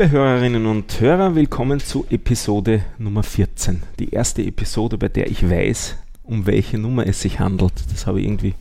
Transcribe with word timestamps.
Liebe 0.00 0.12
Hörerinnen 0.12 0.66
und 0.66 1.00
Hörer, 1.00 1.34
willkommen 1.34 1.80
zu 1.80 2.06
Episode 2.08 2.84
Nummer 2.98 3.24
14. 3.24 3.82
Die 3.98 4.10
erste 4.10 4.44
Episode, 4.44 4.96
bei 4.96 5.08
der 5.08 5.28
ich 5.28 5.50
weiß, 5.50 5.96
um 6.22 6.46
welche 6.46 6.78
Nummer 6.78 7.04
es 7.08 7.20
sich 7.20 7.40
handelt. 7.40 7.72
Das 7.90 8.06
habe 8.06 8.20
ich 8.20 8.26
irgendwie 8.26 8.54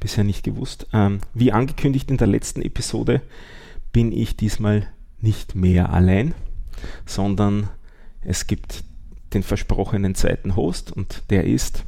bisher 0.00 0.24
nicht 0.24 0.42
gewusst. 0.42 0.86
Ähm, 0.94 1.18
wie 1.34 1.52
angekündigt 1.52 2.10
in 2.10 2.16
der 2.16 2.28
letzten 2.28 2.62
Episode 2.62 3.20
bin 3.92 4.10
ich 4.10 4.38
diesmal 4.38 4.88
nicht 5.20 5.54
mehr 5.54 5.92
allein, 5.92 6.32
sondern 7.04 7.68
es 8.22 8.46
gibt 8.46 8.84
den 9.34 9.42
versprochenen 9.42 10.14
zweiten 10.14 10.56
Host 10.56 10.90
und 10.90 11.24
der 11.28 11.44
ist 11.44 11.84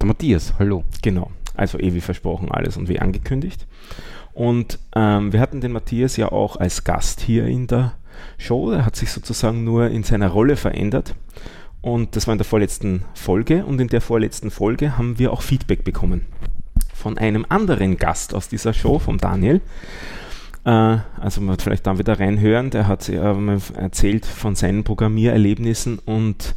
der 0.00 0.06
Matthias. 0.06 0.54
Hallo. 0.60 0.84
Genau, 1.02 1.32
also 1.54 1.80
eh 1.80 1.94
wie 1.94 2.00
versprochen 2.00 2.52
alles 2.52 2.76
und 2.76 2.88
wie 2.88 3.00
angekündigt. 3.00 3.66
Und 4.38 4.78
ähm, 4.94 5.32
wir 5.32 5.40
hatten 5.40 5.60
den 5.60 5.72
Matthias 5.72 6.16
ja 6.16 6.30
auch 6.30 6.54
als 6.54 6.84
Gast 6.84 7.20
hier 7.20 7.46
in 7.46 7.66
der 7.66 7.94
Show. 8.38 8.70
Er 8.70 8.86
hat 8.86 8.94
sich 8.94 9.10
sozusagen 9.10 9.64
nur 9.64 9.88
in 9.88 10.04
seiner 10.04 10.28
Rolle 10.28 10.54
verändert. 10.54 11.16
Und 11.80 12.14
das 12.14 12.28
war 12.28 12.34
in 12.34 12.38
der 12.38 12.44
vorletzten 12.44 13.02
Folge. 13.14 13.66
Und 13.66 13.80
in 13.80 13.88
der 13.88 14.00
vorletzten 14.00 14.52
Folge 14.52 14.96
haben 14.96 15.18
wir 15.18 15.32
auch 15.32 15.42
Feedback 15.42 15.82
bekommen 15.82 16.24
von 16.94 17.18
einem 17.18 17.46
anderen 17.48 17.96
Gast 17.96 18.32
aus 18.32 18.48
dieser 18.48 18.74
Show, 18.74 19.00
vom 19.00 19.18
Daniel. 19.18 19.60
Äh, 20.64 20.98
also 21.20 21.40
man 21.40 21.50
wird 21.50 21.62
vielleicht 21.62 21.88
dann 21.88 21.98
wieder 21.98 22.20
reinhören. 22.20 22.70
Der 22.70 22.86
hat 22.86 23.08
äh, 23.08 23.58
erzählt 23.74 24.24
von 24.24 24.54
seinen 24.54 24.84
Programmiererlebnissen 24.84 25.98
und 25.98 26.54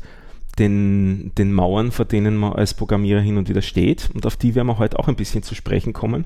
den, 0.59 1.31
den 1.35 1.51
Mauern, 1.51 1.91
vor 1.91 2.05
denen 2.05 2.37
man 2.37 2.53
als 2.53 2.75
Programmierer 2.75 3.21
hin 3.21 3.37
und 3.37 3.49
wieder 3.49 3.63
steht. 3.63 4.11
Und 4.13 4.27
auf 4.27 4.35
die 4.35 4.53
werden 4.53 4.67
wir 4.67 4.77
heute 4.77 4.99
auch 4.99 5.07
ein 5.07 5.15
bisschen 5.15 5.41
zu 5.41 5.55
sprechen 5.55 5.93
kommen 5.93 6.25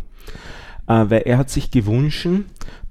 weil 0.94 1.22
er 1.26 1.38
hat 1.38 1.50
sich 1.50 1.72
gewünscht, 1.72 2.28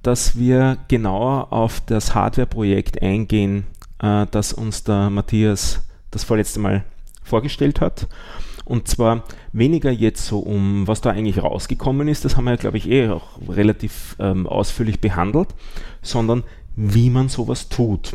dass 0.02 0.38
wir 0.38 0.78
genauer 0.88 1.52
auf 1.52 1.80
das 1.80 2.14
Hardware-Projekt 2.14 3.02
eingehen, 3.02 3.64
äh, 4.00 4.26
das 4.30 4.52
uns 4.52 4.84
der 4.84 5.10
Matthias 5.10 5.86
das 6.10 6.24
vorletzte 6.24 6.60
Mal 6.60 6.84
vorgestellt 7.22 7.80
hat. 7.80 8.06
Und 8.64 8.88
zwar 8.88 9.24
weniger 9.52 9.90
jetzt 9.90 10.24
so 10.26 10.38
um, 10.38 10.86
was 10.86 11.00
da 11.00 11.10
eigentlich 11.10 11.42
rausgekommen 11.42 12.08
ist, 12.08 12.24
das 12.24 12.36
haben 12.36 12.44
wir 12.44 12.52
ja, 12.52 12.56
glaube 12.56 12.78
ich, 12.78 12.88
eh 12.88 13.08
auch 13.10 13.38
relativ 13.48 14.16
ähm, 14.18 14.46
ausführlich 14.46 15.00
behandelt, 15.00 15.48
sondern 16.00 16.44
wie 16.76 17.10
man 17.10 17.28
sowas 17.28 17.68
tut. 17.68 18.12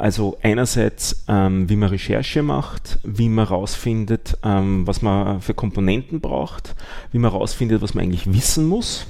Also 0.00 0.38
einerseits, 0.40 1.26
ähm, 1.28 1.68
wie 1.68 1.76
man 1.76 1.90
Recherche 1.90 2.42
macht, 2.42 2.98
wie 3.04 3.28
man 3.28 3.48
herausfindet, 3.48 4.38
ähm, 4.42 4.86
was 4.86 5.02
man 5.02 5.42
für 5.42 5.52
Komponenten 5.52 6.22
braucht, 6.22 6.74
wie 7.12 7.18
man 7.18 7.32
herausfindet, 7.32 7.82
was 7.82 7.92
man 7.92 8.04
eigentlich 8.04 8.32
wissen 8.32 8.66
muss, 8.66 9.06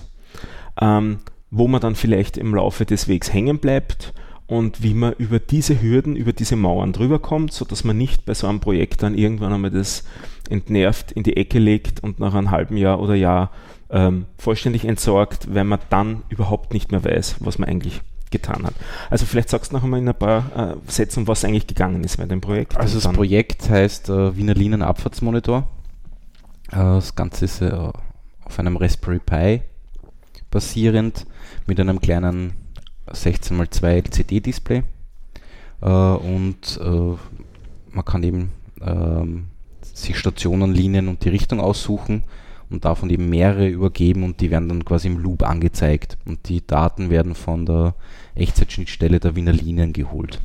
ähm, 0.81 1.21
wo 1.53 1.69
man 1.69 1.81
dann 1.81 1.95
vielleicht 1.95 2.37
im 2.37 2.57
Laufe 2.57 2.87
des 2.87 3.07
Wegs 3.07 3.33
hängen 3.33 3.61
bleibt 3.61 4.13
und 4.49 4.83
wie 4.83 4.95
man 4.95 5.13
über 5.13 5.39
diese 5.39 5.81
Hürden, 5.81 6.17
über 6.17 6.33
diese 6.33 6.57
Mauern 6.57 6.93
drüber 6.93 7.21
kommt, 7.21 7.53
sodass 7.53 7.85
man 7.85 7.97
nicht 7.97 8.25
bei 8.25 8.35
so 8.35 8.49
einem 8.49 8.59
Projekt 8.59 9.05
dann 9.05 9.15
irgendwann 9.15 9.53
einmal 9.53 9.71
das 9.71 10.03
entnervt 10.49 11.13
in 11.13 11.23
die 11.23 11.37
Ecke 11.37 11.61
legt 11.61 12.03
und 12.03 12.19
nach 12.19 12.35
einem 12.35 12.51
halben 12.51 12.77
Jahr 12.77 12.99
oder 12.99 13.15
Jahr 13.15 13.53
ähm, 13.91 14.27
vollständig 14.39 14.87
entsorgt, 14.87 15.55
weil 15.55 15.63
man 15.63 15.79
dann 15.89 16.23
überhaupt 16.31 16.75
nicht 16.75 16.91
mehr 16.91 17.05
weiß, 17.05 17.37
was 17.39 17.61
man 17.61 17.69
eigentlich 17.69 18.01
getan 18.31 18.65
hat. 18.65 18.75
Also 19.11 19.27
vielleicht 19.27 19.49
sagst 19.49 19.73
du 19.73 19.77
noch 19.77 19.85
einmal 19.85 20.01
in 20.01 20.09
ein 20.09 20.15
paar 20.15 20.77
äh, 20.87 20.91
Sätzen, 20.91 21.27
was 21.27 21.45
eigentlich 21.45 21.67
gegangen 21.67 22.05
ist 22.05 22.17
bei 22.17 22.27
dem 22.27 22.41
Projekt. 22.41 22.77
Also 22.77 23.01
das 23.01 23.13
Projekt 23.13 23.69
heißt 23.69 24.09
äh, 24.09 24.37
Wiener 24.37 24.55
Linien 24.55 24.83
Abfahrtsmonitor. 24.83 25.67
Äh, 26.71 26.77
das 26.77 27.15
Ganze 27.15 27.45
ist 27.45 27.61
äh, 27.61 27.71
auf 27.71 28.59
einem 28.59 28.77
Raspberry 28.77 29.19
Pi 29.19 29.63
basierend 30.51 31.27
mit 31.67 31.79
einem 31.79 32.01
kleinen 32.01 32.53
16x2 33.09 33.87
LCD-Display 33.87 34.83
äh, 35.83 35.87
und 35.87 36.81
äh, 36.83 37.17
man 37.93 38.05
kann 38.05 38.23
eben 38.23 38.53
ähm, 38.81 39.47
sich 39.83 40.19
Stationen, 40.19 40.73
Linien 40.73 41.09
und 41.09 41.25
die 41.25 41.29
Richtung 41.29 41.61
aussuchen 41.61 42.25
und 42.71 42.85
davon 42.85 43.11
eben 43.11 43.29
mehrere 43.29 43.69
übergeben 43.69 44.23
und 44.23 44.41
die 44.41 44.51
werden 44.51 44.69
dann 44.69 44.85
quasi 44.85 45.09
im 45.09 45.19
Loop 45.19 45.43
angezeigt 45.43 46.17
und 46.25 46.49
die 46.49 46.67
Daten 46.67 47.11
werden 47.11 47.35
von 47.35 47.67
der 47.67 47.95
Echtzeitschnittstelle 48.35 49.21
der 49.21 49.37
Wiener 49.37 49.53
Linien 49.53 49.93
geholt. 49.93 50.41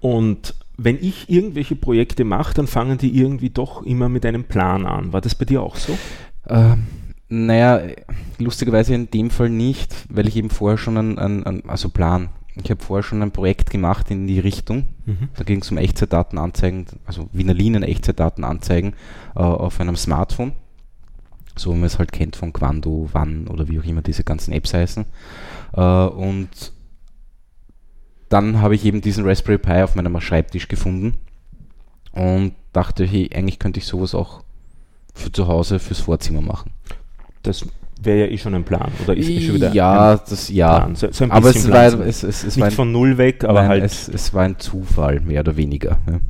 Und 0.00 0.54
wenn 0.76 0.96
ich 0.96 1.28
irgendwelche 1.28 1.76
Projekte 1.76 2.24
mache, 2.24 2.54
dann 2.54 2.66
fangen 2.66 2.98
die 2.98 3.18
irgendwie 3.18 3.50
doch 3.50 3.82
immer 3.82 4.08
mit 4.08 4.24
einem 4.24 4.44
Plan 4.44 4.86
an. 4.86 5.12
War 5.12 5.20
das 5.20 5.34
bei 5.34 5.44
dir 5.44 5.62
auch 5.62 5.76
so? 5.76 5.98
Ähm, 6.48 6.86
naja, 7.28 7.82
lustigerweise 8.38 8.94
in 8.94 9.10
dem 9.10 9.30
Fall 9.30 9.50
nicht, 9.50 9.94
weil 10.08 10.26
ich 10.26 10.36
eben 10.36 10.50
vorher 10.50 10.78
schon 10.78 10.96
ein, 10.96 11.18
ein, 11.18 11.44
ein 11.44 11.62
also 11.68 11.90
Plan. 11.90 12.30
Ich 12.62 12.70
habe 12.70 12.82
vorher 12.82 13.02
schon 13.02 13.22
ein 13.22 13.30
Projekt 13.30 13.70
gemacht 13.70 14.10
in 14.10 14.26
die 14.26 14.40
Richtung. 14.40 14.88
Mhm. 15.06 15.28
Da 15.36 15.44
ging 15.44 15.60
es 15.60 15.70
um 15.70 15.76
Echtzeitdaten 15.76 16.38
anzeigen, 16.38 16.86
also 17.04 17.28
Wiener 17.32 17.54
Linien 17.54 17.82
Echtzeitdaten 17.82 18.42
anzeigen 18.42 18.94
äh, 19.36 19.40
auf 19.40 19.80
einem 19.80 19.96
Smartphone 19.96 20.52
so 21.60 21.72
wie 21.72 21.78
man 21.78 21.86
es 21.86 21.98
halt 21.98 22.12
kennt 22.12 22.36
von 22.36 22.52
Quando, 22.52 23.08
Wann 23.12 23.46
oder 23.46 23.68
wie 23.68 23.78
auch 23.78 23.84
immer 23.84 24.02
diese 24.02 24.24
ganzen 24.24 24.52
Apps 24.52 24.74
heißen. 24.74 25.04
Äh, 25.74 25.80
und 25.80 26.48
dann 28.30 28.62
habe 28.62 28.74
ich 28.74 28.86
eben 28.86 29.02
diesen 29.02 29.26
Raspberry 29.26 29.58
Pi 29.58 29.82
auf 29.82 29.94
meinem 29.94 30.18
Schreibtisch 30.20 30.68
gefunden 30.68 31.14
und 32.12 32.54
dachte, 32.72 33.04
hey, 33.04 33.28
eigentlich 33.34 33.58
könnte 33.58 33.78
ich 33.78 33.86
sowas 33.86 34.14
auch 34.14 34.42
für 35.14 35.30
zu 35.30 35.46
Hause, 35.46 35.78
fürs 35.78 36.00
Vorzimmer 36.00 36.40
machen. 36.40 36.70
Das 37.42 37.66
wäre 38.00 38.20
ja 38.20 38.26
eh 38.26 38.38
schon 38.38 38.54
ein 38.54 38.64
Plan, 38.64 38.90
oder 39.04 39.14
ist 39.14 39.28
eh 39.28 39.42
schon 39.42 39.56
wieder 39.56 39.74
Ja, 39.74 40.16
das 40.16 40.48
ja. 40.48 40.88
So, 40.94 41.12
so 41.12 41.26
aber 41.28 41.50
es 41.50 41.68
war, 41.70 41.84
es, 42.00 42.22
es, 42.22 42.24
es 42.24 42.44
Nicht 42.44 42.58
war 42.58 42.66
ein, 42.68 42.72
von 42.72 42.92
null 42.92 43.18
weg, 43.18 43.44
aber 43.44 43.60
nein, 43.60 43.68
halt. 43.68 43.84
Es, 43.84 44.08
es 44.08 44.32
war 44.32 44.44
ein 44.44 44.58
Zufall, 44.58 45.20
mehr 45.20 45.40
oder 45.40 45.56
weniger. 45.56 45.98
Ja. 46.10 46.20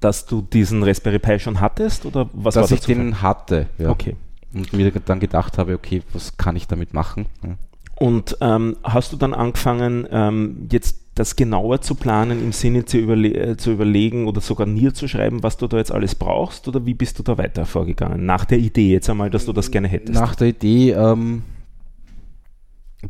Dass 0.00 0.26
du 0.26 0.42
diesen 0.42 0.82
Raspberry 0.82 1.20
Pi 1.20 1.38
schon 1.38 1.60
hattest, 1.60 2.04
oder 2.04 2.28
was 2.32 2.54
Dass 2.54 2.72
war 2.72 2.76
ich 2.76 2.84
den 2.84 3.22
hatte, 3.22 3.68
ja. 3.78 3.90
Okay 3.90 4.16
und 4.54 4.72
mir 4.72 4.90
dann 4.90 5.20
gedacht 5.20 5.58
habe, 5.58 5.74
okay, 5.74 6.02
was 6.12 6.36
kann 6.36 6.56
ich 6.56 6.66
damit 6.66 6.94
machen? 6.94 7.26
Ja. 7.42 7.56
Und 7.96 8.36
ähm, 8.40 8.76
hast 8.82 9.12
du 9.12 9.16
dann 9.16 9.34
angefangen, 9.34 10.06
ähm, 10.10 10.68
jetzt 10.70 11.01
das 11.14 11.36
genauer 11.36 11.82
zu 11.82 11.94
planen, 11.94 12.42
im 12.42 12.52
Sinne 12.52 12.84
zu, 12.84 12.96
überle 12.96 13.28
äh, 13.34 13.56
zu 13.56 13.72
überlegen 13.72 14.26
oder 14.26 14.40
sogar 14.40 14.66
niederzuschreiben, 14.66 15.42
was 15.42 15.58
du 15.58 15.66
da 15.66 15.76
jetzt 15.76 15.92
alles 15.92 16.14
brauchst? 16.14 16.68
Oder 16.68 16.86
wie 16.86 16.94
bist 16.94 17.18
du 17.18 17.22
da 17.22 17.36
weiter 17.36 17.66
vorgegangen? 17.66 18.24
Nach 18.24 18.44
der 18.44 18.58
Idee 18.58 18.92
jetzt 18.92 19.10
einmal, 19.10 19.28
dass 19.28 19.44
du 19.44 19.52
das 19.52 19.70
gerne 19.70 19.88
hättest? 19.88 20.18
Nach 20.18 20.34
der 20.34 20.48
Idee 20.48 20.92
ähm, 20.92 21.42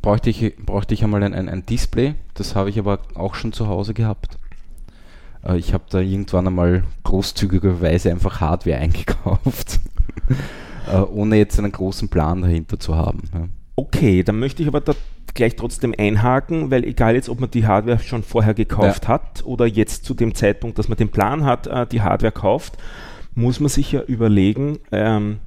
brauchte, 0.01 0.31
ich, 0.31 0.57
brauchte 0.57 0.95
ich 0.95 1.05
einmal 1.05 1.23
ein, 1.23 1.35
ein, 1.35 1.49
ein 1.49 1.65
Display. 1.65 2.15
Das 2.35 2.57
habe 2.57 2.71
ich 2.71 2.79
aber 2.79 3.01
auch 3.15 3.37
schon 3.37 3.53
zu 3.53 3.69
Hause 3.69 3.95
gehabt. 3.95 4.37
Äh, 5.45 5.59
ich 5.59 5.73
habe 5.73 5.85
da 5.89 6.01
irgendwann 6.01 6.49
einmal 6.49 6.83
großzügigerweise 7.05 8.11
einfach 8.11 8.41
Hardware 8.41 8.79
eingekauft 8.79 9.79
äh, 10.93 10.99
ohne 10.99 11.37
jetzt 11.37 11.59
einen 11.59 11.73
großen 11.73 12.09
Plan 12.09 12.43
dahinter 12.43 12.81
zu 12.81 12.97
haben. 12.97 13.23
Ja. 13.33 13.49
Okay, 13.77 14.23
dann 14.23 14.39
möchte 14.39 14.63
ich 14.63 14.69
aber 14.69 14.81
da 14.81 14.95
gleich 15.35 15.57
trotzdem 15.57 15.95
einhaken, 15.97 16.71
weil 16.71 16.85
egal 16.85 17.15
jetzt, 17.15 17.29
ob 17.29 17.41
man 17.41 17.51
die 17.51 17.67
Hardware 17.67 17.99
schon 17.99 18.23
vorher 18.23 18.55
gekauft 18.55 19.05
ja. 19.05 19.11
hat 19.11 19.43
oder 19.45 19.67
jetzt 19.67 20.05
zu 20.05 20.15
dem 20.15 20.35
Zeitpunkt, 20.35 20.79
dass 20.79 20.89
man 20.89 20.99
den 20.99 21.11
Plan 21.11 21.45
hat, 21.45 21.67
äh, 21.67 21.87
die 21.87 22.03
Hardware 22.03 22.33
kauft, 22.33 22.77
muss 23.35 23.61
man 23.61 23.69
sich 23.69 23.93
ja 23.93 24.03
überlegen, 24.03 24.79
ähm, 24.91 25.39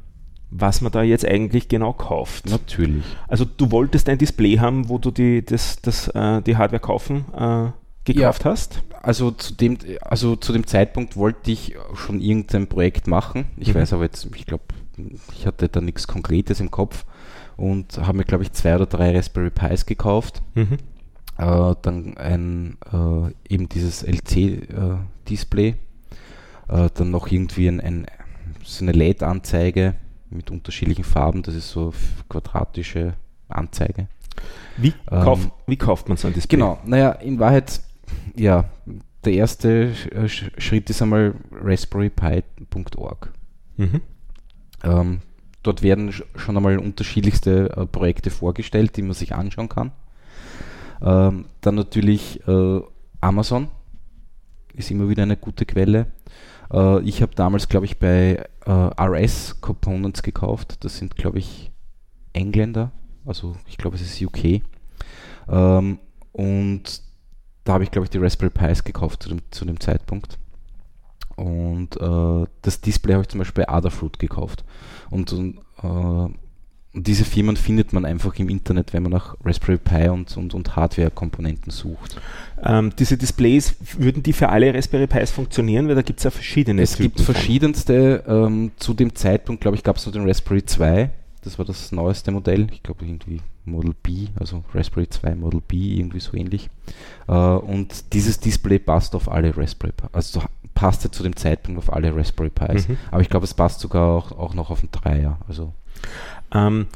was 0.49 0.81
man 0.81 0.91
da 0.91 1.03
jetzt 1.03 1.25
eigentlich 1.25 1.67
genau 1.67 1.93
kauft. 1.93 2.49
Natürlich. 2.49 3.03
Also 3.27 3.45
du 3.45 3.71
wolltest 3.71 4.09
ein 4.09 4.17
Display 4.17 4.57
haben, 4.57 4.89
wo 4.89 4.97
du 4.97 5.11
die, 5.11 5.43
das, 5.43 5.81
das, 5.81 6.07
äh, 6.09 6.41
die 6.41 6.57
Hardware 6.57 6.79
kaufen 6.79 7.25
äh, 7.33 7.71
gekauft 8.05 8.45
ja, 8.45 8.51
hast? 8.51 8.83
Also 9.01 9.31
zu, 9.31 9.53
dem, 9.53 9.77
also 10.01 10.35
zu 10.35 10.53
dem 10.53 10.65
Zeitpunkt 10.65 11.15
wollte 11.15 11.51
ich 11.51 11.75
schon 11.93 12.21
irgendein 12.21 12.67
Projekt 12.67 13.07
machen. 13.07 13.45
Ich 13.57 13.69
mhm. 13.69 13.79
weiß 13.79 13.93
aber 13.93 14.03
jetzt, 14.03 14.27
ich 14.35 14.45
glaube, 14.45 14.63
ich 15.37 15.45
hatte 15.45 15.67
da 15.69 15.81
nichts 15.81 16.07
Konkretes 16.07 16.59
im 16.59 16.71
Kopf 16.71 17.05
und 17.57 17.97
habe 17.97 18.17
mir, 18.17 18.23
glaube 18.23 18.43
ich, 18.43 18.51
zwei 18.51 18.75
oder 18.75 18.85
drei 18.85 19.15
Raspberry 19.15 19.49
Pis 19.49 19.85
gekauft. 19.85 20.41
Mhm. 20.55 20.77
Äh, 21.37 21.75
dann 21.81 22.17
ein 22.17 22.77
äh, 22.91 23.53
eben 23.53 23.69
dieses 23.69 24.03
LC-Display. 24.03 25.75
Äh, 26.67 26.89
dann 26.93 27.11
noch 27.11 27.27
irgendwie 27.27 27.67
ein, 27.67 27.79
ein 27.79 28.07
so 28.63 28.83
eine 28.83 28.93
LED-Anzeige 28.93 29.95
mit 30.29 30.51
unterschiedlichen 30.51 31.03
Farben. 31.03 31.43
Das 31.43 31.55
ist 31.55 31.69
so 31.69 31.93
quadratische 32.29 33.13
Anzeige. 33.47 34.07
Wie, 34.77 34.93
ähm, 35.11 35.23
kauf, 35.23 35.49
wie 35.67 35.77
kauft 35.77 36.07
man 36.09 36.17
so 36.17 36.27
ein 36.27 36.33
Display? 36.33 36.57
Genau, 36.57 36.79
naja, 36.85 37.11
in 37.11 37.39
Wahrheit, 37.39 37.81
ja, 38.35 38.65
der 39.23 39.33
erste 39.33 39.93
äh, 40.11 40.27
Schritt 40.27 40.89
ist 40.89 41.01
einmal 41.01 41.35
raspberrypi.org. 41.51 43.31
Mhm. 43.77 44.01
Ähm, 44.83 45.21
dort 45.67 45.81
werden 45.81 46.13
schon 46.13 46.57
einmal 46.57 46.77
unterschiedlichste 46.79 47.71
äh, 47.75 47.85
Projekte 47.85 48.29
vorgestellt, 48.29 48.97
die 48.97 49.01
man 49.01 49.13
sich 49.13 49.33
anschauen 49.33 49.69
kann. 49.69 49.91
Ähm, 51.01 51.45
dann 51.61 51.75
natürlich 51.75 52.45
äh, 52.47 52.81
Amazon 53.21 53.67
ist 54.73 54.91
immer 54.91 55.09
wieder 55.09 55.23
eine 55.23 55.37
gute 55.37 55.65
Quelle. 55.65 56.07
Äh, 56.71 57.01
ich 57.01 57.21
habe 57.21 57.35
damals, 57.35 57.67
glaube 57.69 57.85
ich, 57.85 57.99
bei 57.99 58.45
äh, 58.65 58.71
RS 58.71 59.61
Components 59.61 60.23
gekauft. 60.23 60.83
Das 60.83 60.97
sind, 60.97 61.15
glaube 61.15 61.39
ich, 61.39 61.71
Engländer. 62.33 62.91
Also 63.25 63.55
ich 63.67 63.77
glaube, 63.77 63.95
es 63.95 64.01
ist 64.01 64.21
UK. 64.21 64.61
Ähm, 65.49 65.99
Und 66.31 67.01
da 67.63 67.73
habe 67.73 67.83
ich, 67.83 67.91
glaube 67.91 68.05
ich, 68.05 68.09
die 68.09 68.17
Raspberry 68.17 68.51
Pis 68.51 68.83
gekauft 68.83 69.23
zu 69.23 69.29
dem, 69.29 69.39
zu 69.51 69.65
dem 69.65 69.79
Zeitpunkt. 69.79 70.37
Und 71.35 71.97
äh, 71.99 72.47
das 72.61 72.81
Display 72.81 73.13
habe 73.13 73.23
ich 73.23 73.29
zum 73.29 73.39
Beispiel 73.39 73.65
bei 73.65 73.69
Adafruit 73.69 74.19
gekauft. 74.19 74.63
Und, 75.09 75.31
und 75.33 75.57
äh, 75.83 76.33
diese 76.93 77.25
Firmen 77.25 77.57
findet 77.57 77.91
man 77.91 78.05
einfach 78.05 78.35
im 78.35 78.47
Internet, 78.47 78.93
wenn 78.93 79.03
man 79.03 79.11
nach 79.11 79.35
Raspberry 79.43 79.77
Pi 79.77 80.07
und, 80.07 80.35
und, 80.37 80.53
und 80.53 80.75
Hardware-Komponenten 80.75 81.71
sucht. 81.71 82.19
Ähm, 82.63 82.93
diese 82.97 83.17
Displays, 83.17 83.75
würden 83.97 84.23
die 84.23 84.31
für 84.31 84.49
alle 84.49 84.73
Raspberry 84.73 85.07
Pis 85.07 85.31
funktionieren? 85.31 85.89
Weil 85.89 85.95
da 85.95 86.01
gibt 86.01 86.19
es 86.19 86.23
ja 86.23 86.31
verschiedene 86.31 86.81
Es 86.81 86.97
gibt 86.97 87.19
verschiedenste. 87.19 88.23
Ähm, 88.27 88.71
zu 88.77 88.93
dem 88.93 89.13
Zeitpunkt, 89.13 89.61
glaube 89.61 89.75
ich, 89.75 89.83
gab 89.83 89.97
es 89.97 90.05
nur 90.05 90.13
den 90.13 90.25
Raspberry 90.25 90.63
2. 90.63 91.09
Das 91.43 91.57
war 91.59 91.65
das 91.65 91.91
neueste 91.91 92.31
Modell. 92.31 92.67
Ich 92.71 92.81
glaube 92.81 93.05
irgendwie 93.05 93.41
Model 93.65 93.93
B, 94.01 94.27
also 94.39 94.63
Raspberry 94.73 95.09
2 95.09 95.35
Model 95.35 95.61
B, 95.67 95.95
irgendwie 95.95 96.19
so 96.19 96.35
ähnlich. 96.35 96.69
Äh, 97.27 97.33
und 97.33 98.13
dieses 98.13 98.39
Display 98.39 98.79
passt 98.79 99.15
auf 99.15 99.29
alle 99.29 99.55
Raspberry 99.55 99.93
Pi. 99.93 100.07
Also 100.11 100.41
passte 100.73 101.09
zu 101.09 101.23
dem 101.23 101.35
Zeitpunkt 101.35 101.79
auf 101.79 101.91
alle 101.91 102.15
Raspberry 102.15 102.49
Pis. 102.49 102.87
Mhm. 102.87 102.97
Aber 103.11 103.21
ich 103.21 103.29
glaube, 103.29 103.45
es 103.45 103.53
passt 103.53 103.79
sogar 103.79 104.07
auch, 104.07 104.31
auch 104.31 104.53
noch 104.53 104.69
auf 104.69 104.81
den 104.81 104.91
Dreier. 104.91 105.39
Also 105.47 105.73
ähm, 106.53 106.87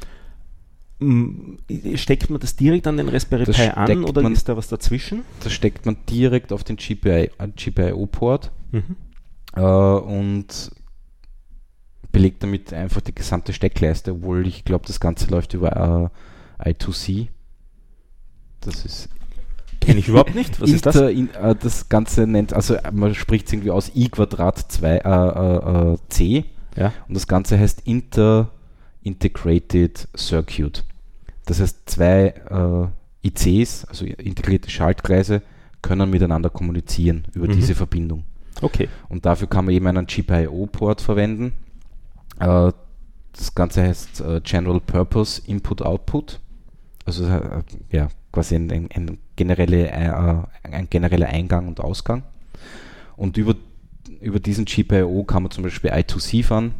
steckt 1.94 2.28
man 2.28 2.40
das 2.40 2.56
direkt 2.56 2.86
an 2.86 2.98
den 2.98 3.08
Raspberry 3.08 3.44
das 3.44 3.56
Pi 3.56 3.68
an 3.68 4.04
oder 4.04 4.22
man, 4.22 4.32
ist 4.32 4.48
da 4.48 4.56
was 4.56 4.68
dazwischen? 4.68 5.24
Das 5.42 5.52
steckt 5.52 5.86
man 5.86 5.96
direkt 6.08 6.52
auf 6.52 6.62
den 6.62 6.76
GPIO-Port 6.76 8.52
mhm. 8.70 8.96
äh, 9.56 9.60
und 9.60 10.72
belegt 12.12 12.42
damit 12.42 12.72
einfach 12.72 13.00
die 13.00 13.14
gesamte 13.14 13.52
Steckleiste, 13.52 14.12
obwohl 14.12 14.46
ich 14.46 14.64
glaube, 14.64 14.86
das 14.86 15.00
Ganze 15.00 15.30
läuft 15.30 15.54
über 15.54 16.10
äh, 16.12 16.18
I2C. 16.64 17.28
Das 18.60 18.84
ist 18.84 19.08
Kenne 19.80 19.98
ich 20.00 20.08
überhaupt 20.08 20.34
nicht. 20.34 20.60
Was 20.60 20.70
ist 20.70 20.84
das? 20.84 20.96
In, 20.96 21.30
äh, 21.34 21.54
das 21.54 21.88
Ganze 21.88 22.26
nennt, 22.26 22.52
also 22.52 22.76
man 22.92 23.14
spricht 23.14 23.46
es 23.46 23.52
irgendwie 23.54 23.70
aus 23.70 23.90
I 23.94 24.08
Quadrat 24.08 24.58
2 24.58 24.88
äh, 24.88 24.98
äh, 24.98 25.92
äh, 25.94 25.96
C. 26.10 26.44
Ja. 26.76 26.92
Und 27.08 27.14
das 27.14 27.26
Ganze 27.26 27.58
heißt 27.58 27.82
Inter 27.86 28.50
Integrated 29.02 30.08
Circuit. 30.16 30.84
Das 31.46 31.60
heißt, 31.60 31.88
zwei 31.88 32.34
äh, 33.22 33.26
ICs, 33.26 33.86
also 33.86 34.04
integrierte 34.04 34.70
Schaltkreise, 34.70 35.42
können 35.82 36.10
miteinander 36.10 36.50
kommunizieren 36.50 37.24
über 37.34 37.48
mhm. 37.48 37.52
diese 37.52 37.74
Verbindung. 37.74 38.24
Okay. 38.60 38.88
Und 39.08 39.24
dafür 39.24 39.48
kann 39.48 39.64
man 39.64 39.74
eben 39.74 39.86
einen 39.86 40.06
GPIO-Port 40.06 41.00
verwenden. 41.00 41.52
Äh, 42.38 42.72
das 43.32 43.54
Ganze 43.54 43.82
heißt 43.82 44.20
äh, 44.20 44.40
General 44.44 44.80
Purpose 44.80 45.40
Input 45.46 45.82
Output. 45.82 46.40
Also 47.10 47.26
äh, 47.26 47.62
ja, 47.90 48.08
quasi 48.30 48.54
ein, 48.54 48.70
ein, 48.70 48.88
ein, 48.94 49.18
generelle, 49.34 49.88
äh, 49.88 50.42
ein 50.62 50.88
genereller 50.88 51.26
Eingang 51.26 51.66
und 51.66 51.80
Ausgang. 51.80 52.22
Und 53.16 53.36
über, 53.36 53.56
über 54.20 54.38
diesen 54.38 54.64
GPIO 54.64 55.24
kann 55.24 55.42
man 55.42 55.50
zum 55.50 55.64
Beispiel 55.64 55.90
I2C 55.90 56.44
fahren, 56.44 56.74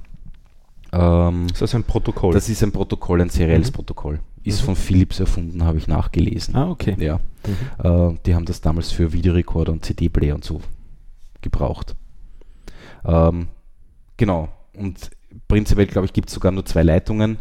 ähm, 0.92 1.48
das 1.48 1.62
ist 1.62 1.74
ein 1.74 1.82
Protokoll. 1.82 2.32
Das 2.32 2.48
ist 2.48 2.62
ein 2.62 2.70
Protokoll, 2.70 3.20
ein 3.20 3.28
serielles 3.28 3.70
mhm. 3.70 3.74
Protokoll. 3.74 4.20
Ist 4.44 4.60
mhm. 4.62 4.66
von 4.66 4.76
Philips 4.76 5.18
erfunden, 5.18 5.64
habe 5.64 5.78
ich 5.78 5.88
nachgelesen. 5.88 6.54
Ah, 6.54 6.70
okay. 6.70 6.94
Ja. 6.98 7.18
Mhm. 7.46 8.14
Äh, 8.14 8.18
die 8.24 8.34
haben 8.36 8.44
das 8.44 8.60
damals 8.60 8.92
für 8.92 9.12
Videorekorder 9.12 9.72
und 9.72 9.84
CD-Player 9.84 10.36
und 10.36 10.44
so 10.44 10.60
gebraucht. 11.42 11.96
Ähm, 13.04 13.48
genau. 14.16 14.48
Und 14.74 15.10
prinzipiell, 15.48 15.88
glaube 15.88 16.06
ich, 16.06 16.12
gibt 16.12 16.28
es 16.28 16.34
sogar 16.34 16.52
nur 16.52 16.64
zwei 16.64 16.84
Leitungen, 16.84 17.38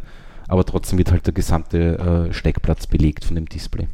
aber 0.50 0.66
trotzdem 0.66 0.98
wird 0.98 1.12
halt 1.12 1.26
der 1.26 1.34
gesamte 1.34 2.28
äh, 2.30 2.34
Steckplatz 2.34 2.88
belegt 2.88 3.24
von 3.24 3.36
dem 3.36 3.48
Display. 3.48 3.88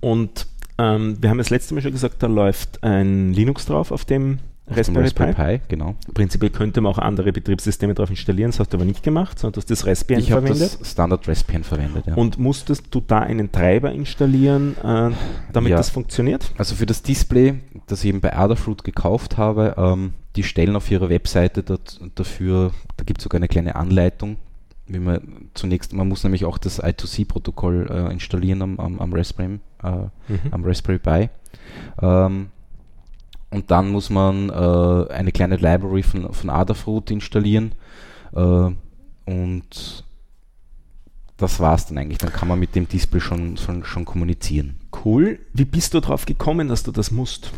Und 0.00 0.46
ähm, 0.78 1.18
wir 1.20 1.28
haben 1.28 1.38
das 1.38 1.50
letzte 1.50 1.74
Mal 1.74 1.82
schon 1.82 1.92
gesagt, 1.92 2.22
da 2.22 2.26
läuft 2.26 2.82
ein 2.82 3.32
Linux 3.32 3.66
drauf 3.66 3.92
auf 3.92 4.04
dem 4.04 4.38
Raspberry, 4.68 5.04
Raspberry 5.04 5.32
Pi. 5.34 5.58
Pi. 5.58 5.60
genau. 5.68 5.96
Prinzipiell 6.14 6.50
könnte 6.50 6.80
man 6.80 6.92
auch 6.92 6.98
andere 6.98 7.32
Betriebssysteme 7.32 7.92
drauf 7.92 8.08
installieren, 8.08 8.52
das 8.52 8.60
hast 8.60 8.72
du 8.72 8.76
aber 8.76 8.84
nicht 8.84 9.02
gemacht, 9.02 9.38
sondern 9.38 9.54
du 9.54 9.58
hast 9.58 9.70
das 9.70 9.84
Raspbian 9.84 10.20
ich 10.20 10.30
verwendet. 10.30 10.78
Das 10.80 10.90
Standard 10.90 11.26
Raspbian 11.26 11.64
verwendet, 11.64 12.06
ja. 12.06 12.14
Und 12.14 12.38
musstest 12.38 12.86
du 12.92 13.00
da 13.00 13.18
einen 13.18 13.50
Treiber 13.50 13.90
installieren, 13.90 14.76
äh, 14.82 15.10
damit 15.52 15.70
ja. 15.70 15.76
das 15.76 15.90
funktioniert? 15.90 16.52
Also 16.56 16.76
für 16.76 16.86
das 16.86 17.02
Display, 17.02 17.60
das 17.88 18.04
ich 18.04 18.10
eben 18.10 18.20
bei 18.20 18.36
Adafruit 18.36 18.84
gekauft 18.84 19.38
habe, 19.38 19.74
ähm, 19.76 20.12
die 20.36 20.44
stellen 20.44 20.76
auf 20.76 20.88
ihrer 20.88 21.08
Webseite 21.08 21.64
dafür, 22.14 22.70
da 22.96 23.04
gibt 23.04 23.18
es 23.18 23.24
sogar 23.24 23.38
eine 23.38 23.48
kleine 23.48 23.74
Anleitung, 23.74 24.36
wie 24.92 24.98
man 24.98 25.50
zunächst, 25.54 25.92
man 25.92 26.08
muss 26.08 26.24
nämlich 26.24 26.44
auch 26.44 26.58
das 26.58 26.82
I2C-Protokoll 26.82 27.88
äh, 27.90 28.12
installieren 28.12 28.62
am, 28.62 28.80
am, 28.80 28.98
am, 28.98 29.12
Raspberry, 29.12 29.60
äh, 29.82 29.90
mhm. 29.92 30.10
am 30.50 30.64
Raspberry 30.64 30.98
Pi. 30.98 31.28
Ähm, 32.02 32.50
und 33.50 33.70
dann 33.70 33.90
muss 33.90 34.10
man 34.10 34.48
äh, 34.50 35.12
eine 35.12 35.32
kleine 35.32 35.56
Library 35.56 36.02
von, 36.02 36.32
von 36.32 36.50
Adafruit 36.50 37.10
installieren 37.10 37.72
äh, 38.32 38.70
und 39.26 40.04
das 41.36 41.58
war 41.58 41.74
es 41.74 41.86
dann 41.86 41.96
eigentlich. 41.96 42.18
Dann 42.18 42.32
kann 42.32 42.48
man 42.48 42.58
mit 42.58 42.74
dem 42.74 42.86
Display 42.86 43.20
schon, 43.20 43.56
schon, 43.56 43.84
schon 43.84 44.04
kommunizieren. 44.04 44.76
Cool. 45.04 45.38
Wie 45.54 45.64
bist 45.64 45.94
du 45.94 46.00
darauf 46.00 46.26
gekommen, 46.26 46.68
dass 46.68 46.82
du 46.82 46.92
das 46.92 47.10
musst? 47.10 47.52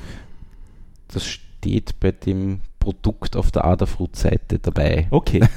Das 1.09 1.27
steht 1.27 1.99
bei 1.99 2.13
dem 2.13 2.61
Produkt 2.83 3.37
auf 3.37 3.53
der 3.53 3.65
Adafruit-Seite 3.65 4.59
dabei. 4.59 5.07
Okay. 5.11 5.41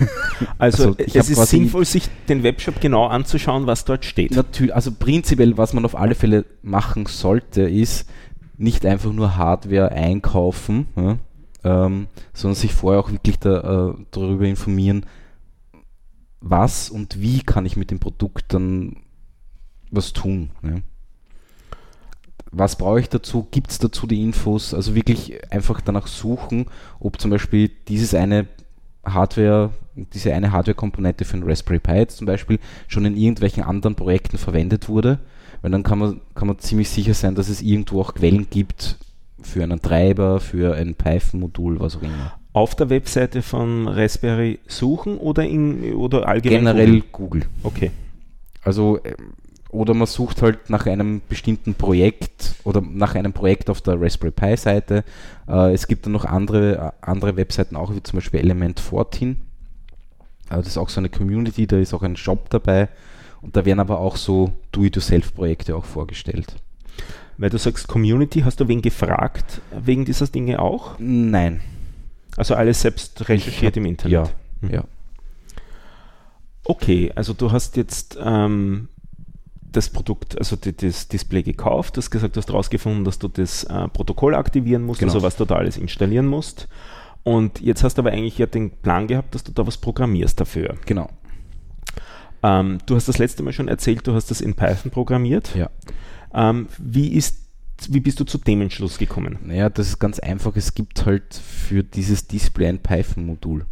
Also, 0.57 0.89
also 0.89 0.97
es 0.99 1.29
ist 1.29 1.47
sinnvoll, 1.47 1.85
sich 1.85 2.09
den 2.29 2.43
Webshop 2.43 2.79
genau 2.81 3.07
anzuschauen, 3.07 3.67
was 3.67 3.85
dort 3.85 4.05
steht. 4.05 4.35
Natürlich, 4.35 4.75
also 4.75 4.91
prinzipiell, 4.91 5.57
was 5.57 5.73
man 5.73 5.85
auf 5.85 5.95
alle 5.95 6.13
Fälle 6.13 6.45
machen 6.61 7.05
sollte, 7.05 7.63
ist, 7.63 8.09
nicht 8.57 8.85
einfach 8.85 9.11
nur 9.11 9.37
Hardware 9.37 9.91
einkaufen, 9.91 10.87
ja, 10.95 11.17
ähm, 11.63 12.07
sondern 12.33 12.55
sich 12.55 12.73
vorher 12.73 12.99
auch 12.99 13.11
wirklich 13.11 13.39
da, 13.39 13.89
äh, 13.89 13.93
darüber 14.11 14.45
informieren, 14.45 15.05
was 16.41 16.89
und 16.89 17.21
wie 17.21 17.41
kann 17.41 17.65
ich 17.65 17.75
mit 17.75 17.91
dem 17.91 17.99
Produkt 17.99 18.53
dann 18.53 18.97
was 19.89 20.13
tun. 20.13 20.51
Ja. 20.63 20.75
Was 22.57 22.77
brauche 22.77 22.99
ich 22.99 23.09
dazu? 23.09 23.47
Gibt 23.51 23.71
es 23.71 23.79
dazu 23.79 24.07
die 24.07 24.21
Infos? 24.21 24.73
Also 24.73 24.95
wirklich 24.95 25.51
einfach 25.51 25.81
danach 25.81 26.07
suchen, 26.07 26.67
ob 26.99 27.19
zum 27.19 27.31
Beispiel 27.31 27.69
dieses 27.87 28.13
eine 28.13 28.47
Hardware, 29.03 29.71
diese 29.95 30.33
eine 30.33 30.51
Hardware-Komponente 30.51 31.25
für 31.25 31.37
ein 31.37 31.43
Raspberry 31.43 31.79
Pi 31.79 31.93
jetzt 31.93 32.17
zum 32.17 32.27
Beispiel 32.27 32.59
schon 32.87 33.05
in 33.05 33.17
irgendwelchen 33.17 33.63
anderen 33.63 33.95
Projekten 33.95 34.37
verwendet 34.37 34.89
wurde 34.89 35.19
weil 35.65 35.71
dann 35.71 35.81
kann 35.81 35.97
man, 35.97 36.21
kann 36.35 36.47
man 36.47 36.59
ziemlich 36.59 36.89
sicher 36.89 37.15
sein, 37.15 37.33
dass 37.33 37.49
es 37.49 37.63
irgendwo 37.63 37.99
auch 37.99 38.13
Quellen 38.13 38.51
gibt 38.51 38.97
für 39.41 39.63
einen 39.63 39.81
Treiber, 39.81 40.39
für 40.39 40.75
ein 40.75 40.93
Python-Modul, 40.93 41.79
was 41.79 41.97
auch 41.97 42.03
immer. 42.03 42.33
Auf 42.53 42.75
der 42.75 42.91
Webseite 42.91 43.41
von 43.41 43.87
Raspberry 43.87 44.59
suchen 44.67 45.17
oder, 45.17 45.43
in, 45.43 45.95
oder 45.95 46.27
allgemein? 46.27 46.59
Generell 46.59 47.01
Google. 47.11 47.41
Google. 47.41 47.45
Okay. 47.63 47.91
Also, 48.61 48.99
oder 49.69 49.93
man 49.93 50.07
sucht 50.07 50.41
halt 50.41 50.69
nach 50.69 50.85
einem 50.85 51.21
bestimmten 51.27 51.75
Projekt 51.75 52.55
oder 52.63 52.81
nach 52.81 53.15
einem 53.15 53.33
Projekt 53.33 53.69
auf 53.69 53.81
der 53.81 53.99
Raspberry 53.99 54.31
Pi 54.31 54.57
Seite. 54.57 55.03
Äh, 55.47 55.73
es 55.73 55.87
gibt 55.87 56.05
dann 56.05 56.13
noch 56.13 56.25
andere, 56.25 56.75
äh, 56.75 56.91
andere 57.01 57.35
Webseiten 57.35 57.75
auch, 57.75 57.93
wie 57.93 58.01
zum 58.01 58.17
Beispiel 58.17 58.39
Element 58.39 58.79
14. 58.79 59.31
Äh, 59.31 59.35
das 60.49 60.67
ist 60.67 60.77
auch 60.77 60.89
so 60.89 61.01
eine 61.01 61.09
Community, 61.09 61.67
da 61.67 61.77
ist 61.77 61.93
auch 61.93 62.03
ein 62.03 62.15
Shop 62.15 62.49
dabei. 62.49 62.89
Und 63.41 63.55
da 63.55 63.65
werden 63.65 63.79
aber 63.79 63.99
auch 63.99 64.15
so 64.15 64.53
Do-it-yourself-Projekte 64.71 65.75
auch 65.75 65.85
vorgestellt. 65.85 66.55
Weil 67.37 67.49
du 67.49 67.57
sagst 67.57 67.87
Community, 67.87 68.41
hast 68.41 68.59
du 68.59 68.67
wen 68.67 68.81
gefragt 68.81 69.61
wegen 69.77 70.05
dieser 70.05 70.27
Dinge 70.27 70.59
auch? 70.59 70.95
Nein. 70.99 71.59
Also 72.37 72.55
alles 72.55 72.81
selbst 72.81 73.27
recherchiert 73.29 73.73
hab, 73.73 73.77
im 73.77 73.85
Internet? 73.85 74.13
Ja. 74.13 74.29
Mhm. 74.61 74.73
ja. 74.73 74.83
Okay, 76.63 77.11
also 77.13 77.33
du 77.33 77.51
hast 77.51 77.77
jetzt 77.77 78.17
ähm, 78.19 78.87
das 79.75 79.89
Produkt, 79.89 80.37
also 80.37 80.55
die, 80.55 80.75
das 80.75 81.07
Display 81.07 81.43
gekauft, 81.43 81.95
du 81.95 82.01
hast 82.01 82.11
gesagt, 82.11 82.35
du 82.35 82.41
hast 82.41 82.49
herausgefunden, 82.49 83.03
dass 83.03 83.19
du 83.19 83.27
das 83.27 83.63
äh, 83.65 83.87
Protokoll 83.89 84.35
aktivieren 84.35 84.83
musst, 84.83 84.99
genau. 84.99 85.13
also 85.13 85.25
was 85.25 85.35
du 85.35 85.45
da 85.45 85.55
alles 85.55 85.77
installieren 85.77 86.27
musst. 86.27 86.67
Und 87.23 87.59
jetzt 87.59 87.83
hast 87.83 87.97
du 87.97 88.03
aber 88.03 88.11
eigentlich 88.11 88.37
ja 88.37 88.45
den 88.45 88.69
Plan 88.69 89.07
gehabt, 89.07 89.33
dass 89.33 89.43
du 89.43 89.51
da 89.51 89.65
was 89.65 89.77
programmierst 89.77 90.39
dafür. 90.39 90.75
Genau. 90.85 91.09
Ähm, 92.43 92.77
du 92.85 92.95
hast 92.95 93.07
das 93.07 93.17
letzte 93.17 93.41
Mal 93.41 93.53
schon 93.53 93.67
erzählt, 93.67 94.05
du 94.05 94.13
hast 94.13 94.29
das 94.29 94.41
in 94.41 94.53
Python 94.53 94.91
programmiert. 94.91 95.55
Ja. 95.55 95.69
Ähm, 96.33 96.67
wie 96.77 97.09
ist 97.13 97.45
wie 97.89 97.99
bist 97.99 98.19
du 98.19 98.23
zu 98.23 98.37
dem 98.37 98.61
Entschluss 98.61 98.97
gekommen? 98.97 99.39
Naja, 99.43 99.69
das 99.69 99.87
ist 99.87 99.99
ganz 99.99 100.19
einfach. 100.19 100.55
Es 100.55 100.75
gibt 100.75 101.05
halt 101.05 101.33
für 101.33 101.83
dieses 101.83 102.27
Display 102.27 102.67
ein 102.67 102.79
Python-Modul. 102.79 103.65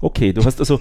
Okay, 0.00 0.32
du 0.32 0.44
hast 0.44 0.60
also, 0.60 0.80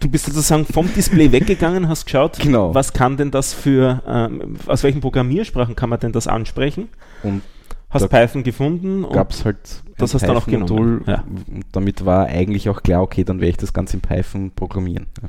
du 0.00 0.08
bist 0.08 0.26
sozusagen 0.26 0.64
vom 0.64 0.92
Display 0.92 1.30
weggegangen, 1.30 1.88
hast 1.88 2.04
geschaut, 2.04 2.38
genau. 2.38 2.74
was 2.74 2.92
kann 2.92 3.16
denn 3.16 3.30
das 3.30 3.54
für, 3.54 4.02
ähm, 4.06 4.56
aus 4.66 4.82
welchen 4.82 5.00
Programmiersprachen 5.00 5.76
kann 5.76 5.88
man 5.88 6.00
denn 6.00 6.12
das 6.12 6.26
ansprechen? 6.26 6.88
Und 7.22 7.42
hast 7.90 8.08
Python 8.08 8.42
gefunden. 8.42 9.06
Gab 9.12 9.30
es 9.30 9.44
halt 9.44 9.82
das 9.98 10.14
hast 10.14 10.22
du 10.22 10.26
dann 10.28 10.36
auch 10.36 10.46
genommen. 10.46 11.04
Ja. 11.06 11.24
Und 11.52 11.66
damit 11.72 12.04
war 12.04 12.26
eigentlich 12.26 12.68
auch 12.68 12.82
klar, 12.82 13.02
okay, 13.02 13.24
dann 13.24 13.40
werde 13.40 13.50
ich 13.50 13.56
das 13.56 13.72
Ganze 13.72 13.96
in 13.96 14.00
Python 14.00 14.50
programmieren. 14.50 15.06
Ja. 15.22 15.28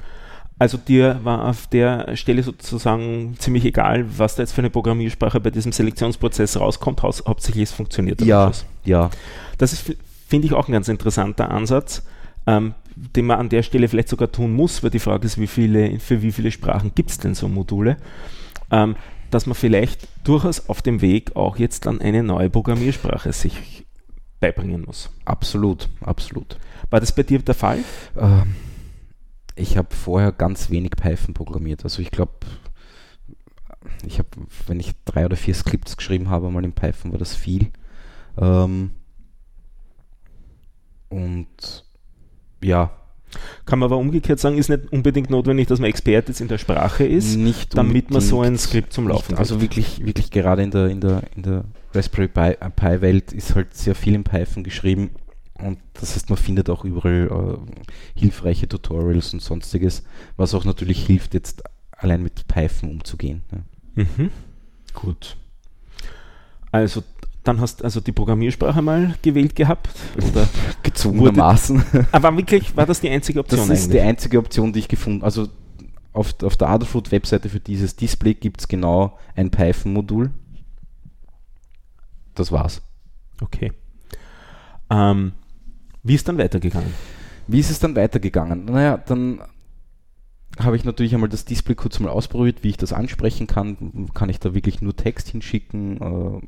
Also 0.59 0.77
dir 0.77 1.19
war 1.23 1.49
auf 1.49 1.65
der 1.67 2.15
Stelle 2.15 2.43
sozusagen 2.43 3.35
ziemlich 3.39 3.65
egal, 3.65 4.05
was 4.17 4.35
da 4.35 4.43
jetzt 4.43 4.51
für 4.51 4.61
eine 4.61 4.69
Programmiersprache 4.69 5.39
bei 5.39 5.49
diesem 5.49 5.71
Selektionsprozess 5.71 6.59
rauskommt, 6.59 7.01
haus 7.01 7.23
hauptsächlich 7.27 7.63
es 7.63 7.71
funktioniert. 7.71 8.21
Ja, 8.21 8.51
ja. 8.85 9.09
Das 9.57 9.73
ist, 9.73 9.95
finde 10.27 10.45
ich, 10.45 10.53
auch 10.53 10.67
ein 10.67 10.71
ganz 10.71 10.87
interessanter 10.87 11.49
Ansatz, 11.49 12.03
ähm, 12.45 12.75
den 12.95 13.25
man 13.25 13.39
an 13.39 13.49
der 13.49 13.63
Stelle 13.63 13.87
vielleicht 13.87 14.09
sogar 14.09 14.31
tun 14.31 14.53
muss, 14.53 14.83
weil 14.83 14.89
die 14.89 14.99
Frage 14.99 15.25
ist, 15.25 15.39
wie 15.39 15.47
viele, 15.47 15.99
für 15.99 16.21
wie 16.21 16.31
viele 16.31 16.51
Sprachen 16.51 16.91
gibt 16.95 17.11
es 17.11 17.17
denn 17.17 17.35
so 17.35 17.47
Module? 17.47 17.97
Ähm, 18.71 18.95
dass 19.29 19.45
man 19.45 19.55
vielleicht 19.55 20.07
durchaus 20.25 20.69
auf 20.69 20.81
dem 20.81 21.01
Weg 21.01 21.35
auch 21.35 21.57
jetzt 21.57 21.85
dann 21.85 22.01
eine 22.01 22.21
neue 22.21 22.49
Programmiersprache 22.49 23.31
sich 23.31 23.85
beibringen 24.39 24.83
muss. 24.85 25.09
Absolut, 25.23 25.87
absolut. 26.01 26.57
War 26.89 26.99
das 26.99 27.15
bei 27.15 27.23
dir 27.23 27.39
der 27.39 27.55
Fall? 27.55 27.79
Ähm, 28.17 28.55
ich 29.55 29.77
habe 29.77 29.95
vorher 29.95 30.31
ganz 30.31 30.69
wenig 30.69 30.91
Python 30.91 31.33
programmiert. 31.33 31.83
Also 31.83 32.01
ich 32.01 32.11
glaube, 32.11 32.33
ich 34.05 34.19
habe, 34.19 34.29
wenn 34.67 34.79
ich 34.79 34.93
drei 35.05 35.25
oder 35.25 35.37
vier 35.37 35.53
Skripts 35.53 35.95
geschrieben 35.95 36.29
habe, 36.29 36.49
mal 36.51 36.65
in 36.65 36.73
Python, 36.73 37.11
war 37.11 37.19
das 37.19 37.35
viel. 37.35 37.71
Ähm, 38.37 38.91
und 41.09 41.85
ja. 42.63 42.91
Kann 43.65 43.79
man 43.79 43.87
aber 43.87 43.97
umgekehrt 43.97 44.39
sagen, 44.39 44.57
ist 44.57 44.69
nicht 44.69 44.91
unbedingt 44.91 45.29
notwendig, 45.29 45.67
dass 45.67 45.79
man 45.79 45.89
Experte 45.89 46.31
jetzt 46.31 46.41
in 46.41 46.49
der 46.49 46.57
Sprache 46.57 47.05
ist, 47.05 47.37
nicht 47.37 47.77
damit 47.77 48.11
man 48.11 48.19
so 48.21 48.41
ein 48.41 48.57
Skript 48.57 48.91
zum 48.91 49.07
Laufen 49.07 49.31
nicht, 49.31 49.39
Also 49.39 49.61
wirklich, 49.61 50.05
wirklich 50.05 50.31
gerade 50.31 50.63
in 50.63 50.71
der, 50.71 50.87
in 50.87 50.99
der, 50.99 51.23
in 51.35 51.43
der 51.43 51.63
Raspberry 51.93 52.27
Pi, 52.27 52.55
Pi 52.75 53.01
Welt 53.01 53.31
ist 53.31 53.55
halt 53.55 53.73
sehr 53.73 53.95
viel 53.95 54.15
in 54.15 54.25
Python 54.25 54.63
geschrieben 54.63 55.11
und 55.61 55.79
das 55.93 56.15
heißt, 56.15 56.29
man 56.29 56.37
findet 56.37 56.69
auch 56.69 56.83
überall 56.83 57.29
äh, 57.29 58.19
hilfreiche 58.19 58.67
Tutorials 58.67 59.33
und 59.33 59.41
sonstiges, 59.41 60.03
was 60.35 60.53
auch 60.53 60.65
natürlich 60.65 61.05
hilft, 61.05 61.33
jetzt 61.33 61.63
allein 61.91 62.23
mit 62.23 62.47
Python 62.47 62.89
umzugehen. 62.89 63.43
Ja. 63.51 64.03
Mhm. 64.03 64.31
Gut. 64.93 65.37
Also 66.71 67.03
dann 67.43 67.59
hast 67.59 67.79
du 67.79 67.83
also 67.83 67.99
die 67.99 68.11
Programmiersprache 68.11 68.81
mal 68.81 69.15
gewählt 69.21 69.55
gehabt? 69.55 69.89
Oder 70.17 70.47
gezwungenermaßen. 70.83 71.83
Aber 72.11 72.35
wirklich, 72.37 72.75
war 72.75 72.85
das 72.85 73.01
die 73.01 73.09
einzige 73.09 73.39
Option? 73.39 73.59
Das 73.59 73.69
ist 73.69 73.85
eigentlich? 73.85 74.01
die 74.01 74.01
einzige 74.01 74.37
Option, 74.37 74.73
die 74.73 74.79
ich 74.79 74.87
gefunden 74.87 75.19
habe. 75.19 75.25
Also 75.25 75.47
auf, 76.13 76.35
auf 76.43 76.55
der 76.57 76.69
Adafruit-Webseite 76.69 77.49
für 77.49 77.59
dieses 77.59 77.95
Display 77.95 78.33
gibt 78.33 78.61
es 78.61 78.67
genau 78.67 79.17
ein 79.35 79.49
Python-Modul. 79.49 80.31
Das 82.35 82.51
war's. 82.51 82.81
Okay. 83.41 83.71
Ähm, 84.89 85.33
wie 86.03 86.15
ist 86.15 86.27
dann 86.27 86.37
weitergegangen? 86.37 86.93
Wie 87.47 87.59
ist 87.59 87.71
es 87.71 87.79
dann 87.79 87.95
weitergegangen? 87.95 88.65
Naja, 88.65 88.97
dann 88.97 89.41
habe 90.59 90.75
ich 90.75 90.83
natürlich 90.83 91.13
einmal 91.13 91.29
das 91.29 91.45
Display 91.45 91.75
kurz 91.75 91.99
mal 91.99 92.09
ausprobiert, 92.09 92.63
wie 92.63 92.69
ich 92.69 92.77
das 92.77 92.93
ansprechen 92.93 93.47
kann. 93.47 94.09
Kann 94.13 94.29
ich 94.29 94.39
da 94.39 94.53
wirklich 94.53 94.81
nur 94.81 94.95
Text 94.95 95.29
hinschicken? 95.29 96.41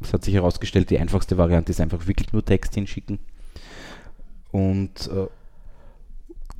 Es 0.00 0.12
hat 0.12 0.24
sich 0.24 0.34
herausgestellt, 0.34 0.90
die 0.90 0.98
einfachste 0.98 1.36
Variante 1.38 1.70
ist 1.70 1.80
einfach 1.80 2.06
wirklich 2.06 2.32
nur 2.32 2.44
Text 2.44 2.74
hinschicken. 2.74 3.18
Und 4.50 5.08
äh, 5.08 5.26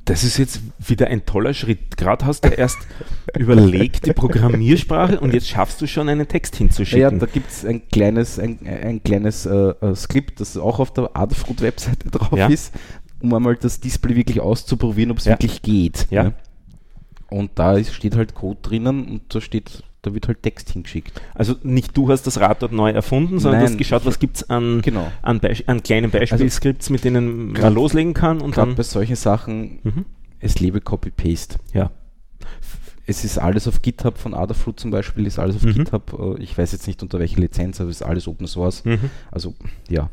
das 0.05 0.23
ist 0.23 0.37
jetzt 0.37 0.61
wieder 0.79 1.07
ein 1.07 1.25
toller 1.25 1.53
Schritt. 1.53 1.97
Gerade 1.97 2.25
hast 2.25 2.45
du 2.45 2.49
erst 2.49 2.79
überlegt 3.37 4.05
die 4.05 4.13
Programmiersprache 4.13 5.19
und 5.19 5.33
jetzt 5.33 5.47
schaffst 5.47 5.81
du 5.81 5.87
schon 5.87 6.09
einen 6.09 6.27
Text 6.27 6.55
hinzuschicken. 6.55 7.01
Ja, 7.01 7.11
da 7.11 7.25
gibt 7.25 7.51
es 7.51 7.65
ein 7.65 7.87
kleines, 7.89 8.39
ein, 8.39 8.59
ein 8.65 9.03
kleines 9.03 9.45
äh, 9.45 9.51
äh, 9.51 9.95
Skript, 9.95 10.39
das 10.39 10.57
auch 10.57 10.79
auf 10.79 10.91
der 10.93 11.11
Adafruit-Webseite 11.15 12.09
drauf 12.09 12.37
ja. 12.37 12.47
ist, 12.47 12.73
um 13.21 13.33
einmal 13.33 13.55
das 13.55 13.79
Display 13.79 14.15
wirklich 14.15 14.39
auszuprobieren, 14.39 15.11
ob 15.11 15.19
es 15.19 15.25
ja. 15.25 15.33
wirklich 15.33 15.61
geht. 15.61 16.07
Ja. 16.09 16.23
Ne? 16.23 16.33
Und 17.29 17.51
da 17.55 17.77
ist, 17.77 17.93
steht 17.93 18.15
halt 18.15 18.33
Code 18.33 18.59
drinnen 18.61 19.07
und 19.07 19.33
da 19.33 19.39
steht 19.39 19.83
da 20.01 20.13
wird 20.13 20.27
halt 20.27 20.41
Text 20.41 20.71
hingeschickt. 20.71 21.21
Also 21.35 21.55
nicht 21.63 21.95
du 21.95 22.09
hast 22.09 22.23
das 22.23 22.39
Rad 22.39 22.61
dort 22.61 22.71
neu 22.71 22.89
erfunden, 22.89 23.39
sondern 23.39 23.61
Nein, 23.61 23.67
du 23.67 23.73
hast 23.73 23.77
geschaut, 23.77 24.05
was 24.05 24.19
gibt 24.19 24.37
es 24.37 24.49
an, 24.49 24.81
genau. 24.81 25.11
an, 25.21 25.39
an, 25.67 25.83
kleinen 25.83 26.09
Beispielskripts, 26.09 26.87
also, 26.87 26.93
mit 26.93 27.03
denen 27.03 27.53
man 27.53 27.73
loslegen 27.73 28.13
kann. 28.13 28.41
Und 28.41 28.57
dann 28.57 28.75
bei 28.75 28.83
solchen 28.83 29.15
Sachen, 29.15 29.79
mhm. 29.83 30.05
es 30.39 30.59
lebe 30.59 30.81
Copy-Paste. 30.81 31.57
Ja. 31.73 31.91
Es 33.05 33.23
ist 33.25 33.37
alles 33.37 33.67
auf 33.67 33.81
GitHub 33.81 34.17
von 34.17 34.33
Adafruit 34.33 34.79
zum 34.79 34.89
Beispiel, 34.91 35.27
ist 35.27 35.37
alles 35.37 35.57
auf 35.57 35.63
mhm. 35.63 35.73
GitHub. 35.73 36.37
Äh, 36.39 36.43
ich 36.43 36.57
weiß 36.57 36.71
jetzt 36.71 36.87
nicht 36.87 37.03
unter 37.03 37.19
welcher 37.19 37.39
Lizenz, 37.39 37.79
aber 37.79 37.89
es 37.89 37.97
ist 37.97 38.03
alles 38.03 38.27
Open 38.27 38.47
Source. 38.47 38.83
Mhm. 38.85 39.09
Also 39.29 39.53
ja. 39.89 40.09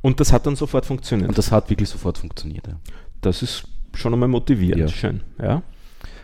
Und 0.00 0.18
das 0.18 0.32
hat 0.32 0.46
dann 0.46 0.56
sofort 0.56 0.86
funktioniert. 0.86 1.28
Und 1.28 1.38
das 1.38 1.52
hat 1.52 1.70
wirklich 1.70 1.88
sofort 1.88 2.18
funktioniert. 2.18 2.66
Ja. 2.66 2.74
Das 3.20 3.42
ist 3.42 3.68
schon 3.94 4.12
einmal 4.12 4.28
motivierend. 4.28 4.80
Ja. 4.80 4.88
Schön. 4.88 5.20
Ja. 5.40 5.62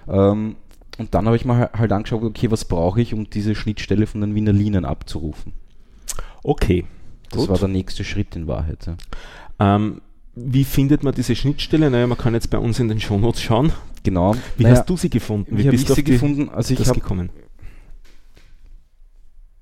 Ähm, 0.09 0.57
und 0.99 1.15
dann 1.15 1.27
habe 1.27 1.37
ich 1.37 1.45
mal 1.45 1.71
halt 1.73 1.93
angeschaut, 1.93 2.23
okay, 2.23 2.51
was 2.51 2.65
brauche 2.65 3.01
ich, 3.01 3.15
um 3.15 3.31
diese 3.31 3.55
Schnittstelle 3.55 4.07
von 4.07 4.21
den 4.21 4.35
Wiener 4.35 4.53
Linien 4.53 4.85
abzurufen. 4.85 5.53
Okay. 6.43 6.85
Das 7.31 7.43
gut. 7.43 7.49
war 7.51 7.59
der 7.59 7.69
nächste 7.69 8.05
Schritt 8.05 8.35
in 8.35 8.47
Wahrheit. 8.47 8.87
Ja. 8.87 9.77
Ähm, 9.77 10.01
wie 10.35 10.65
findet 10.65 11.03
man 11.03 11.15
diese 11.15 11.37
Schnittstelle? 11.37 11.91
Naja, 11.91 12.07
man 12.07 12.19
kann 12.19 12.35
jetzt 12.35 12.51
bei 12.51 12.59
uns 12.59 12.81
in 12.81 12.89
den 12.89 13.01
Shownotes 13.01 13.43
schauen. 13.43 13.73
Genau. 14.03 14.35
Wie 14.57 14.65
naja, 14.65 14.77
hast 14.77 14.91
du 14.91 14.97
sie 14.97 15.11
gefunden? 15.11 15.57
Wie, 15.57 15.65
wie 15.65 15.71
bist 15.71 15.89
du 15.89 15.95
sie 15.95 16.05
gefunden? 16.05 16.49
Also 16.49 16.75
ich 16.75 16.81
habe 16.89 17.01
gekommen. 17.01 17.31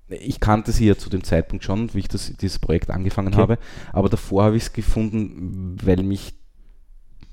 Ich 0.09 0.39
kannte 0.39 0.71
sie 0.71 0.87
ja 0.87 0.97
zu 0.97 1.11
dem 1.11 1.25
Zeitpunkt 1.25 1.65
schon, 1.65 1.93
wie 1.93 1.99
ich 1.99 2.09
das, 2.09 2.33
dieses 2.37 2.61
Projekt 2.61 2.91
angefangen 2.91 3.29
okay. 3.29 3.39
habe, 3.39 3.59
aber 3.93 4.09
davor 4.09 4.45
habe 4.45 4.57
ich 4.57 4.63
es 4.65 4.73
gefunden, 4.73 5.77
weil 5.83 6.05
mich 6.05 6.35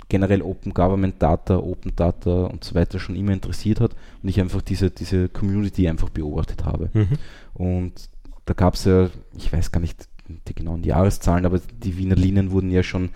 generell 0.10 0.41
Open 0.41 0.74
Government 0.74 1.22
Data, 1.22 1.57
Open 1.57 1.95
Data 1.95 2.45
und 2.45 2.63
so 2.63 2.75
weiter 2.75 3.00
schon 3.00 3.15
immer 3.15 3.33
interessiert 3.33 3.79
hat 3.79 3.95
und 4.22 4.29
ich 4.29 4.39
einfach 4.39 4.62
diese, 4.62 4.91
diese 4.91 5.29
Community 5.29 5.88
einfach 5.88 6.10
beobachtet 6.10 6.65
habe. 6.65 6.89
Mhm. 6.93 7.17
Und 7.53 8.10
da 8.45 8.53
gab 8.53 8.75
es 8.75 8.86
ja, 8.86 9.10
ich 9.36 9.51
weiß 9.51 9.72
gar 9.72 9.79
nicht 9.79 10.07
die 10.48 10.55
genauen 10.55 10.83
Jahreszahlen, 10.83 11.45
aber 11.45 11.60
die 11.60 11.98
Wiener 11.98 12.15
Linien 12.15 12.51
wurden 12.51 12.72
ja 12.72 12.83
schon 12.83 13.10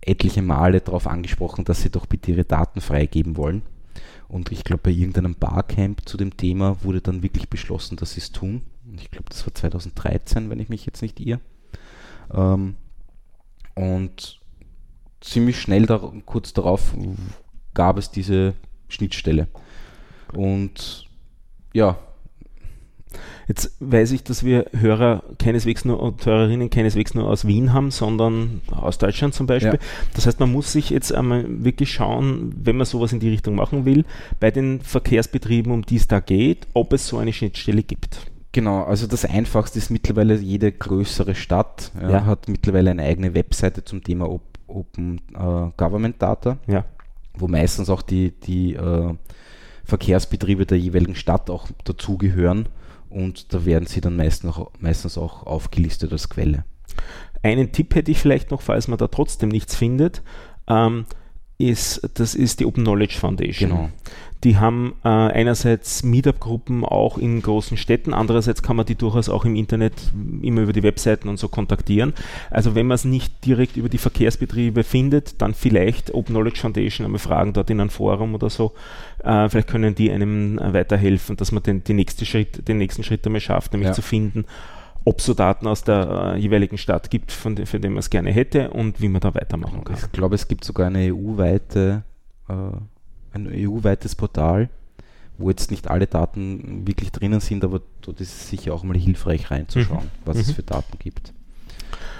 etliche 0.00 0.42
Male 0.42 0.80
darauf 0.80 1.06
angesprochen, 1.06 1.64
dass 1.64 1.82
sie 1.82 1.90
doch 1.90 2.06
bitte 2.06 2.32
ihre 2.32 2.44
Daten 2.44 2.80
freigeben 2.80 3.36
wollen. 3.36 3.62
Und 4.28 4.50
ich 4.50 4.64
glaube, 4.64 4.84
bei 4.84 4.90
irgendeinem 4.90 5.34
Barcamp 5.34 6.08
zu 6.08 6.16
dem 6.16 6.36
Thema 6.36 6.82
wurde 6.82 7.00
dann 7.00 7.22
wirklich 7.22 7.48
beschlossen, 7.48 7.96
dass 7.96 8.14
sie 8.14 8.20
es 8.20 8.32
tun. 8.32 8.62
Und 8.86 9.00
ich 9.00 9.10
glaube, 9.10 9.28
das 9.28 9.46
war 9.46 9.54
2013, 9.54 10.50
wenn 10.50 10.58
ich 10.58 10.68
mich 10.68 10.86
jetzt 10.86 11.02
nicht 11.02 11.20
irre. 11.20 11.40
Ähm, 12.32 12.74
und 13.74 14.40
ziemlich 15.22 15.60
schnell 15.60 15.86
da, 15.86 16.12
kurz 16.26 16.52
darauf 16.52 16.94
gab 17.74 17.98
es 17.98 18.10
diese 18.10 18.54
Schnittstelle. 18.88 19.48
Und 20.34 21.06
ja. 21.72 21.96
Jetzt 23.46 23.76
weiß 23.80 24.12
ich, 24.12 24.24
dass 24.24 24.44
wir 24.44 24.66
Hörer 24.72 25.22
keineswegs 25.38 25.84
nur 25.84 26.00
und 26.00 26.24
Hörerinnen 26.24 26.70
keineswegs 26.70 27.14
nur 27.14 27.28
aus 27.28 27.46
Wien 27.46 27.72
haben, 27.72 27.90
sondern 27.90 28.62
aus 28.70 28.96
Deutschland 28.96 29.34
zum 29.34 29.46
Beispiel. 29.46 29.74
Ja. 29.74 29.86
Das 30.14 30.26
heißt, 30.26 30.40
man 30.40 30.50
muss 30.50 30.72
sich 30.72 30.88
jetzt 30.90 31.12
einmal 31.12 31.44
wirklich 31.46 31.92
schauen, 31.92 32.54
wenn 32.56 32.76
man 32.76 32.86
sowas 32.86 33.12
in 33.12 33.20
die 33.20 33.28
Richtung 33.28 33.54
machen 33.54 33.84
will, 33.84 34.04
bei 34.40 34.50
den 34.50 34.80
Verkehrsbetrieben, 34.80 35.72
um 35.72 35.82
die 35.82 35.96
es 35.96 36.08
da 36.08 36.20
geht, 36.20 36.66
ob 36.72 36.94
es 36.94 37.06
so 37.06 37.18
eine 37.18 37.32
Schnittstelle 37.32 37.82
gibt. 37.82 38.30
Genau, 38.52 38.84
also 38.84 39.06
das 39.06 39.24
Einfachste 39.24 39.78
ist 39.78 39.90
mittlerweile, 39.90 40.36
jede 40.36 40.72
größere 40.72 41.34
Stadt 41.34 41.90
ja, 42.00 42.10
ja. 42.10 42.26
hat 42.26 42.48
mittlerweile 42.48 42.90
eine 42.90 43.02
eigene 43.02 43.34
Webseite 43.34 43.84
zum 43.84 44.02
Thema 44.04 44.30
Open 44.30 44.51
Open 44.72 45.20
äh, 45.34 45.70
Government 45.76 46.20
Data, 46.20 46.58
ja. 46.66 46.84
wo 47.34 47.48
meistens 47.48 47.90
auch 47.90 48.02
die, 48.02 48.32
die 48.40 48.74
äh, 48.74 49.14
Verkehrsbetriebe 49.84 50.66
der 50.66 50.78
jeweiligen 50.78 51.14
Stadt 51.14 51.50
auch 51.50 51.68
dazugehören 51.84 52.68
und 53.12 53.52
da 53.52 53.64
werden 53.64 53.86
sie 53.86 54.00
dann 54.00 54.16
meist 54.16 54.44
noch, 54.44 54.70
meistens 54.80 55.18
auch 55.18 55.46
aufgelistet 55.46 56.12
als 56.12 56.28
Quelle. 56.28 56.64
Einen 57.42 57.72
Tipp 57.72 57.94
hätte 57.94 58.10
ich 58.10 58.18
vielleicht 58.18 58.50
noch, 58.50 58.62
falls 58.62 58.88
man 58.88 58.98
da 58.98 59.08
trotzdem 59.08 59.48
nichts 59.48 59.74
findet. 59.74 60.22
Ähm, 60.68 61.06
ist, 61.58 62.08
das 62.14 62.34
ist 62.34 62.60
die 62.60 62.66
Open 62.66 62.84
Knowledge 62.84 63.18
Foundation. 63.18 63.70
Genau. 63.70 63.90
Die 64.44 64.56
haben 64.56 64.94
äh, 65.04 65.08
einerseits 65.08 66.02
Meetup-Gruppen 66.02 66.84
auch 66.84 67.16
in 67.16 67.40
großen 67.40 67.76
Städten, 67.76 68.12
andererseits 68.12 68.62
kann 68.62 68.76
man 68.76 68.86
die 68.86 68.96
durchaus 68.96 69.28
auch 69.28 69.44
im 69.44 69.54
Internet 69.54 70.12
immer 70.42 70.62
über 70.62 70.72
die 70.72 70.82
Webseiten 70.82 71.28
und 71.28 71.38
so 71.38 71.48
kontaktieren. 71.48 72.12
Also 72.50 72.74
wenn 72.74 72.88
man 72.88 72.96
es 72.96 73.04
nicht 73.04 73.44
direkt 73.44 73.76
über 73.76 73.88
die 73.88 73.98
Verkehrsbetriebe 73.98 74.82
findet, 74.82 75.40
dann 75.40 75.54
vielleicht 75.54 76.12
Open 76.12 76.34
Knowledge 76.34 76.60
Foundation 76.60 77.04
einmal 77.04 77.20
fragen, 77.20 77.52
dort 77.52 77.70
in 77.70 77.80
einem 77.80 77.90
Forum 77.90 78.34
oder 78.34 78.50
so. 78.50 78.72
Äh, 79.22 79.48
vielleicht 79.48 79.68
können 79.68 79.94
die 79.94 80.10
einem 80.10 80.58
weiterhelfen, 80.60 81.36
dass 81.36 81.52
man 81.52 81.62
den, 81.62 81.84
den, 81.84 81.96
nächsten 81.96 82.24
Schritt, 82.24 82.66
den 82.66 82.78
nächsten 82.78 83.04
Schritt 83.04 83.24
einmal 83.24 83.40
schafft, 83.40 83.72
nämlich 83.72 83.88
ja. 83.88 83.94
zu 83.94 84.02
finden, 84.02 84.44
ob 85.04 85.18
es 85.18 85.26
so 85.26 85.34
Daten 85.34 85.66
aus 85.66 85.84
der 85.84 86.34
äh, 86.34 86.38
jeweiligen 86.38 86.78
Stadt 86.78 87.10
gibt, 87.10 87.30
von 87.30 87.54
de, 87.54 87.66
für 87.66 87.78
den 87.78 87.92
man 87.92 88.00
es 88.00 88.10
gerne 88.10 88.32
hätte 88.32 88.70
und 88.70 89.00
wie 89.00 89.08
man 89.08 89.20
da 89.20 89.34
weitermachen 89.34 89.84
kann. 89.84 89.96
Ich 89.96 90.12
glaube, 90.12 90.34
es 90.34 90.48
gibt 90.48 90.64
sogar 90.64 90.88
eine 90.88 91.12
EU-weite, 91.12 92.02
äh, 92.48 92.52
ein 93.32 93.48
EU-weites 93.48 94.14
Portal, 94.14 94.68
wo 95.38 95.50
jetzt 95.50 95.70
nicht 95.70 95.88
alle 95.88 96.06
Daten 96.06 96.86
wirklich 96.86 97.12
drinnen 97.12 97.40
sind, 97.40 97.64
aber 97.64 97.80
dort 98.00 98.20
ist 98.20 98.32
es 98.32 98.48
sicher 98.48 98.74
auch 98.74 98.82
mal 98.82 98.96
hilfreich 98.96 99.50
reinzuschauen, 99.50 100.04
mhm. 100.04 100.24
was 100.24 100.36
mhm. 100.36 100.42
es 100.42 100.52
für 100.52 100.62
Daten 100.62 100.98
gibt. 100.98 101.32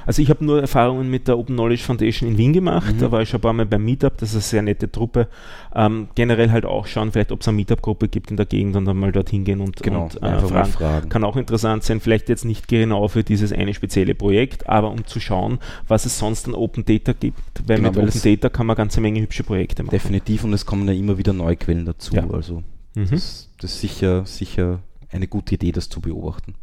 Also 0.07 0.23
ich 0.23 0.31
habe 0.31 0.45
nur 0.45 0.61
Erfahrungen 0.61 1.11
mit 1.11 1.29
der 1.29 1.39
Open 1.39 1.57
Knowledge 1.57 1.83
Foundation 1.83 2.29
in 2.29 2.39
Wien 2.39 2.53
gemacht. 2.53 2.95
Mhm. 2.95 2.99
Da 2.99 3.13
war 3.13 3.23
ich 3.23 3.29
schon 3.29 3.39
ein 3.39 3.43
paar 3.43 3.53
Mal 3.53 3.67
beim 3.67 3.85
Meetup. 3.85 4.19
Das 4.19 4.31
ist 4.31 4.35
eine 4.35 4.43
sehr 4.43 4.63
nette 4.63 4.91
Truppe. 4.91 5.29
Ähm, 5.75 6.09
generell 6.15 6.51
halt 6.51 6.65
auch 6.65 6.87
schauen, 6.87 7.13
vielleicht 7.13 7.33
ob 7.33 7.41
es 7.41 7.49
eine 7.49 7.57
Meetup-Gruppe 7.57 8.09
gibt 8.09 8.31
in 8.31 8.37
der 8.37 8.47
Gegend 8.47 8.77
und 8.77 8.85
dann 8.85 8.97
mal 8.97 9.13
dorthin 9.13 9.45
gehen 9.45 9.61
und, 9.61 9.83
genau, 9.83 10.05
und 10.05 10.23
äh, 10.23 10.41
fragen. 10.41 10.73
fragen. 10.73 11.09
Kann 11.09 11.25
auch 11.25 11.37
interessant 11.37 11.85
sein. 11.85 12.01
Vielleicht 12.01 12.29
jetzt 12.29 12.45
nicht 12.45 12.69
genau 12.69 13.09
für 13.09 13.25
dieses 13.25 13.53
eine 13.53 13.75
spezielle 13.75 14.15
Projekt, 14.15 14.69
aber 14.69 14.91
um 14.91 15.07
zu 15.07 15.21
schauen, 15.21 15.59
was 15.89 16.07
es 16.07 16.19
sonst 16.19 16.47
an 16.49 16.55
Open 16.55 16.85
Data 16.85 17.13
gibt. 17.13 17.41
Weil 17.67 17.77
genau, 17.77 17.89
mit 17.89 17.97
weil 17.97 18.09
Open 18.09 18.23
Data 18.23 18.49
kann 18.49 18.67
man 18.67 18.77
ganze 18.77 19.01
Menge 19.01 19.21
hübsche 19.21 19.45
Projekte 19.45 19.83
machen. 19.83 19.93
Definitiv 19.93 20.45
und 20.45 20.53
es 20.53 20.67
kommen 20.67 20.87
ja 20.87 20.95
immer 20.95 21.19
wieder 21.19 21.33
neue 21.33 21.57
Quellen 21.57 21.85
dazu. 21.85 22.15
Ja. 22.15 22.29
Also 22.29 22.63
mhm. 22.95 23.11
das, 23.11 23.51
das 23.61 23.73
ist 23.73 23.81
sicher, 23.81 24.27
sicher 24.27 24.81
eine 25.11 25.29
gute 25.29 25.55
Idee, 25.55 25.73
das 25.73 25.89
zu 25.89 26.01
beobachten. 26.01 26.55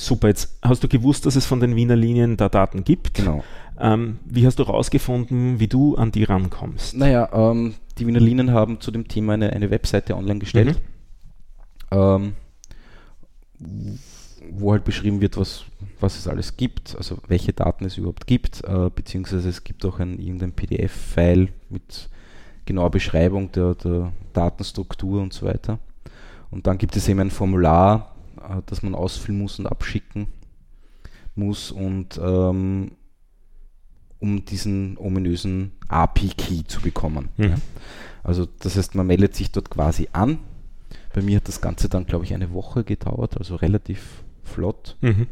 Super, 0.00 0.28
jetzt 0.28 0.58
hast 0.62 0.82
du 0.82 0.88
gewusst, 0.88 1.26
dass 1.26 1.36
es 1.36 1.44
von 1.44 1.60
den 1.60 1.76
Wiener 1.76 1.94
Linien 1.94 2.38
da 2.38 2.48
Daten 2.48 2.84
gibt. 2.84 3.12
Genau. 3.12 3.44
Ähm, 3.78 4.18
wie 4.24 4.46
hast 4.46 4.58
du 4.58 4.66
herausgefunden, 4.66 5.60
wie 5.60 5.68
du 5.68 5.94
an 5.96 6.10
die 6.10 6.24
rankommst? 6.24 6.96
Naja, 6.96 7.28
ähm, 7.34 7.74
die 7.98 8.06
Wiener 8.06 8.18
Linien 8.18 8.52
haben 8.52 8.80
zu 8.80 8.92
dem 8.92 9.08
Thema 9.08 9.34
eine, 9.34 9.52
eine 9.52 9.70
Webseite 9.70 10.16
online 10.16 10.38
gestellt, 10.38 10.80
mhm. 11.90 12.32
ähm, 13.58 13.96
wo 14.52 14.72
halt 14.72 14.84
beschrieben 14.84 15.20
wird, 15.20 15.36
was, 15.36 15.64
was 16.00 16.16
es 16.16 16.26
alles 16.26 16.56
gibt, 16.56 16.96
also 16.96 17.18
welche 17.28 17.52
Daten 17.52 17.84
es 17.84 17.98
überhaupt 17.98 18.26
gibt, 18.26 18.64
äh, 18.64 18.88
beziehungsweise 18.94 19.50
es 19.50 19.64
gibt 19.64 19.84
auch 19.84 20.00
ein, 20.00 20.18
irgendein 20.18 20.52
PDF-File 20.52 21.48
mit 21.68 22.08
genauer 22.64 22.90
Beschreibung 22.90 23.52
der, 23.52 23.74
der 23.74 24.12
Datenstruktur 24.32 25.20
und 25.20 25.34
so 25.34 25.44
weiter. 25.44 25.78
Und 26.50 26.66
dann 26.66 26.78
gibt 26.78 26.96
es 26.96 27.06
eben 27.06 27.20
ein 27.20 27.30
Formular, 27.30 28.09
äh, 28.50 28.62
das 28.66 28.82
man 28.82 28.94
ausfüllen 28.94 29.40
muss 29.40 29.58
und 29.58 29.66
abschicken 29.66 30.26
muss 31.34 31.70
und 31.70 32.20
ähm, 32.22 32.92
um 34.18 34.44
diesen 34.44 34.98
ominösen 34.98 35.72
API-Key 35.88 36.64
zu 36.64 36.80
bekommen. 36.82 37.30
Mhm. 37.36 37.44
Ja. 37.44 37.54
Also 38.22 38.46
das 38.58 38.76
heißt, 38.76 38.94
man 38.94 39.06
meldet 39.06 39.34
sich 39.34 39.50
dort 39.50 39.70
quasi 39.70 40.08
an. 40.12 40.38
Bei 41.14 41.22
mir 41.22 41.36
hat 41.36 41.48
das 41.48 41.60
Ganze 41.60 41.88
dann, 41.88 42.06
glaube 42.06 42.24
ich, 42.24 42.34
eine 42.34 42.52
Woche 42.52 42.84
gedauert, 42.84 43.38
also 43.38 43.56
relativ 43.56 44.22
flott. 44.42 44.96
Mhm. 45.00 45.26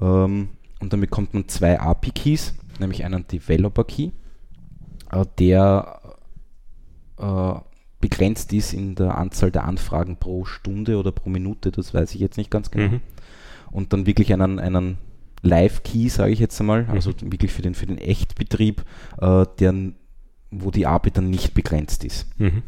Ähm, 0.00 0.48
und 0.80 0.92
dann 0.92 1.00
bekommt 1.00 1.34
man 1.34 1.48
zwei 1.48 1.78
API-Keys, 1.78 2.54
nämlich 2.80 3.04
einen 3.04 3.26
Developer-Key, 3.26 4.10
äh, 5.12 5.24
der 5.38 6.00
äh, 7.18 7.54
begrenzt 8.00 8.52
ist 8.52 8.72
in 8.72 8.94
der 8.94 9.18
Anzahl 9.18 9.50
der 9.50 9.64
Anfragen 9.64 10.16
pro 10.16 10.44
Stunde 10.44 10.98
oder 10.98 11.12
pro 11.12 11.30
Minute, 11.30 11.72
das 11.72 11.94
weiß 11.94 12.14
ich 12.14 12.20
jetzt 12.20 12.36
nicht 12.36 12.50
ganz 12.50 12.70
genau. 12.70 12.92
Mhm. 12.92 13.00
Und 13.70 13.92
dann 13.92 14.06
wirklich 14.06 14.32
einen, 14.32 14.58
einen 14.58 14.98
Live-Key, 15.42 16.08
sage 16.08 16.32
ich 16.32 16.38
jetzt 16.38 16.60
einmal, 16.60 16.84
mhm. 16.84 16.90
also 16.90 17.12
wirklich 17.20 17.52
für 17.52 17.62
den, 17.62 17.74
für 17.74 17.86
den 17.86 17.98
Echtbetrieb, 17.98 18.84
äh, 19.20 19.44
der, 19.58 19.74
wo 20.50 20.70
die 20.70 20.86
API 20.86 21.10
dann 21.10 21.28
nicht 21.28 21.54
begrenzt 21.54 22.04
ist 22.04 22.26
mhm. 22.38 22.62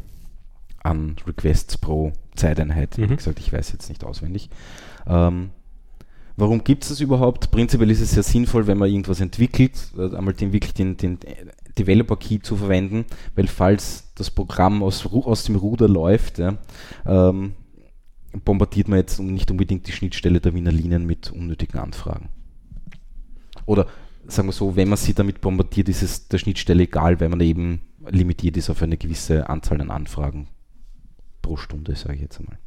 an 0.83 1.15
Requests 1.25 1.77
pro 1.77 2.13
Zeiteinheit. 2.35 2.97
Wie 2.97 3.07
mhm. 3.07 3.15
gesagt, 3.15 3.39
ich 3.39 3.51
weiß 3.53 3.71
jetzt 3.71 3.89
nicht 3.89 4.03
auswendig. 4.03 4.49
Ähm, 5.07 5.51
Warum 6.37 6.63
gibt 6.63 6.83
es 6.83 6.89
das 6.89 7.01
überhaupt? 7.01 7.51
Prinzipiell 7.51 7.91
ist 7.91 8.01
es 8.01 8.11
sehr 8.11 8.23
sinnvoll, 8.23 8.65
wenn 8.65 8.77
man 8.77 8.89
irgendwas 8.89 9.19
entwickelt, 9.19 9.91
äh, 9.97 10.15
einmal 10.15 10.33
den, 10.33 10.53
wirklich 10.53 10.73
den, 10.73 10.97
den 10.97 11.19
Developer 11.77 12.15
Key 12.15 12.39
zu 12.39 12.55
verwenden, 12.55 13.05
weil 13.35 13.47
falls 13.47 14.10
das 14.21 14.31
Programm 14.31 14.83
aus, 14.83 15.05
aus 15.05 15.43
dem 15.43 15.55
Ruder 15.55 15.87
läuft, 15.87 16.37
ja, 16.37 16.57
ähm, 17.05 17.53
bombardiert 18.45 18.87
man 18.87 18.99
jetzt 18.99 19.19
nicht 19.19 19.51
unbedingt 19.51 19.87
die 19.87 19.91
Schnittstelle 19.91 20.39
der 20.39 20.53
Wiener 20.53 20.71
Linien 20.71 21.05
mit 21.05 21.31
unnötigen 21.31 21.79
Anfragen. 21.79 22.29
Oder 23.65 23.87
sagen 24.27 24.47
wir 24.47 24.53
so, 24.53 24.75
wenn 24.75 24.89
man 24.89 24.97
sie 24.97 25.13
damit 25.13 25.41
bombardiert, 25.41 25.89
ist 25.89 26.01
es 26.01 26.27
der 26.27 26.37
Schnittstelle 26.37 26.83
egal, 26.83 27.19
weil 27.19 27.29
man 27.29 27.41
eben 27.41 27.81
limitiert 28.09 28.57
ist 28.57 28.69
auf 28.69 28.81
eine 28.81 28.97
gewisse 28.97 29.49
Anzahl 29.49 29.81
an 29.81 29.91
Anfragen 29.91 30.47
pro 31.41 31.57
Stunde, 31.57 31.95
sage 31.95 32.15
ich 32.15 32.21
jetzt 32.21 32.39
einmal. 32.39 32.57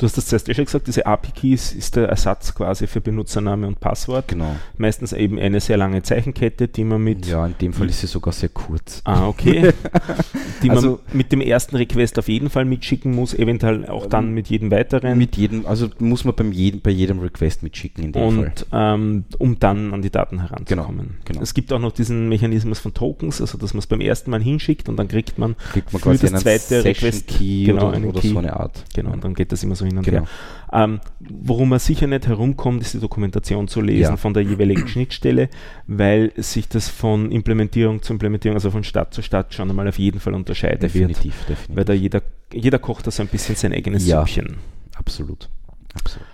Du 0.00 0.06
hast 0.06 0.16
das 0.16 0.24
zuerst 0.24 0.48
eh 0.48 0.54
schon 0.54 0.64
gesagt, 0.64 0.86
diese 0.86 1.04
API-Keys 1.04 1.72
ist 1.72 1.94
der 1.94 2.08
Ersatz 2.08 2.54
quasi 2.54 2.86
für 2.86 3.02
Benutzername 3.02 3.66
und 3.66 3.80
Passwort. 3.80 4.28
Genau. 4.28 4.56
Meistens 4.78 5.12
eben 5.12 5.38
eine 5.38 5.60
sehr 5.60 5.76
lange 5.76 6.00
Zeichenkette, 6.02 6.68
die 6.68 6.84
man 6.84 7.04
mit. 7.04 7.26
Ja, 7.26 7.44
in 7.44 7.54
dem 7.60 7.74
Fall 7.74 7.90
ist 7.90 8.00
sie 8.00 8.06
sogar 8.06 8.32
sehr 8.32 8.48
kurz. 8.48 9.02
Ah, 9.04 9.28
okay. 9.28 9.74
die 10.62 10.70
also, 10.70 10.88
man 10.88 10.98
mit 11.12 11.32
dem 11.32 11.42
ersten 11.42 11.76
Request 11.76 12.18
auf 12.18 12.28
jeden 12.28 12.48
Fall 12.48 12.64
mitschicken 12.64 13.14
muss, 13.14 13.34
eventuell 13.34 13.86
auch 13.88 14.06
dann 14.06 14.28
ähm, 14.28 14.34
mit 14.34 14.46
jedem 14.48 14.70
weiteren. 14.70 15.18
Mit 15.18 15.36
jedem, 15.36 15.66
also 15.66 15.90
muss 15.98 16.24
man 16.24 16.34
beim 16.34 16.52
jedem, 16.52 16.80
bei 16.80 16.92
jedem 16.92 17.18
Request 17.18 17.62
mitschicken 17.62 18.04
in 18.04 18.12
dem 18.12 18.22
und, 18.22 18.60
Fall. 18.70 18.94
Ähm, 18.94 19.24
um 19.36 19.58
dann 19.58 19.92
an 19.92 20.00
die 20.00 20.08
Daten 20.08 20.40
heranzukommen. 20.40 20.98
Genau, 21.08 21.18
genau. 21.26 21.42
Es 21.42 21.52
gibt 21.52 21.74
auch 21.74 21.78
noch 21.78 21.92
diesen 21.92 22.30
Mechanismus 22.30 22.78
von 22.78 22.94
Tokens, 22.94 23.42
also 23.42 23.58
dass 23.58 23.74
man 23.74 23.80
es 23.80 23.86
beim 23.86 24.00
ersten 24.00 24.30
Mal 24.30 24.42
hinschickt 24.42 24.88
und 24.88 24.96
dann 24.96 25.08
kriegt 25.08 25.36
man, 25.36 25.56
kriegt 25.72 25.92
man 25.92 26.00
für 26.00 26.30
das 26.30 26.40
zweite 26.40 26.86
Request 26.86 27.26
Key 27.26 27.64
genau, 27.64 27.90
oder, 27.90 27.98
oder 27.98 28.20
Key. 28.20 28.28
so 28.28 28.38
eine 28.38 28.58
Art. 28.58 28.82
Genau, 28.94 29.12
und 29.12 29.22
dann 29.22 29.34
geht 29.34 29.52
das 29.52 29.62
immer 29.62 29.74
so 29.74 29.84
hin 29.84 29.89
und 29.98 30.04
genau. 30.04 30.22
her. 30.22 30.28
Ähm, 30.72 31.00
worum 31.18 31.70
man 31.70 31.78
sicher 31.78 32.06
nicht 32.06 32.26
herumkommt, 32.26 32.82
ist 32.82 32.94
die 32.94 33.00
Dokumentation 33.00 33.66
zu 33.68 33.80
lesen 33.80 34.12
ja. 34.12 34.16
von 34.16 34.34
der 34.34 34.44
jeweiligen 34.44 34.86
Schnittstelle, 34.86 35.48
weil 35.86 36.32
sich 36.36 36.68
das 36.68 36.88
von 36.88 37.32
Implementierung 37.32 38.02
zu 38.02 38.12
Implementierung, 38.12 38.56
also 38.56 38.70
von 38.70 38.84
Stadt 38.84 39.12
zu 39.12 39.22
Stadt 39.22 39.52
schon 39.52 39.68
einmal 39.68 39.88
auf 39.88 39.98
jeden 39.98 40.20
Fall 40.20 40.34
unterscheiden 40.34 40.80
definitiv, 40.80 41.36
wird. 41.40 41.58
Definitiv. 41.58 41.76
Weil 41.76 41.84
da 41.84 41.92
jeder, 41.92 42.22
jeder 42.52 42.78
kocht 42.78 43.06
da 43.06 43.10
so 43.10 43.22
ein 43.22 43.28
bisschen 43.28 43.56
sein 43.56 43.72
eigenes 43.72 44.06
ja, 44.06 44.20
Süppchen. 44.20 44.58
Absolut. 44.94 45.48
absolut. 45.94 46.26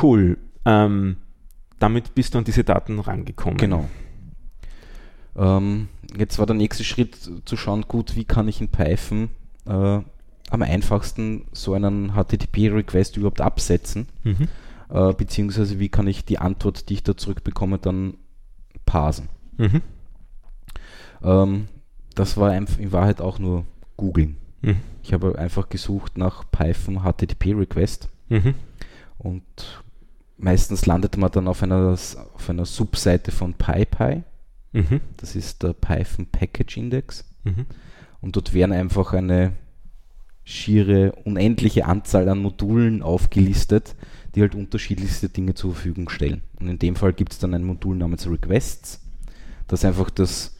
Cool. 0.00 0.38
Ähm, 0.64 1.16
damit 1.78 2.14
bist 2.14 2.34
du 2.34 2.38
an 2.38 2.44
diese 2.44 2.64
Daten 2.64 2.98
rangekommen. 2.98 3.58
Genau. 3.58 3.88
Ähm, 5.36 5.88
jetzt 6.16 6.38
war 6.38 6.46
der 6.46 6.56
nächste 6.56 6.84
Schritt 6.84 7.16
zu 7.44 7.56
schauen, 7.56 7.82
gut, 7.82 8.16
wie 8.16 8.24
kann 8.24 8.48
ich 8.48 8.60
in 8.60 8.68
Python 8.68 9.30
äh, 9.66 10.00
am 10.50 10.62
einfachsten 10.62 11.46
so 11.52 11.74
einen 11.74 12.12
HTTP-Request 12.12 13.16
überhaupt 13.16 13.40
absetzen? 13.40 14.08
Mhm. 14.24 14.48
Äh, 14.90 15.12
beziehungsweise 15.12 15.78
wie 15.78 15.88
kann 15.88 16.06
ich 16.06 16.24
die 16.24 16.38
Antwort, 16.38 16.88
die 16.88 16.94
ich 16.94 17.02
da 17.02 17.16
zurückbekomme, 17.16 17.78
dann 17.78 18.14
parsen? 18.86 19.28
Mhm. 19.56 19.82
Ähm, 21.22 21.68
das 22.14 22.36
war 22.36 22.54
in 22.54 22.92
Wahrheit 22.92 23.20
auch 23.20 23.38
nur 23.38 23.66
googeln. 23.96 24.36
Mhm. 24.62 24.76
Ich 25.02 25.12
habe 25.12 25.38
einfach 25.38 25.68
gesucht 25.68 26.18
nach 26.18 26.44
Python 26.50 27.02
HTTP 27.02 27.54
Request 27.54 28.08
mhm. 28.28 28.54
und 29.18 29.44
meistens 30.36 30.86
landet 30.86 31.16
man 31.16 31.30
dann 31.30 31.48
auf 31.48 31.62
einer, 31.62 31.92
auf 31.92 32.50
einer 32.50 32.64
Subseite 32.64 33.30
von 33.30 33.54
PyPy. 33.54 34.22
Mhm. 34.72 35.00
Das 35.16 35.36
ist 35.36 35.62
der 35.62 35.72
Python 35.72 36.26
Package 36.26 36.76
Index. 36.76 37.24
Mhm. 37.44 37.66
Und 38.20 38.36
dort 38.36 38.52
werden 38.52 38.72
einfach 38.72 39.12
eine 39.12 39.52
schiere, 40.48 41.12
unendliche 41.24 41.84
Anzahl 41.84 42.26
an 42.30 42.38
Modulen 42.38 43.02
aufgelistet, 43.02 43.94
die 44.34 44.40
halt 44.40 44.54
unterschiedlichste 44.54 45.28
Dinge 45.28 45.52
zur 45.52 45.74
Verfügung 45.74 46.08
stellen. 46.08 46.40
Und 46.58 46.68
in 46.68 46.78
dem 46.78 46.96
Fall 46.96 47.12
gibt 47.12 47.32
es 47.32 47.38
dann 47.38 47.52
ein 47.52 47.64
Modul 47.64 47.96
namens 47.96 48.26
Requests, 48.26 49.04
das 49.66 49.84
einfach 49.84 50.08
das 50.08 50.56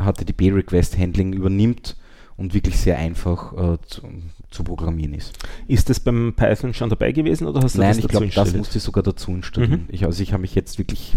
HTTP-Request-Handling 0.00 1.32
übernimmt 1.32 1.96
und 2.40 2.54
wirklich 2.54 2.78
sehr 2.78 2.96
einfach 2.96 3.52
äh, 3.52 3.78
zu, 3.86 4.02
zu, 4.50 4.64
programmieren 4.64 5.12
ist. 5.12 5.38
Ist 5.68 5.90
das 5.90 6.00
beim 6.00 6.32
Python 6.34 6.72
schon 6.72 6.88
dabei 6.88 7.12
gewesen 7.12 7.46
oder 7.46 7.60
hast 7.60 7.74
du 7.74 7.80
Nein, 7.80 7.90
das 7.90 7.98
ich 7.98 8.08
glaube, 8.08 8.28
das 8.28 8.54
musste 8.54 8.78
ich 8.78 8.82
sogar 8.82 9.02
dazu 9.02 9.30
installieren. 9.30 9.82
Mhm. 9.82 9.88
Ich, 9.90 10.06
also 10.06 10.22
ich 10.22 10.32
habe 10.32 10.40
mich 10.40 10.54
jetzt 10.54 10.78
wirklich 10.78 11.16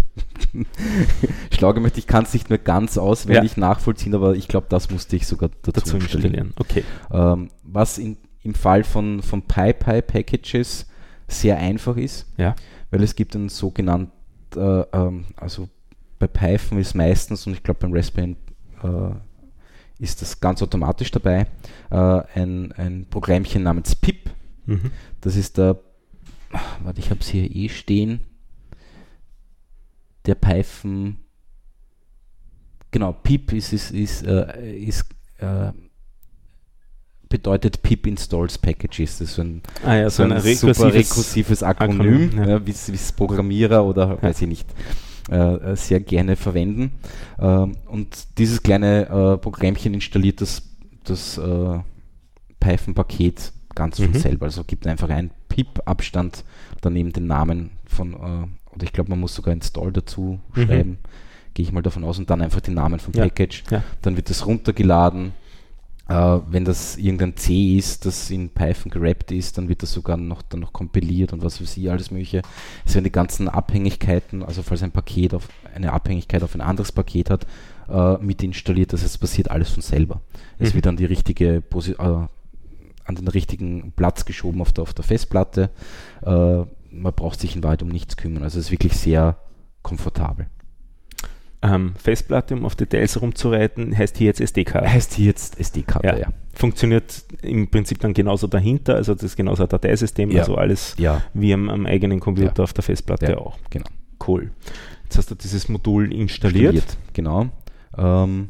schlau 1.53 1.73
gemacht. 1.73 1.97
Ich 1.97 2.07
kann 2.07 2.25
es 2.25 2.33
nicht 2.33 2.49
mehr 2.49 2.59
ganz 2.59 2.97
auswendig 2.97 3.55
ja. 3.55 3.61
nachvollziehen, 3.61 4.13
aber 4.13 4.35
ich 4.35 4.49
glaube, 4.49 4.67
das 4.67 4.91
musste 4.91 5.15
ich 5.15 5.25
sogar 5.25 5.49
dazu, 5.61 5.71
dazu 5.71 5.95
installieren. 5.95 6.53
Okay. 6.59 6.83
Ähm, 7.09 7.47
was 7.63 7.99
in, 7.99 8.17
im 8.43 8.53
Fall 8.53 8.83
von, 8.83 9.21
von 9.21 9.43
PyPy-Packages 9.43 10.87
sehr 11.29 11.57
einfach 11.57 11.95
ist, 11.95 12.27
ja. 12.35 12.53
weil 12.91 13.01
es 13.01 13.15
gibt 13.15 13.33
einen 13.33 13.47
sogenannten, 13.47 14.11
äh, 14.57 14.81
ähm, 14.91 15.23
also 15.37 15.69
bei 16.19 16.27
Python 16.27 16.79
ist 16.79 16.95
meistens, 16.95 17.47
und 17.47 17.53
ich 17.53 17.63
glaube 17.63 17.79
beim 17.79 17.93
Raspberry 17.93 18.35
äh, 18.83 18.87
ist 20.03 20.21
das 20.21 20.41
ganz 20.41 20.61
automatisch 20.61 21.11
dabei, 21.11 21.47
äh, 21.89 21.95
ein, 22.35 22.73
ein 22.73 23.07
Programmchen 23.09 23.63
namens 23.63 23.95
pip. 23.95 24.29
Mhm. 24.65 24.91
Das 25.21 25.37
ist 25.37 25.57
der, 25.57 25.79
warte, 26.83 26.99
ich 26.99 27.09
habe 27.09 27.21
es 27.21 27.29
hier 27.29 27.49
eh 27.49 27.69
stehen, 27.69 28.19
der 30.25 30.35
Python, 30.35 31.17
genau, 32.91 33.13
pip 33.13 33.53
ist, 33.53 33.71
ist, 33.71 33.91
ist, 33.91 34.27
äh, 34.27 34.75
ist 34.75 35.05
äh, 35.37 35.71
bedeutet 37.29 37.81
pip 37.81 38.05
installs 38.05 38.57
packages. 38.57 39.19
Das 39.19 39.29
ist 39.29 39.35
so 39.35 39.41
ein, 39.41 39.61
ah 39.85 39.95
ja, 39.95 40.09
so, 40.09 40.23
ein, 40.23 40.33
ein 40.33 40.41
super 40.55 40.93
rekursives 40.93 41.63
Akronym, 41.63 42.29
Akronym 42.29 42.37
ja. 42.37 42.49
ja, 42.49 42.65
wie 42.65 42.71
es 42.71 43.11
Programmierer 43.13 43.85
oder 43.85 44.21
weiß 44.21 44.41
ich 44.41 44.47
nicht 44.49 44.67
äh, 45.29 45.35
äh, 45.71 45.75
sehr 45.75 45.99
gerne 45.99 46.35
verwenden. 46.35 46.91
Ähm, 47.39 47.73
und 47.87 48.37
dieses 48.37 48.61
kleine 48.63 49.07
äh, 49.07 49.37
Programmchen 49.37 49.93
installiert 49.93 50.41
das, 50.41 50.63
das 51.03 51.37
äh, 51.37 51.79
Python-Paket 52.59 53.53
ganz 53.75 53.97
von 53.97 54.09
mhm. 54.09 54.15
selber. 54.15 54.45
Also 54.45 54.63
gibt 54.63 54.85
einfach 54.87 55.09
einen 55.09 55.31
pip-Abstand 55.49 56.43
daneben 56.81 57.11
den 57.11 57.27
Namen 57.27 57.71
von 57.85 58.15
oder 58.75 58.83
ich 58.83 58.93
glaube, 58.93 59.11
man 59.11 59.19
muss 59.19 59.35
sogar 59.35 59.53
Install 59.53 59.91
dazu 59.91 60.39
Mhm. 60.55 60.61
schreiben, 60.65 60.97
gehe 61.53 61.65
ich 61.65 61.71
mal 61.71 61.81
davon 61.83 62.03
aus, 62.03 62.17
und 62.17 62.29
dann 62.29 62.41
einfach 62.41 62.61
den 62.61 62.73
Namen 62.73 62.99
vom 62.99 63.13
Ja. 63.13 63.23
Package. 63.23 63.63
Ja. 63.69 63.83
Dann 64.01 64.15
wird 64.15 64.29
das 64.29 64.45
runtergeladen. 64.45 65.33
Äh, 66.09 66.39
wenn 66.47 66.65
das 66.65 66.97
irgendein 66.97 67.37
C 67.37 67.77
ist, 67.77 68.05
das 68.05 68.29
in 68.29 68.49
Python 68.49 68.91
gerappt 68.91 69.31
ist, 69.31 69.57
dann 69.57 69.69
wird 69.69 69.83
das 69.83 69.93
sogar 69.93 70.17
noch, 70.17 70.41
dann 70.41 70.59
noch 70.59 70.73
kompiliert 70.73 71.31
und 71.31 71.43
was 71.43 71.61
weiß 71.61 71.77
ich, 71.77 71.89
alles 71.89 72.11
mögliche. 72.11 72.41
Es 72.85 72.93
werden 72.93 73.05
die 73.05 73.11
ganzen 73.11 73.47
Abhängigkeiten, 73.47 74.43
also 74.43 74.63
falls 74.63 74.83
ein 74.83 74.91
Paket 74.91 75.33
auf 75.33 75.47
eine 75.73 75.93
Abhängigkeit 75.93 76.43
auf 76.43 76.55
ein 76.55 76.61
anderes 76.61 76.91
Paket 76.91 77.29
hat, 77.29 77.47
äh, 77.89 78.17
mit 78.17 78.43
installiert. 78.43 78.91
Das 78.91 79.01
heißt, 79.01 79.15
es 79.15 79.17
passiert 79.17 79.49
alles 79.49 79.69
von 79.69 79.81
selber. 79.81 80.21
Es 80.59 80.71
Mhm. 80.71 80.75
wird 80.75 80.87
an 80.87 80.97
die 80.97 81.05
richtige 81.05 81.61
Posi 81.61 81.91
äh, 81.93 82.27
an 83.05 83.15
den 83.15 83.27
richtigen 83.27 83.91
Platz 83.93 84.23
geschoben 84.23 84.61
auf 84.61 84.71
der, 84.71 84.83
auf 84.83 84.93
der 84.93 85.03
Festplatte. 85.03 85.69
Äh, 86.21 86.29
man 86.91 87.13
braucht 87.15 87.39
sich 87.39 87.55
in 87.55 87.63
Wahrheit 87.63 87.81
um 87.83 87.89
nichts 87.89 88.15
kümmern. 88.17 88.43
Also 88.43 88.59
es 88.59 88.65
ist 88.65 88.71
wirklich 88.71 88.93
sehr 88.93 89.37
komfortabel. 89.81 90.47
Ähm, 91.63 91.93
Festplatte, 91.95 92.55
um 92.55 92.65
auf 92.65 92.75
Details 92.75 93.21
rumzureiten, 93.21 93.97
heißt 93.97 94.17
hier 94.17 94.27
jetzt 94.27 94.41
SD-Karte. 94.41 94.91
Heißt 94.91 95.13
hier 95.13 95.27
jetzt 95.27 95.57
SD-Karte, 95.59 96.07
Ja. 96.07 96.17
ja. 96.17 96.27
Funktioniert 96.53 97.23
im 97.41 97.69
Prinzip 97.69 97.99
dann 97.99 98.13
genauso 98.13 98.47
dahinter, 98.47 98.95
also 98.95 99.13
das 99.13 99.23
ist 99.23 99.35
genauso 99.37 99.63
ein 99.63 99.69
Dateisystem, 99.69 100.29
Ja. 100.29 100.41
also 100.41 100.55
alles 100.55 100.93
Ja, 100.97 101.21
wie 101.33 101.53
am, 101.53 101.69
am 101.69 101.85
eigenen 101.85 102.19
Computer 102.19 102.63
auf 102.63 102.73
der 102.73 102.83
Festplatte 102.83 103.39
auch. 103.39 103.57
genau. 103.69 103.85
Cool. 104.27 104.51
Jetzt 105.05 105.17
hast 105.17 105.31
du 105.31 105.35
dieses 105.35 105.69
Modul 105.69 106.13
installiert. 106.13 106.97
Genau. 107.13 107.49
Ähm, 107.97 108.49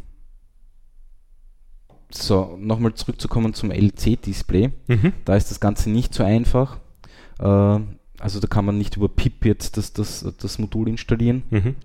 so, 2.12 2.58
nochmal 2.60 2.94
zurückzukommen 2.94 3.54
zum 3.54 3.72
LC-Display. 3.72 4.72
Mhm. 4.88 5.14
Da 5.26 5.36
ist 5.36 5.50
das 5.50 5.60
Ganze 5.60 5.90
nicht 5.90 6.14
so 6.14 6.24
einfach. 6.24 6.80
Äh, 7.40 7.44
also 8.20 8.40
da 8.40 8.48
kann 8.48 8.66
man 8.66 8.78
nicht 8.78 8.98
über 8.98 9.10
PIP 9.10 9.46
jetzt 9.46 9.78
das, 9.78 9.94
das, 9.94 10.26
das 10.40 10.60
Modul 10.60 10.88
installieren, 10.90 11.44
Mhm. 11.50 11.76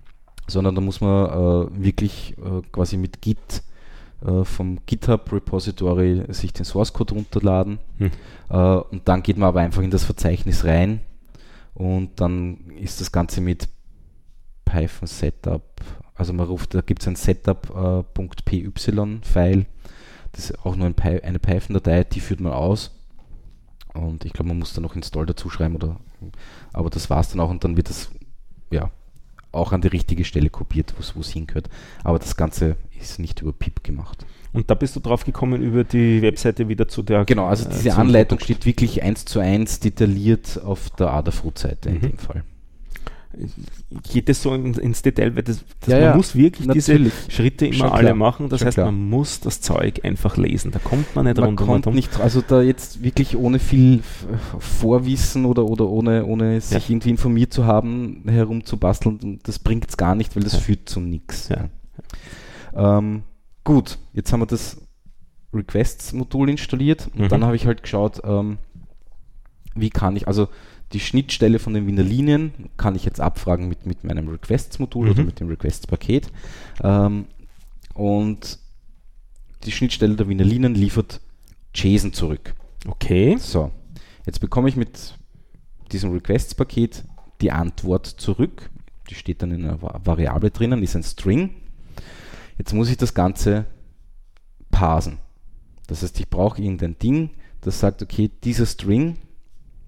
Sondern 0.49 0.75
da 0.75 0.81
muss 0.81 1.01
man 1.01 1.27
äh, 1.27 1.85
wirklich 1.85 2.35
äh, 2.39 2.63
quasi 2.73 2.97
mit 2.97 3.23
Git 3.23 3.63
äh, 4.25 4.45
vom 4.45 4.79
GitHub 4.87 5.33
Repository 5.33 6.25
sich 6.29 6.53
den 6.53 6.65
Source 6.65 6.93
Code 6.93 7.15
runterladen. 7.15 7.79
Hm. 7.99 8.11
Äh, 8.51 8.57
und 8.57 9.07
dann 9.07 9.23
geht 9.23 9.39
man 9.39 9.49
aber 9.49 9.61
einfach 9.61 9.83
in 9.83 9.91
das 9.91 10.05
Verzeichnis 10.05 10.65
rein 10.65 11.01
und 11.75 12.21
dann 12.21 12.71
ist 12.81 13.01
das 13.01 13.13
Ganze 13.13 13.41
mit 13.41 13.69
Python 14.65 15.07
Setup, 15.07 15.63
also 16.15 16.33
man 16.33 16.47
ruft, 16.47 16.75
da 16.75 16.81
gibt 16.81 17.03
es 17.03 17.09
ein 17.09 17.15
Setup.py-File, 17.15 19.67
das 20.33 20.51
ist 20.51 20.67
auch 20.67 20.75
nur 20.77 20.87
ein 20.87 20.95
Py 20.95 21.21
eine 21.21 21.39
Python-Datei, 21.39 22.05
die 22.05 22.21
führt 22.21 22.41
man 22.41 22.53
aus 22.53 22.91
und 23.95 24.25
ich 24.25 24.33
glaube, 24.33 24.49
man 24.49 24.59
muss 24.59 24.75
da 24.75 24.81
noch 24.81 24.97
Install 24.97 25.27
dazu 25.27 25.49
schreiben 25.51 25.77
oder, 25.77 26.01
aber 26.73 26.91
das 26.91 27.09
war 27.09 27.21
es 27.21 27.31
dann 27.31 27.39
auch 27.41 27.51
und 27.51 27.63
dann 27.63 27.77
wird 27.77 27.89
das, 27.89 28.11
ja, 28.71 28.91
auch 29.59 29.73
an 29.73 29.81
die 29.81 29.88
richtige 29.88 30.25
Stelle 30.25 30.51
kopiert, 30.51 30.94
wo 31.14 31.21
es 31.21 31.29
hingehört. 31.31 31.68
Aber 32.05 32.18
das 32.18 32.37
Ganze 32.37 32.77
ist 33.01 33.18
nicht 33.18 33.42
über 33.42 33.53
PIP 33.53 33.85
gemacht. 33.85 34.25
Und 34.53 34.71
da 34.71 34.75
bist 34.75 34.97
du 34.97 35.01
drauf 35.01 35.25
gekommen 35.25 35.61
über 35.62 35.85
die 35.85 36.23
Webseite 36.23 36.68
wieder 36.68 36.88
zu 36.88 37.03
der. 37.03 37.25
Genau, 37.27 37.47
also 37.47 37.68
äh, 37.68 37.73
diese 37.73 37.94
Anleitung 37.97 38.38
Produkt. 38.38 38.44
steht 38.61 38.66
wirklich 38.66 39.03
eins 39.03 39.25
zu 39.27 39.40
eins 39.40 39.79
detailliert 39.81 40.61
auf 40.64 40.88
der 40.90 41.12
Adafruit-Seite 41.12 41.90
in 41.90 41.97
Mhm. 41.97 42.01
dem 42.01 42.18
Fall. 42.18 42.44
Geht 44.11 44.29
es 44.31 44.43
so 44.43 44.55
in, 44.55 44.73
ins 44.75 45.03
Detail, 45.03 45.37
weil 45.37 45.43
das, 45.43 45.62
das, 45.81 45.88
Ja, 45.91 45.97
man 45.97 46.05
ja, 46.05 46.17
muss 46.17 46.35
wirklich 46.35 46.67
natürlich. 46.67 47.12
diese 47.27 47.31
Schritte 47.31 47.67
immer 47.67 47.75
Schon 47.77 47.88
alle 47.91 48.03
klar, 48.05 48.14
machen. 48.14 48.49
Das 48.49 48.61
schon 48.61 48.67
heißt, 48.67 48.75
klar. 48.77 48.87
man 48.87 49.09
muss 49.11 49.41
das 49.41 49.61
Zeug 49.61 50.05
einfach 50.05 50.37
lesen. 50.38 50.71
Da 50.71 50.79
kommt 50.79 51.14
man 51.14 51.27
nicht 51.27 51.37
Man 51.37 51.51
rundum 51.59 51.83
kommt 51.83 51.95
nicht, 51.95 52.19
also 52.21 52.41
da 52.41 52.62
jetzt 52.62 53.03
wirklich 53.03 53.37
ohne 53.37 53.59
viel 53.59 54.03
Vorwissen 54.59 55.45
oder, 55.45 55.67
oder 55.67 55.88
ohne, 55.88 56.25
ohne 56.25 56.61
sich 56.61 56.88
irgendwie 56.91 57.11
informiert 57.11 57.53
zu 57.53 57.67
haben, 57.67 58.23
herumzubasteln, 58.27 59.41
das 59.43 59.59
bringt 59.59 59.88
es 59.88 59.97
gar 59.97 60.14
nicht, 60.14 60.35
weil 60.35 60.43
das 60.43 60.55
Ja. 60.55 60.61
führt 60.61 60.88
zu 60.88 61.01
nichts. 61.01 61.49
Ja. 61.51 61.69
Ähm, 62.75 63.23
gut, 63.64 63.99
jetzt 64.14 64.33
haben 64.33 64.41
wir 64.41 64.47
das 64.47 64.79
Requests-Modul 65.53 66.51
installiert 66.51 67.09
und 67.14 67.23
Mhm. 67.25 67.29
dann 67.29 67.45
habe 67.45 67.57
ich 67.57 67.67
halt 67.67 67.83
geschaut, 67.83 68.21
ähm, 68.25 68.59
wie 69.75 69.91
kann 69.91 70.17
ich, 70.17 70.27
also 70.29 70.49
die 70.92 71.01
Schnittstelle 71.01 71.59
von 71.59 71.74
den 71.74 71.87
Wiener 71.87 72.03
Linien 72.03 72.53
kann 72.77 72.94
ich 72.96 73.05
jetzt 73.05 73.20
abfragen 73.20 73.68
mit, 73.68 73.85
mit 73.87 74.05
meinem 74.05 74.29
Requests-Modul 74.29 75.07
Mhm. 75.07 75.11
oder 75.12 75.24
mit 75.24 75.40
dem 75.40 75.48
Requests-Paket. 75.48 76.31
Ähm, 76.83 77.27
und 77.94 78.59
die 79.64 79.72
Schnittstelle 79.72 80.16
der 80.16 80.29
Wiener 80.29 80.44
Linien 80.44 80.74
liefert 80.74 81.20
JSON 81.74 82.12
zurück. 82.12 82.55
Okay. 82.87 83.37
So, 83.38 83.70
jetzt 84.24 84.40
bekomme 84.40 84.68
ich 84.68 84.77
mit 84.77 85.14
diesem 85.92 86.12
Requests-Paket 86.12 87.05
die 87.40 87.53
Antwort 87.53 88.07
zurück. 88.07 88.70
Die 89.11 89.14
steht 89.14 89.42
dann 89.42 89.51
in 89.53 89.64
einer 89.64 89.83
Va- 89.83 90.01
Variable 90.05 90.51
drinnen, 90.51 90.83
ist 90.83 90.96
ein 90.96 91.03
String. 91.03 91.51
Jetzt 92.57 92.72
muss 92.72 92.88
ich 92.90 92.96
das 92.96 93.14
Ganze 93.14 93.66
parsen. 94.70 95.18
Das 95.87 96.03
heißt, 96.03 96.18
ich 96.20 96.29
brauche 96.29 96.61
irgendein 96.62 96.98
Ding, 96.98 97.31
das 97.61 97.81
sagt, 97.81 98.03
okay, 98.03 98.31
dieser 98.44 98.66
String, 98.66 99.16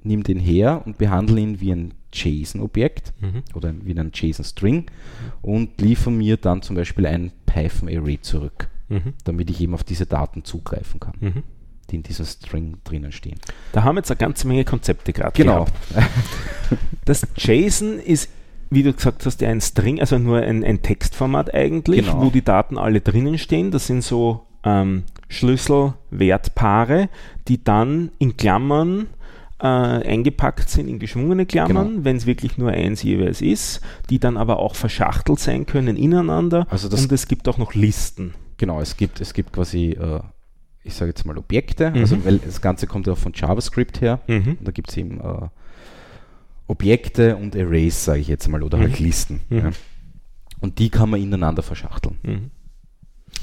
nimm 0.03 0.23
den 0.23 0.39
her 0.39 0.83
und 0.85 0.99
behandle 0.99 1.41
ihn 1.41 1.61
wie 1.61 1.73
ein 1.73 1.95
JSON-Objekt 2.13 3.13
Mhm. 3.21 3.43
oder 3.55 3.73
wie 3.83 3.99
ein 3.99 4.11
JSON-String 4.15 4.87
und 5.43 5.81
liefere 5.81 6.11
mir 6.13 6.37
dann 6.37 6.63
zum 6.63 6.77
Beispiel 6.77 7.07
ein 7.07 7.33
Python-Array 7.47 8.21
zurück, 8.21 8.69
Mhm. 8.89 9.15
damit 9.25 9.51
ich 9.51 9.61
eben 9.61 9.75
auf 9.75 9.85
diese 9.85 10.07
Daten 10.07 10.45
zugreifen 10.45 10.99
kann, 11.01 11.15
Mhm. 11.21 11.43
die 11.91 11.97
in 11.97 12.03
diesem 12.03 12.27
String 12.27 12.79
drinnen 12.85 13.13
stehen. 13.13 13.39
Da 13.73 13.85
haben 13.85 13.95
wir 13.97 14.01
jetzt 14.01 14.11
eine 14.11 14.19
ganze 14.19 14.47
Menge 14.49 14.65
Konzepte 14.65 15.13
gerade 15.13 15.33
Genau. 15.41 15.67
Das 17.05 17.27
JSON 17.37 17.99
ist, 17.99 18.29
wie 18.71 18.83
du 18.85 18.93
gesagt 18.93 19.27
hast, 19.27 19.41
ja 19.41 19.49
ein 19.49 19.61
String, 19.61 20.01
also 20.01 20.19
nur 20.19 20.39
ein, 20.39 20.63
ein 20.65 20.83
Textformat 20.83 21.53
eigentlich, 21.55 22.07
Genau. 22.07 22.23
wo 22.23 22.31
die 22.31 22.43
Daten 22.43 22.79
alle 22.79 23.01
drinnen 23.01 23.39
stehen. 23.39 23.71
Das 23.73 23.87
sind 23.89 24.03
so 24.05 24.47
ähm, 24.63 25.05
Schlüssel-Wertpaare, 25.29 27.09
die 27.49 27.63
dann 27.65 28.11
in 28.19 28.37
Klammern 28.37 29.07
äh, 29.61 29.67
eingepackt 29.67 30.69
sind, 30.71 30.89
in 30.89 30.99
geschwungene 30.99 31.45
Klammern, 31.47 31.89
Genau. 31.91 32.05
wenn 32.05 32.17
es 32.17 32.27
wirklich 32.27 32.57
nur 32.59 32.71
eins 32.71 33.03
jeweils 33.03 33.43
ist, 33.43 33.81
die 34.09 34.19
dann 34.19 34.37
aber 34.37 34.59
auch 34.59 34.75
verschachtelt 34.75 35.39
sein 35.39 35.67
können 35.67 35.97
ineinander. 35.97 36.67
Also 36.71 36.89
das- 36.89 37.03
Und 37.03 37.13
es 37.13 37.29
gibt 37.29 37.47
auch 37.49 37.59
noch 37.59 37.75
Listen. 37.75 38.35
Genau, 38.57 38.81
es 38.81 38.97
gibt, 38.97 39.21
es 39.21 39.33
gibt 39.35 39.53
quasi, 39.53 39.91
äh, 39.91 40.21
ich 40.83 40.95
sage 40.95 41.11
jetzt 41.11 41.25
mal 41.27 41.37
Objekte, 41.39 41.91
Mhm. 41.91 41.97
also 41.97 42.25
weil 42.25 42.39
das 42.39 42.61
Ganze 42.61 42.87
kommt 42.87 43.07
ja 43.07 43.13
auch 43.13 43.19
von 43.19 43.33
JavaScript 43.35 44.01
her. 44.01 44.21
Mhm. 44.27 44.59
Da 44.61 44.71
gibt 44.71 44.91
es 44.91 44.97
eben 44.97 45.21
äh, 45.21 45.49
Objekte 46.67 47.37
und 47.37 47.57
Arrays, 47.57 48.05
sage 48.05 48.21
ich 48.21 48.29
jetzt 48.29 48.49
mal, 48.49 48.63
oder 48.63 48.79
halt 48.79 48.99
Mhm. 49.01 49.05
Listen. 49.07 49.41
Mhm. 49.49 49.59
Ja. 49.59 49.71
Und 50.61 50.79
die 50.79 50.89
kann 50.91 51.11
man 51.11 51.21
ineinander 51.21 51.63
verschachteln. 51.63 52.19
Mhm. 52.23 52.51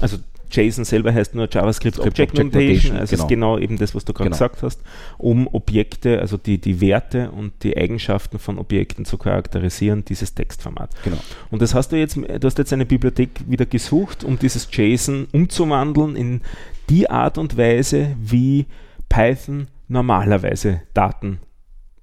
Also 0.00 0.18
JSON 0.50 0.84
selber 0.84 1.12
heißt 1.12 1.34
nur 1.34 1.48
JavaScript 1.50 1.96
Script 1.96 2.12
Object 2.12 2.32
Object 2.38 2.54
Notation, 2.54 2.96
also 2.96 3.10
genau. 3.16 3.22
ist 3.24 3.28
genau 3.28 3.58
eben 3.58 3.78
das, 3.78 3.94
was 3.94 4.04
du 4.04 4.12
gerade 4.12 4.30
Genau. 4.30 4.36
gesagt 4.38 4.62
hast, 4.62 4.80
um 5.18 5.46
Objekte, 5.52 6.20
also 6.20 6.36
die, 6.36 6.58
die 6.58 6.80
Werte 6.80 7.30
und 7.30 7.52
die 7.62 7.76
Eigenschaften 7.76 8.38
von 8.38 8.58
Objekten 8.58 9.04
zu 9.04 9.18
charakterisieren, 9.18 10.04
dieses 10.04 10.34
Textformat. 10.34 10.90
Genau. 11.04 11.18
Und 11.50 11.62
das 11.62 11.74
hast 11.74 11.92
du 11.92 11.96
jetzt, 11.96 12.16
du 12.16 12.40
hast 12.42 12.58
jetzt 12.58 12.72
eine 12.72 12.86
Bibliothek 12.86 13.30
wieder 13.46 13.66
gesucht, 13.66 14.24
um 14.24 14.38
dieses 14.38 14.68
JSON 14.70 15.26
umzuwandeln 15.32 16.16
in 16.16 16.40
die 16.88 17.08
Art 17.10 17.38
und 17.38 17.56
Weise, 17.56 18.16
wie 18.20 18.66
Python 19.08 19.68
normalerweise 19.88 20.82
Daten 20.94 21.40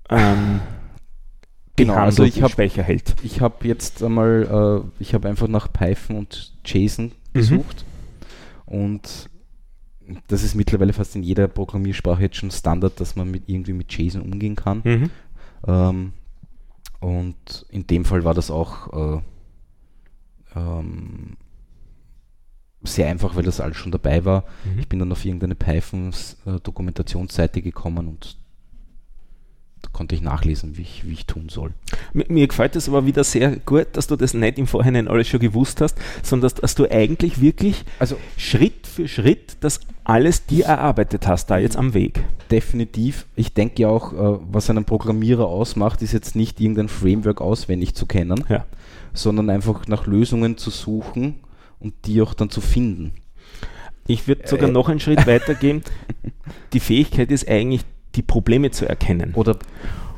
ähm, 0.09 0.59
Genau, 1.77 1.95
also 1.95 2.23
ich 2.23 2.41
hab- 2.41 2.51
Speicher 2.51 2.83
hält. 2.83 3.15
Ich 3.23 3.41
habe 3.41 3.67
jetzt 3.67 4.01
einmal, 4.01 4.83
äh, 4.85 5.01
ich 5.01 5.13
habe 5.13 5.27
einfach 5.27 5.47
nach 5.47 5.71
Python 5.71 6.15
und 6.17 6.53
JSON 6.65 7.11
gesucht 7.33 7.83
und 8.65 9.29
das 10.27 10.43
ist 10.43 10.53
mittlerweile 10.55 10.93
fast 10.93 11.15
in 11.15 11.23
jeder 11.23 11.47
Programmiersprache 11.47 12.21
jetzt 12.21 12.37
schon 12.37 12.51
Standard, 12.51 12.99
dass 12.99 13.15
man 13.15 13.31
mit 13.31 13.43
irgendwie 13.47 13.73
mit 13.73 13.91
JSON 13.91 14.21
umgehen 14.21 14.55
kann. 14.55 14.81
Mhm. 14.83 15.09
Ähm, 15.67 16.13
und 16.99 17.65
in 17.69 17.87
dem 17.87 18.05
Fall 18.05 18.23
war 18.23 18.35
das 18.35 18.51
auch 18.51 19.17
äh, 19.17 19.21
ähm, 20.55 21.37
sehr 22.83 23.09
einfach, 23.09 23.35
weil 23.35 23.43
das 23.43 23.59
alles 23.59 23.77
schon 23.77 23.91
dabei 23.91 24.25
war. 24.25 24.43
Mhm. 24.63 24.79
Ich 24.79 24.87
bin 24.87 24.99
dann 24.99 25.11
auf 25.11 25.25
irgendeine 25.25 25.55
Python-Dokumentationsseite 25.55 27.61
gekommen 27.61 28.07
und 28.07 28.37
konnte 29.95 30.13
ich 30.13 30.21
nachlesen, 30.21 30.77
wie 30.77 30.81
ich, 30.83 31.03
wie 31.07 31.13
ich 31.13 31.25
tun 31.25 31.49
soll. 31.49 31.71
Mir, 32.13 32.25
mir 32.27 32.47
gefällt 32.47 32.75
es 32.75 32.87
aber 32.87 33.05
wieder 33.07 33.23
sehr 33.23 33.55
gut, 33.65 33.87
dass 33.93 34.05
du 34.07 34.15
das 34.15 34.33
nicht 34.35 34.59
im 34.59 34.67
Vorhinein 34.67 35.07
alles 35.07 35.27
schon 35.27 35.39
gewusst 35.39 35.81
hast, 35.81 35.97
sondern 36.21 36.43
dass, 36.51 36.55
dass 36.55 36.75
du 36.75 36.85
eigentlich 36.91 37.41
wirklich 37.41 37.83
Also 37.97 38.17
Schritt 38.37 38.85
für 38.85 39.07
Schritt 39.07 39.57
das 39.61 39.79
alles 40.03 40.45
dir 40.45 40.65
erarbeitet 40.65 41.25
hast, 41.27 41.47
da 41.47 41.57
jetzt 41.57 41.77
am 41.77 41.93
Weg. 41.95 42.23
definitiv. 42.51 43.25
Ich 43.35 43.53
denke 43.53 43.81
ja 43.81 43.87
auch, 43.89 44.13
äh, 44.13 44.39
was 44.51 44.69
einen 44.69 44.85
Programmierer 44.85 45.47
ausmacht, 45.47 46.01
ist 46.03 46.11
jetzt 46.13 46.35
nicht 46.35 46.59
irgendein 46.61 46.89
Framework 46.89 47.41
auswendig 47.41 47.95
zu 47.95 48.05
kennen, 48.05 48.43
Ja. 48.49 48.65
sondern 49.13 49.49
einfach 49.49 49.87
nach 49.87 50.05
Lösungen 50.05 50.57
zu 50.57 50.69
suchen 50.69 51.35
und 51.79 51.93
die 52.05 52.21
auch 52.21 52.33
dann 52.35 52.49
zu 52.51 52.61
finden. 52.61 53.13
Ich 54.07 54.27
würde 54.27 54.47
sogar 54.47 54.69
Äh. 54.69 54.71
noch 54.73 54.89
einen 54.89 54.99
Schritt 54.99 55.25
weiter 55.27 55.55
gehen. 55.55 55.81
Die 56.73 56.79
Fähigkeit 56.79 57.31
ist 57.31 57.47
eigentlich, 57.49 57.81
die 58.15 58.21
Probleme 58.21 58.71
zu 58.71 58.87
erkennen. 58.87 59.31
Oder 59.35 59.57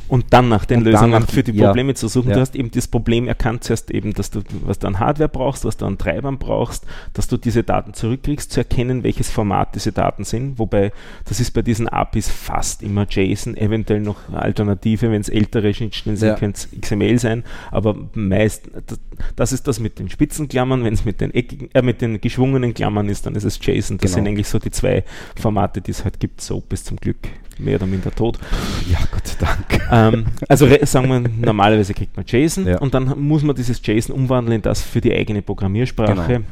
und 0.10 0.28
dann 0.30 0.48
nach 0.48 0.64
den 0.66 0.80
Und 0.80 0.86
Lösungen 0.86 1.28
für 1.28 1.44
die 1.44 1.52
ja. 1.52 1.66
Probleme 1.66 1.94
zu 1.94 2.08
suchen. 2.08 2.30
Ja. 2.30 2.36
Du 2.36 2.40
hast 2.42 2.56
eben 2.56 2.72
das 2.72 2.88
Problem 2.88 3.28
erkannt, 3.28 3.64
zuerst 3.66 3.92
eben, 3.92 4.14
dass 4.14 4.32
du, 4.32 4.42
was 4.66 4.80
du 4.80 4.88
an 4.88 5.00
Hardware 5.00 5.28
brauchst, 5.28 5.66
was 5.66 5.76
du 5.76 5.86
an 5.86 5.98
Treibern 5.98 6.38
brauchst, 6.38 6.86
dass 7.14 7.28
du 7.28 7.36
diese 7.36 7.64
Daten 7.64 7.94
zurückkriegst, 7.94 8.52
zu 8.52 8.62
erkennen, 8.62 9.04
welches 9.04 9.30
Format 9.30 9.76
diese 9.76 9.92
Daten 9.92 10.24
sind. 10.24 10.60
Wobei, 10.60 10.94
das 11.26 11.40
ist 11.42 11.52
bei 11.52 11.62
diesen 11.62 11.90
APIs 11.90 12.30
fast 12.30 12.84
immer 12.84 13.06
JSON, 13.10 13.58
eventuell 13.58 14.00
noch 14.00 14.30
eine 14.30 14.42
Alternative, 14.42 15.12
wenn 15.12 15.20
es 15.20 15.28
ältere 15.30 15.74
Schnittstellen 15.74 16.16
sind, 16.16 16.30
Ja. 16.30 16.36
könnte 16.36 16.58
es 16.72 16.80
XML 16.80 17.20
sein, 17.20 17.44
aber 17.72 17.98
meist, 18.14 18.70
das, 18.86 19.00
das 19.36 19.52
ist 19.52 19.68
das 19.68 19.82
mit 19.82 20.00
den 20.00 20.10
Spitzenklammern, 20.10 20.86
wenn 20.86 20.94
es 20.94 21.04
mit 21.04 21.20
den 21.20 21.34
eckigen, 21.34 21.70
äh, 21.74 21.82
mit 21.82 22.02
den 22.02 22.22
geschwungenen 22.22 22.74
Klammern 22.74 23.10
ist, 23.10 23.26
dann 23.26 23.36
ist 23.36 23.44
es 23.44 23.60
JSON. 23.62 23.98
Das 23.98 24.12
Genau. 24.12 24.16
sind 24.24 24.28
eigentlich 24.30 24.48
so 24.48 24.58
die 24.58 24.72
zwei 24.72 25.04
Formate, 25.38 25.82
die 25.82 25.92
es 25.92 26.06
halt 26.06 26.22
gibt. 26.22 26.40
Soap 26.40 26.72
ist 26.72 26.86
zum 26.86 26.96
Glück 26.96 27.18
mehr 27.60 27.76
oder 27.76 27.86
minder 27.88 28.12
tot. 28.12 28.38
Ja, 28.90 29.00
Gott 29.12 29.28
sei 29.28 29.38
Dank. 29.46 29.88
Ähm, 29.92 30.26
also 30.48 30.68
sagen 30.84 31.08
wir, 31.10 31.20
normalerweise 31.20 31.94
kriegt 31.94 32.16
man 32.16 32.26
JSON 32.28 32.68
Ja. 32.68 32.80
und 32.80 32.94
dann 32.94 33.20
muss 33.20 33.44
man 33.44 33.56
dieses 33.56 33.80
JSON 33.86 34.16
umwandeln 34.16 34.58
in 34.58 34.62
das 34.62 34.82
für 34.82 35.02
die 35.02 35.14
eigene 35.14 35.42
Programmiersprache. 35.42 36.28
Genau. 36.28 36.46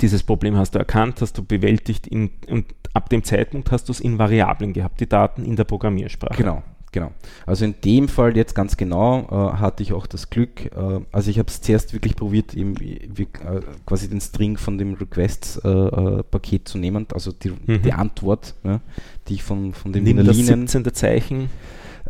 Dieses 0.00 0.22
Problem 0.22 0.54
hast 0.56 0.74
du 0.74 0.78
erkannt, 0.78 1.20
hast 1.22 1.38
du 1.38 1.42
bewältigt 1.42 2.06
in, 2.06 2.30
und 2.48 2.66
ab 2.92 3.08
dem 3.08 3.24
Zeitpunkt 3.24 3.70
hast 3.72 3.88
du 3.88 3.92
es 3.92 4.00
in 4.00 4.18
Variablen 4.18 4.72
gehabt, 4.74 5.00
die 5.00 5.08
Daten 5.08 5.44
in 5.46 5.56
der 5.56 5.64
Programmiersprache. 5.64 6.36
Genau, 6.36 6.62
genau. 6.92 7.10
Also 7.46 7.64
in 7.64 7.74
dem 7.82 8.06
Fall 8.08 8.36
jetzt 8.36 8.54
ganz 8.54 8.76
genau 8.76 9.20
äh, 9.30 9.56
hatte 9.56 9.82
ich 9.82 9.94
auch 9.94 10.06
das 10.06 10.28
Glück, 10.28 10.66
äh, 10.76 11.00
also 11.10 11.30
ich 11.30 11.38
habe 11.38 11.48
es 11.48 11.62
zuerst 11.62 11.94
wirklich 11.94 12.16
probiert, 12.16 12.52
eben, 12.54 12.78
wie, 12.78 12.96
äh, 13.22 13.60
quasi 13.86 14.10
den 14.10 14.20
String 14.20 14.58
von 14.58 14.76
dem 14.76 14.92
Requests-Paket 14.92 16.68
zu 16.68 16.76
nehmen, 16.78 17.06
also 17.14 17.32
die, 17.32 17.50
Mhm. 17.66 17.80
die 17.82 17.92
Antwort, 17.94 18.54
ja, 18.64 18.80
die 19.28 19.34
ich 19.34 19.42
von, 19.42 19.72
von 19.74 19.92
den 19.92 20.04
Nimm 20.04 20.24
das 20.24 20.36
Linien 20.36 20.66
17. 20.66 20.94
Zeichen. 20.94 21.50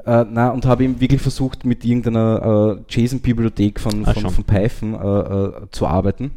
Äh, 0.07 0.24
na, 0.31 0.50
und 0.50 0.64
habe 0.66 0.85
eben 0.85 1.00
wirklich 1.00 1.20
versucht, 1.20 1.64
mit 1.64 1.85
irgendeiner 1.85 2.78
äh, 2.88 2.94
JSON-Bibliothek 2.94 3.81
von, 3.81 4.07
Ah, 4.07 4.14
von, 4.14 4.31
von 4.31 4.44
Python 4.44 4.94
äh, 4.94 4.98
äh, 5.07 5.52
zu 5.70 5.87
arbeiten, 5.87 6.31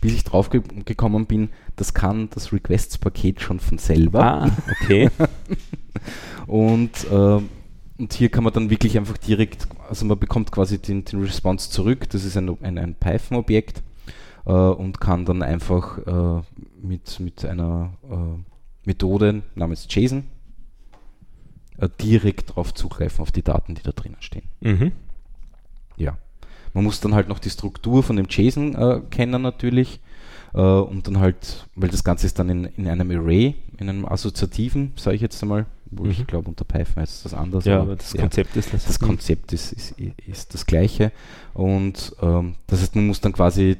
bis 0.00 0.14
ich 0.14 0.24
drauf 0.24 0.50
ge 0.50 0.62
gekommen 0.84 1.26
bin, 1.26 1.50
das 1.76 1.94
kann 1.94 2.28
das 2.34 2.52
Requests-Paket 2.52 3.40
schon 3.40 3.60
von 3.60 3.78
selber. 3.78 4.24
Ah, 4.24 4.50
okay. 4.82 5.08
Und, 6.46 7.06
äh, 7.10 7.40
und 7.98 8.12
hier 8.14 8.28
kann 8.30 8.42
man 8.42 8.52
dann 8.52 8.68
wirklich 8.68 8.98
einfach 8.98 9.16
direkt, 9.16 9.68
also 9.88 10.04
man 10.06 10.18
bekommt 10.18 10.50
quasi 10.50 10.78
den, 10.78 11.04
den 11.04 11.22
Response 11.22 11.70
zurück, 11.70 12.10
das 12.10 12.24
ist 12.24 12.36
ein, 12.36 12.50
ein, 12.62 12.78
ein 12.78 12.94
Python-Objekt 12.94 13.82
äh, 14.44 14.50
und 14.50 15.00
kann 15.00 15.24
dann 15.24 15.42
einfach 15.42 15.98
äh, 15.98 16.42
mit, 16.82 17.20
mit 17.20 17.44
einer 17.44 17.92
äh, 18.84 18.88
Methode 18.88 19.42
namens 19.54 19.86
JSON 19.88 20.24
äh, 21.78 21.88
direkt 22.00 22.50
darauf 22.50 22.74
zugreifen, 22.74 23.22
auf 23.22 23.32
die 23.32 23.42
Daten, 23.42 23.74
die 23.74 23.82
da 23.82 23.92
drinnen 23.92 24.16
stehen. 24.20 24.44
mhm. 24.60 24.92
Ja. 25.96 26.16
Man 26.74 26.84
muss 26.84 27.00
dann 27.00 27.14
halt 27.14 27.28
noch 27.28 27.38
die 27.38 27.50
Struktur 27.50 28.02
von 28.02 28.16
dem 28.16 28.26
JSON 28.30 28.74
äh, 28.74 29.02
kennen 29.10 29.42
natürlich 29.42 30.00
äh, 30.54 30.58
und 30.60 31.06
dann 31.06 31.18
halt, 31.20 31.66
weil 31.76 31.90
das 31.90 32.02
Ganze 32.02 32.24
ist 32.26 32.38
dann 32.38 32.48
in, 32.48 32.64
in 32.64 32.88
einem 32.88 33.10
Array, 33.10 33.56
in 33.76 33.90
einem 33.90 34.06
assoziativen, 34.06 34.92
sage 34.96 35.16
ich 35.16 35.22
jetzt 35.22 35.42
einmal, 35.42 35.66
wo 35.90 36.06
ich 36.06 36.20
Mhm. 36.20 36.26
glaube 36.26 36.48
unter 36.48 36.64
Python 36.64 37.02
heißt 37.02 37.26
das 37.26 37.34
anders. 37.34 37.66
Ja, 37.66 37.82
aber 37.82 37.96
das 37.96 38.14
ja, 38.14 38.22
Konzept 38.22 38.56
ist 38.56 38.72
das. 38.72 38.86
das 38.86 38.98
Konzept 38.98 39.52
ist, 39.52 39.72
ist, 39.72 39.94
ist 40.26 40.54
das 40.54 40.64
gleiche 40.64 41.12
und 41.52 42.16
ähm, 42.22 42.54
das 42.68 42.80
heißt, 42.80 42.96
man 42.96 43.06
muss 43.06 43.20
dann 43.20 43.34
quasi 43.34 43.76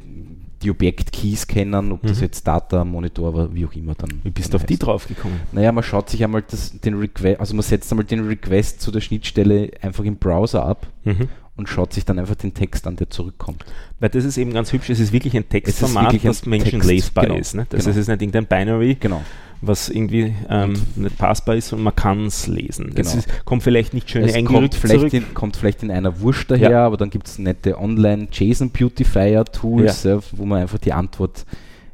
die 0.62 0.70
Objekt-Keys 0.70 1.46
kennen, 1.46 1.92
ob 1.92 2.02
das 2.02 2.18
Mhm. 2.18 2.22
jetzt 2.22 2.46
Data, 2.46 2.84
Monitor, 2.84 3.28
aber 3.28 3.54
wie 3.54 3.66
auch 3.66 3.72
immer 3.74 3.94
dann. 3.94 4.20
Wie 4.22 4.30
bist 4.30 4.52
du 4.52 4.56
auf 4.56 4.64
die 4.64 4.74
heißt. 4.74 4.82
drauf 4.84 5.06
gekommen? 5.08 5.40
Naja, 5.52 5.72
man 5.72 5.84
schaut 5.84 6.08
sich 6.10 6.22
einmal 6.24 6.42
das, 6.48 6.78
den 6.80 6.94
Request, 6.94 7.40
also 7.40 7.54
man 7.54 7.62
setzt 7.62 7.90
einmal 7.92 8.04
den 8.06 8.26
Request 8.26 8.80
zu 8.80 8.90
der 8.90 9.00
Schnittstelle 9.00 9.70
einfach 9.82 10.04
im 10.04 10.16
Browser 10.16 10.64
ab 10.64 10.86
Mhm. 11.04 11.28
Und 11.56 11.68
schaut 11.68 11.92
sich 11.92 12.04
dann 12.04 12.18
einfach 12.18 12.34
den 12.34 12.54
Text 12.54 12.86
an, 12.86 12.96
der 12.96 13.10
zurückkommt. 13.10 13.64
Weil 14.00 14.08
das 14.08 14.24
ist 14.24 14.38
eben 14.38 14.52
ganz 14.52 14.72
hübsch, 14.72 14.90
es 14.90 15.00
ist 15.00 15.12
wirklich 15.12 15.36
ein 15.36 15.48
Textformat, 15.48 16.04
wirklich 16.06 16.24
ein 16.24 16.28
das 16.28 16.46
menschenlesbar 16.46 17.26
Text, 17.26 17.40
ist. 17.40 17.54
Ne? 17.54 17.66
Das 17.68 17.80
genau. 17.80 17.90
ist 17.90 17.96
jetzt 17.96 18.08
nicht 18.08 18.22
irgendein 18.22 18.46
Binary, 18.46 18.96
Genau. 18.98 19.22
was 19.60 19.90
irgendwie 19.90 20.34
ähm, 20.48 20.72
nicht 20.96 21.18
passbar 21.18 21.56
ist 21.56 21.72
und 21.74 21.82
man 21.82 21.94
kann 21.94 22.24
es 22.26 22.46
lesen. 22.46 22.92
Es 22.94 23.12
Genau. 23.12 23.18
ist, 23.18 23.44
kommt 23.44 23.62
vielleicht 23.62 23.92
nicht 23.92 24.08
schön 24.10 24.22
kommt 24.22 24.34
eingerückt 24.36 24.74
vielleicht, 24.74 25.00
zurück. 25.00 25.12
in, 25.12 25.34
kommt 25.34 25.56
vielleicht 25.56 25.82
in 25.82 25.90
einer 25.90 26.20
Wurst 26.20 26.50
daher, 26.50 26.70
Ja. 26.70 26.86
aber 26.86 26.96
dann 26.96 27.10
gibt 27.10 27.26
es 27.28 27.38
nette 27.38 27.78
Online-JSON-Beautifier-Tools, 27.78 30.04
äh, 30.06 30.18
wo 30.32 30.46
man 30.46 30.62
einfach 30.62 30.78
die 30.78 30.92
Antwort 30.92 31.44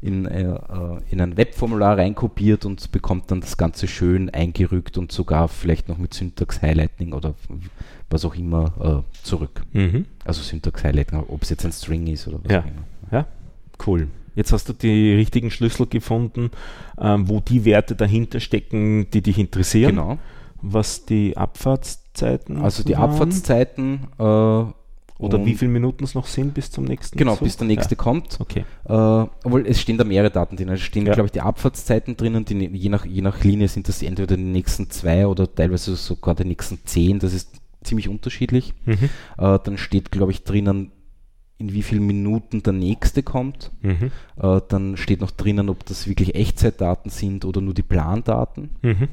in, 0.00 0.26
äh, 0.26 0.42
äh, 0.44 0.56
in 1.10 1.20
ein 1.20 1.36
Webformular 1.36 1.98
reinkopiert 1.98 2.64
und 2.64 2.92
bekommt 2.92 3.32
dann 3.32 3.40
das 3.40 3.56
Ganze 3.56 3.88
schön 3.88 4.30
eingerückt 4.30 4.96
und 4.96 5.10
sogar 5.10 5.48
vielleicht 5.48 5.88
noch 5.88 5.98
mit 5.98 6.14
Syntax-Highlighting 6.14 7.12
oder 7.12 7.34
was 8.10 8.24
auch 8.24 8.34
immer 8.34 9.04
äh, 9.04 9.16
zurück. 9.24 9.62
Mhm. 9.72 10.06
Also 10.24 10.42
Syntax-Highlighting, 10.42 11.24
ob 11.28 11.42
es 11.42 11.50
jetzt 11.50 11.64
ein 11.64 11.72
String 11.72 12.06
ist 12.06 12.26
oder 12.28 12.38
was 12.42 12.52
Ja. 12.52 12.60
auch 12.60 12.64
immer. 12.66 12.84
Ja, 13.12 13.26
cool. 13.86 14.08
Jetzt 14.34 14.52
hast 14.52 14.68
du 14.68 14.72
die 14.72 15.14
richtigen 15.14 15.50
Schlüssel 15.50 15.86
gefunden, 15.86 16.50
ähm, 17.00 17.28
wo 17.28 17.40
die 17.40 17.64
Werte 17.64 17.96
dahinter 17.96 18.38
stecken, 18.40 19.08
die 19.12 19.20
dich 19.22 19.38
interessieren. 19.38 19.96
Genau. 19.96 20.18
Was 20.62 21.04
die 21.06 21.36
Abfahrtszeiten 21.36 22.58
Also 22.58 22.82
die 22.84 22.94
waren. 22.94 23.10
Abfahrtszeiten 23.10 24.00
äh, 24.18 24.22
Oder 24.22 25.44
wie 25.44 25.54
viele 25.56 25.70
Minuten 25.72 26.04
es 26.04 26.14
noch 26.14 26.26
sind 26.26 26.54
bis 26.54 26.70
zum 26.70 26.84
nächsten 26.84 27.18
Genau, 27.18 27.34
Zug? 27.34 27.42
bis 27.44 27.56
der 27.56 27.66
nächste 27.66 27.94
Ja. 27.96 28.00
kommt. 28.00 28.38
Okay. 28.40 28.64
Äh, 28.84 28.92
obwohl 28.92 29.66
es 29.66 29.80
stehen 29.80 29.98
da 29.98 30.04
mehrere 30.04 30.30
Daten 30.30 30.56
drin. 30.56 30.68
Es 30.68 30.80
stehen, 30.80 31.06
Ja. 31.06 31.14
glaube 31.14 31.26
ich, 31.26 31.32
die 31.32 31.40
Abfahrtszeiten 31.40 32.16
drinnen. 32.16 32.44
Die, 32.44 32.54
ne- 32.54 32.68
je, 32.72 32.88
nach, 32.88 33.04
je 33.04 33.22
nach 33.22 33.42
Linie 33.42 33.66
sind 33.66 33.88
das 33.88 34.02
entweder 34.02 34.36
die 34.36 34.42
nächsten 34.44 34.88
zwei 34.90 35.26
oder 35.26 35.52
teilweise 35.52 35.96
sogar 35.96 36.36
die 36.36 36.44
nächsten 36.44 36.78
zehn. 36.84 37.18
Das 37.18 37.32
ist 37.34 37.50
ziemlich 37.88 38.08
unterschiedlich. 38.08 38.74
Mhm. 38.84 39.08
Äh, 39.38 39.58
dann 39.64 39.78
steht, 39.78 40.12
glaube 40.12 40.32
ich, 40.32 40.44
drinnen, 40.44 40.92
in 41.58 41.72
wie 41.72 41.82
vielen 41.82 42.06
Minuten 42.06 42.62
der 42.62 42.72
nächste 42.72 43.22
kommt. 43.24 43.72
Mhm. 43.82 44.12
Äh, 44.40 44.60
dann 44.68 44.96
steht 44.96 45.20
noch 45.20 45.32
drinnen, 45.32 45.68
ob 45.68 45.84
das 45.86 46.06
wirklich 46.06 46.34
Echtzeitdaten 46.36 47.10
sind 47.10 47.44
oder 47.44 47.60
nur 47.60 47.74
die 47.74 47.82
Plandaten. 47.82 48.70
Mhm. 48.82 49.08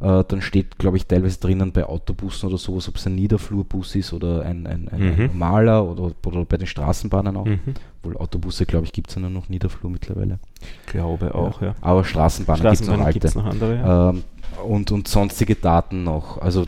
Äh, 0.00 0.22
dann 0.28 0.40
steht, 0.40 0.78
glaube 0.78 0.96
ich, 0.96 1.06
teilweise 1.06 1.40
drinnen 1.40 1.72
bei 1.72 1.84
Autobussen 1.84 2.48
oder 2.48 2.56
sowas, 2.56 2.88
ob 2.88 2.94
es 2.94 3.06
ein 3.08 3.16
Niederflurbus 3.16 3.96
ist 3.96 4.12
oder 4.12 4.42
ein, 4.42 4.64
ein, 4.68 4.88
ein, 4.88 5.02
ein 5.02 5.16
Mhm. 5.16 5.26
normaler 5.26 5.84
oder, 5.90 6.12
oder 6.24 6.44
bei 6.44 6.56
den 6.56 6.68
Straßenbahnen 6.68 7.36
auch. 7.36 7.46
Mhm. 7.46 7.74
Obwohl 8.00 8.16
Autobusse, 8.16 8.64
glaube 8.64 8.86
ich, 8.86 8.92
gibt 8.92 9.08
es 9.08 9.16
ja 9.16 9.20
nur 9.20 9.30
noch 9.30 9.48
Niederflur 9.48 9.90
mittlerweile. 9.90 10.38
Glaube 10.86 11.34
auch, 11.34 11.60
ja. 11.62 11.74
Aber 11.80 12.04
Straßenbahnen 12.04 12.62
gibt 12.62 12.74
es 12.74 12.80
noch 12.86 12.94
Straßenbahnen 12.94 13.12
gibt 13.12 13.24
es 13.24 13.34
noch 13.34 13.46
andere, 13.46 13.74
ja. 13.74 14.10
Ähm, 14.10 14.22
und, 14.68 14.92
und 14.92 15.08
sonstige 15.08 15.56
Daten 15.56 16.04
noch. 16.04 16.38
Also, 16.38 16.64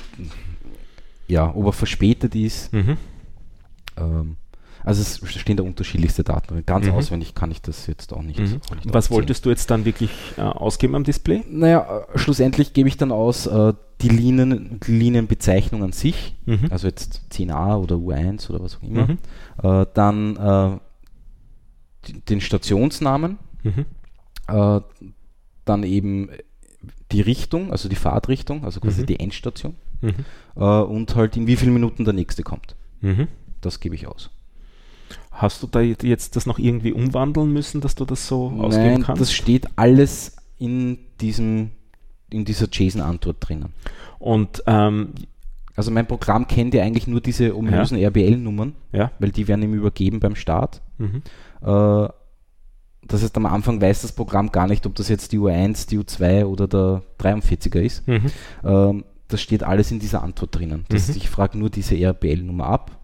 ja, 1.30 1.54
ob 1.54 1.66
er 1.66 1.72
verspätet 1.72 2.34
ist. 2.34 2.72
Mhm. 2.72 2.96
Ähm, 3.96 4.36
also, 4.82 5.02
es 5.02 5.20
stehen 5.38 5.58
da 5.58 5.62
unterschiedlichste 5.62 6.24
Daten 6.24 6.48
drin. 6.54 6.62
Ganz 6.64 6.86
Mhm. 6.86 6.92
auswendig 6.92 7.34
kann 7.34 7.50
ich 7.50 7.60
das 7.60 7.86
jetzt 7.86 8.14
auch 8.14 8.22
nicht. 8.22 8.38
Mhm. 8.38 8.60
auch 8.70 8.74
nicht 8.76 8.92
Was 8.94 9.10
wolltest 9.10 9.44
du 9.44 9.50
jetzt 9.50 9.70
dann 9.70 9.84
wirklich 9.84 10.10
äh, 10.38 10.40
ausgeben 10.40 10.94
am 10.94 11.04
Display? 11.04 11.44
Naja, 11.50 12.04
äh, 12.14 12.18
schlussendlich 12.18 12.72
gebe 12.72 12.88
ich 12.88 12.96
dann 12.96 13.12
aus 13.12 13.46
äh, 13.46 13.74
die, 14.00 14.08
Linien, 14.08 14.80
die 14.86 14.92
Linienbezeichnung 14.92 15.82
an 15.84 15.92
sich. 15.92 16.34
Mhm. 16.46 16.68
Also 16.70 16.86
jetzt 16.88 17.22
10a 17.30 17.76
oder 17.76 17.96
U1 17.96 18.48
oder 18.50 18.62
was 18.64 18.76
auch 18.78 18.82
immer. 18.82 19.06
Mhm. 19.08 19.18
Äh, 19.62 19.86
dann 19.92 20.36
äh, 20.36 20.78
den 22.30 22.40
Stationsnamen. 22.40 23.38
Mhm. 23.62 23.84
Äh, 24.48 24.80
dann 25.66 25.82
eben 25.84 26.30
die 27.12 27.20
Richtung, 27.20 27.70
also 27.70 27.90
die 27.90 27.96
Fahrtrichtung, 27.96 28.64
also 28.64 28.80
quasi 28.80 29.02
Mhm. 29.02 29.06
die 29.06 29.20
Endstation. 29.20 29.74
Mhm. 30.00 30.14
Äh, 30.56 30.60
und 30.60 31.14
halt 31.16 31.36
in 31.36 31.46
wie 31.46 31.56
vielen 31.56 31.74
Minuten 31.74 32.04
der 32.04 32.14
nächste 32.14 32.42
kommt. 32.42 32.76
Mhm. 33.00 33.28
Das 33.60 33.80
gebe 33.80 33.94
ich 33.94 34.06
aus. 34.06 34.30
Hast 35.30 35.62
du 35.62 35.66
da 35.66 35.80
jetzt 35.80 36.36
das 36.36 36.46
noch 36.46 36.58
irgendwie 36.58 36.92
umwandeln 36.92 37.52
müssen, 37.52 37.80
dass 37.80 37.94
du 37.94 38.04
das 38.04 38.26
so 38.26 38.48
ausgeben 38.58 38.92
Nein, 38.92 39.02
kannst? 39.02 39.20
das 39.20 39.32
steht 39.32 39.66
alles 39.76 40.36
in 40.58 40.98
diesem 41.20 41.70
in 42.32 42.44
dieser 42.44 42.68
JSON-Antwort 42.70 43.36
drinnen. 43.40 43.72
Und 44.18 44.62
ähm, 44.66 45.14
Also 45.74 45.90
mein 45.90 46.06
Programm 46.06 46.46
kennt 46.46 46.74
ja 46.74 46.82
eigentlich 46.84 47.06
nur 47.06 47.20
diese 47.20 47.56
ominösen 47.56 47.96
RBL-Nummern, 47.98 48.74
ja. 48.92 49.10
weil 49.18 49.30
die 49.30 49.48
werden 49.48 49.62
ihm 49.62 49.74
übergeben 49.74 50.20
beim 50.20 50.36
Start. 50.36 50.80
Mhm. 50.98 51.22
Äh, 51.62 52.08
das 53.06 53.22
heißt, 53.22 53.36
am 53.36 53.46
Anfang 53.46 53.80
weiß 53.80 54.02
das 54.02 54.12
Programm 54.12 54.52
gar 54.52 54.68
nicht, 54.68 54.86
ob 54.86 54.94
das 54.94 55.08
jetzt 55.08 55.32
die 55.32 55.38
U1, 55.38 55.88
die 55.88 55.98
U2 55.98 56.44
oder 56.44 56.68
der 56.68 57.02
43er 57.18 57.80
ist. 57.80 58.06
Mhm. 58.06 58.26
Ähm, 58.62 59.04
das 59.30 59.40
steht 59.40 59.62
alles 59.62 59.90
in 59.90 59.98
dieser 60.00 60.22
Antwort 60.22 60.54
drinnen. 60.54 60.84
Das 60.88 61.02
Mhm. 61.04 61.08
heißt, 61.08 61.16
ich 61.16 61.28
frage 61.30 61.58
nur 61.58 61.70
diese 61.70 61.94
RBL-Nummer 61.96 62.66
ab 62.66 62.98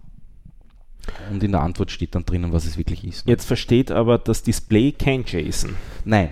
und 1.30 1.42
in 1.42 1.52
der 1.52 1.62
Antwort 1.62 1.90
steht 1.90 2.14
dann 2.14 2.24
drinnen, 2.24 2.52
was 2.52 2.64
es 2.66 2.76
wirklich 2.78 3.04
ist. 3.06 3.26
Jetzt 3.28 3.44
versteht 3.46 3.90
aber 3.90 4.18
das 4.18 4.42
Display 4.42 4.92
kein 4.92 5.24
JSON. 5.24 5.74
Nein. 6.04 6.30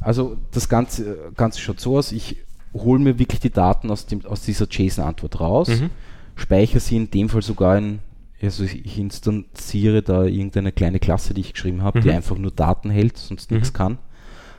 Also 0.00 0.36
das 0.50 0.68
Ganze, 0.68 1.30
Ganze 1.36 1.60
schaut 1.60 1.80
so 1.80 1.96
aus, 1.98 2.12
ich 2.12 2.36
hole 2.72 2.98
mir 3.00 3.18
wirklich 3.18 3.40
die 3.40 3.50
Daten 3.50 3.90
aus, 3.90 4.06
dem, 4.06 4.24
aus 4.26 4.42
dieser 4.42 4.66
JSON-Antwort 4.68 5.40
raus, 5.40 5.68
Mhm. 5.68 5.90
speichere 6.36 6.80
sie 6.80 6.96
in 6.96 7.10
dem 7.10 7.28
Fall 7.28 7.42
sogar 7.42 7.78
in, 7.78 8.00
also 8.42 8.64
ich 8.64 8.98
instanziere 8.98 10.02
da 10.02 10.24
irgendeine 10.24 10.72
kleine 10.72 10.98
Klasse, 10.98 11.32
die 11.34 11.40
ich 11.42 11.52
geschrieben 11.52 11.82
habe, 11.82 12.00
die 12.00 12.08
Mhm. 12.08 12.14
einfach 12.16 12.36
nur 12.36 12.50
Daten 12.50 12.90
hält, 12.90 13.16
sonst 13.16 13.50
Mhm. 13.50 13.58
nichts 13.58 13.72
kann, 13.72 13.98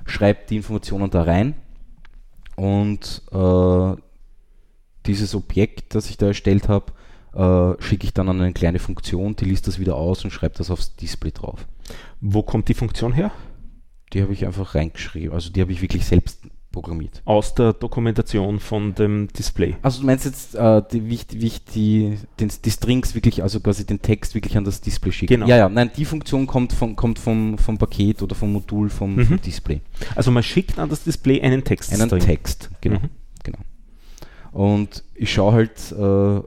schreibe 0.06 0.40
die 0.50 0.56
Informationen 0.58 1.10
da 1.12 1.24
rein 1.24 1.56
und 2.56 3.22
äh, 3.32 3.96
dieses 5.08 5.36
Objekt, 5.36 5.96
das 5.96 6.10
ich 6.10 6.18
da 6.18 6.28
erstellt 6.28 6.68
habe, 6.70 6.92
äh, 7.34 7.82
schicke 7.84 8.06
ich 8.06 8.14
dann 8.14 8.30
an 8.30 8.42
eine 8.42 8.54
kleine 8.54 8.80
Funktion, 8.80 9.36
die 9.36 9.46
liest 9.46 9.68
das 9.68 9.80
wieder 9.80 9.96
aus 9.96 10.24
und 10.24 10.32
schreibt 10.32 10.60
das 10.60 10.72
aufs 10.72 10.96
Display 10.96 11.32
drauf. 11.32 11.68
Wo 12.22 12.44
kommt 12.44 12.68
die 12.70 12.74
Funktion 12.74 13.14
her? 13.14 13.32
Die 14.14 14.22
habe 14.22 14.34
ich 14.34 14.46
einfach 14.46 14.76
reingeschrieben, 14.76 15.34
also 15.34 15.50
die 15.52 15.62
habe 15.62 15.72
ich 15.72 15.82
wirklich 15.82 16.06
selbst 16.06 16.40
programmiert. 16.72 17.22
Aus 17.26 17.56
der 17.56 17.72
Dokumentation 17.74 18.60
von 18.60 18.94
dem 18.96 19.30
Display. 19.30 19.76
Also 19.82 20.02
du 20.02 20.08
meinst 20.08 20.26
jetzt, 20.26 20.56
äh, 20.56 20.82
die, 20.92 21.08
wie, 21.08 21.16
ich, 21.16 21.26
wie 21.32 21.48
ich 21.48 21.64
die, 21.64 22.18
den, 22.40 22.52
die 22.64 22.72
Strings 22.72 23.16
wirklich, 23.16 23.42
also 23.44 23.62
quasi 23.62 23.86
den 23.86 24.02
Text 24.02 24.36
wirklich 24.36 24.58
an 24.58 24.66
das 24.66 24.82
Display 24.82 25.12
schicke? 25.14 25.36
Genau. 25.36 25.48
Ja, 25.48 25.56
ja, 25.58 25.70
nein, 25.70 25.92
die 25.96 26.04
Funktion 26.06 26.48
kommt, 26.48 26.74
von, 26.74 26.96
kommt 26.96 27.18
vom, 27.20 27.58
vom 27.58 27.78
Paket 27.78 28.22
oder 28.22 28.36
vom 28.36 28.52
Modul 28.52 28.90
vom, 28.90 29.16
Mhm. 29.16 29.26
vom 29.26 29.42
Display. 29.42 29.82
Also 30.16 30.32
man 30.32 30.44
schickt 30.44 30.78
an 30.78 30.90
das 30.90 31.04
Display 31.04 31.42
einen 31.42 31.64
Text. 31.64 31.94
Einen. 31.94 32.10
Text, 32.20 32.70
genau. 32.82 33.00
Mhm. 33.00 33.10
Und 34.56 35.04
ich 35.16 35.34
schaue 35.34 35.52
halt, 35.52 35.92
äh, 35.92 36.42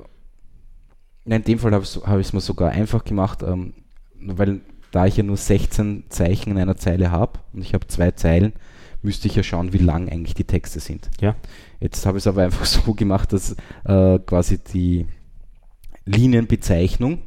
in 1.30 1.44
dem 1.44 1.58
Fall 1.58 1.74
habe 1.74 2.20
ich 2.20 2.26
es 2.26 2.32
mir 2.32 2.40
sogar 2.40 2.70
einfach 2.70 3.04
gemacht, 3.04 3.42
ähm, 3.42 3.74
weil 4.18 4.62
da 4.92 5.04
ich 5.04 5.18
ja 5.18 5.22
nur 5.22 5.36
16 5.36 6.04
Zeichen 6.08 6.52
in 6.52 6.56
einer 6.56 6.78
Zeile 6.78 7.10
habe 7.10 7.40
und 7.52 7.60
ich 7.60 7.74
habe 7.74 7.86
zwei 7.86 8.12
Zeilen, 8.12 8.54
müsste 9.02 9.28
ich 9.28 9.36
ja 9.36 9.42
schauen, 9.42 9.74
wie 9.74 9.78
lang 9.78 10.08
eigentlich 10.08 10.32
die 10.32 10.44
Texte 10.44 10.80
sind. 10.80 11.10
Ja. 11.20 11.36
Jetzt 11.80 12.06
habe 12.06 12.16
ich 12.16 12.22
es 12.22 12.26
aber 12.26 12.44
einfach 12.44 12.64
so 12.64 12.94
gemacht, 12.94 13.34
dass 13.34 13.54
äh, 13.84 14.18
quasi 14.20 14.56
die 14.56 15.06
Linienbezeichnung 16.06 17.18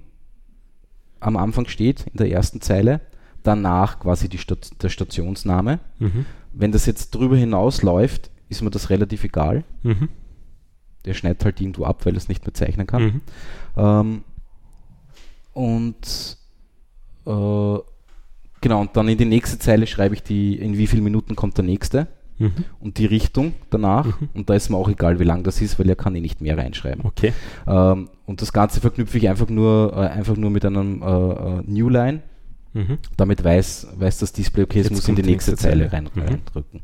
am 1.19 1.37
Anfang 1.37 1.67
steht, 1.67 2.07
in 2.11 2.17
der 2.17 2.31
ersten 2.31 2.59
Zeile, 2.59 3.01
danach 3.43 3.99
quasi 3.99 4.29
die 4.29 4.39
Stat 4.39 4.81
der 4.81 4.89
Stationsname. 4.89 5.79
Mhm. 5.99 6.25
Wenn 6.53 6.71
das 6.71 6.87
jetzt 6.87 7.11
drüber 7.11 7.37
hinaus 7.37 7.83
läuft, 7.83 8.31
ist 8.49 8.63
mir 8.63 8.71
das 8.71 8.89
relativ 8.89 9.23
egal. 9.23 9.63
Mhm. 9.83 10.09
Der 11.05 11.13
schneidet 11.13 11.43
halt 11.45 11.59
irgendwo 11.59 11.85
ab, 11.85 12.05
weil 12.05 12.13
er 12.13 12.17
es 12.17 12.27
nicht 12.29 12.45
mehr 12.45 12.53
zeichnen 12.53 12.87
kann. 12.87 13.03
Mhm. 13.03 13.21
Ähm, 13.77 14.23
und 15.53 16.37
äh, 17.25 17.77
genau, 18.61 18.81
und 18.81 18.95
dann 18.95 19.07
in 19.07 19.17
die 19.17 19.25
nächste 19.25 19.59
Zeile 19.59 19.87
schreibe 19.87 20.15
ich 20.15 20.23
die, 20.23 20.55
in 20.55 20.77
wie 20.77 20.87
vielen 20.87 21.03
Minuten 21.03 21.35
kommt 21.35 21.57
der 21.57 21.65
nächste 21.65 22.07
Mhm. 22.39 22.65
und 22.79 22.97
die 22.97 23.05
Richtung 23.05 23.53
danach. 23.69 24.05
Mhm. 24.19 24.29
Und 24.33 24.49
da 24.49 24.55
ist 24.55 24.69
mir 24.71 24.77
auch 24.77 24.89
egal, 24.89 25.19
wie 25.19 25.23
lang 25.25 25.43
das 25.43 25.61
ist, 25.61 25.77
weil 25.77 25.87
er 25.89 25.95
kann 25.95 26.15
eh 26.15 26.21
nicht 26.21 26.41
mehr 26.41 26.57
reinschreiben. 26.57 27.05
Okay. 27.05 27.33
Ähm, 27.67 28.09
und 28.25 28.41
das 28.41 28.51
Ganze 28.51 28.81
verknüpfe 28.81 29.17
ich 29.19 29.29
einfach 29.29 29.47
nur, 29.47 29.93
äh, 29.95 30.07
einfach 30.07 30.35
nur 30.35 30.49
mit 30.49 30.65
einem 30.65 31.03
äh, 31.03 31.05
äh, 31.05 31.61
Newline. 31.67 32.21
Mhm. 32.73 32.97
Damit 33.15 33.43
weiß, 33.43 33.89
weiß 33.95 34.17
das 34.19 34.33
Display, 34.33 34.63
okay, 34.63 34.79
es 34.79 34.89
muss 34.89 35.07
in 35.07 35.15
die 35.15 35.21
nächste 35.21 35.51
nächste 35.51 35.67
Zeile 35.67 35.89
Zeile. 35.89 36.09
rein, 36.15 36.41
Mhm. 36.55 36.79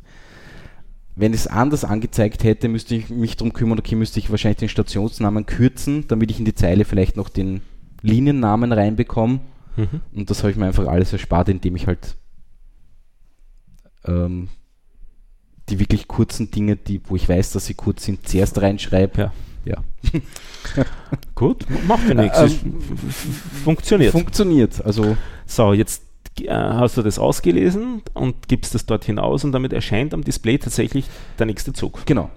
Wenn 1.19 1.33
es 1.33 1.47
anders 1.47 1.83
angezeigt 1.83 2.43
hätte, 2.43 2.67
müsste 2.67 2.93
ich 2.93 3.09
mich 3.09 3.37
darum 3.37 3.51
kümmern, 3.51 3.79
okay, 3.79 3.95
müsste 3.95 4.19
ich 4.19 4.29
wahrscheinlich 4.29 4.59
den 4.59 4.69
Stationsnamen 4.69 5.47
kürzen, 5.47 6.07
damit 6.07 6.29
ich 6.29 6.37
in 6.37 6.45
die 6.45 6.53
Zeile 6.53 6.85
vielleicht 6.85 7.17
noch 7.17 7.29
den 7.29 7.61
Liniennamen 8.03 8.71
reinbekomme. 8.71 9.39
Mhm. 9.77 10.01
Und 10.13 10.29
das 10.29 10.43
habe 10.43 10.51
ich 10.51 10.57
mir 10.57 10.67
einfach 10.67 10.87
alles 10.87 11.11
erspart, 11.11 11.49
indem 11.49 11.75
ich 11.75 11.87
halt 11.87 12.15
ähm, 14.05 14.49
die 15.69 15.79
wirklich 15.79 16.07
kurzen 16.07 16.51
Dinge, 16.51 16.75
die, 16.75 17.01
wo 17.05 17.15
ich 17.15 17.27
weiß, 17.27 17.51
dass 17.51 17.65
sie 17.65 17.73
kurz 17.73 18.05
sind, 18.05 18.27
zuerst 18.27 18.61
reinschreibe. 18.61 19.19
Ja. 19.21 19.33
Ja. 19.65 19.83
Gut, 21.35 21.65
macht 21.87 22.07
ja 22.07 22.13
nichts. 22.13 22.39
Ähm, 22.39 22.79
Funktioniert. 23.63 24.11
Funktioniert. 24.11 24.85
Also 24.85 25.17
so, 25.45 25.73
jetzt 25.73 26.03
hast 26.49 26.97
du 26.97 27.01
das 27.01 27.19
ausgelesen 27.19 28.01
und 28.13 28.47
gibst 28.47 28.75
das 28.75 28.85
dort 28.85 29.05
hinaus 29.05 29.43
und 29.43 29.51
damit 29.51 29.73
erscheint 29.73 30.13
am 30.13 30.23
Display 30.23 30.57
tatsächlich 30.57 31.05
der 31.39 31.45
nächste 31.47 31.73
Zug. 31.73 32.05
genau. 32.05 32.29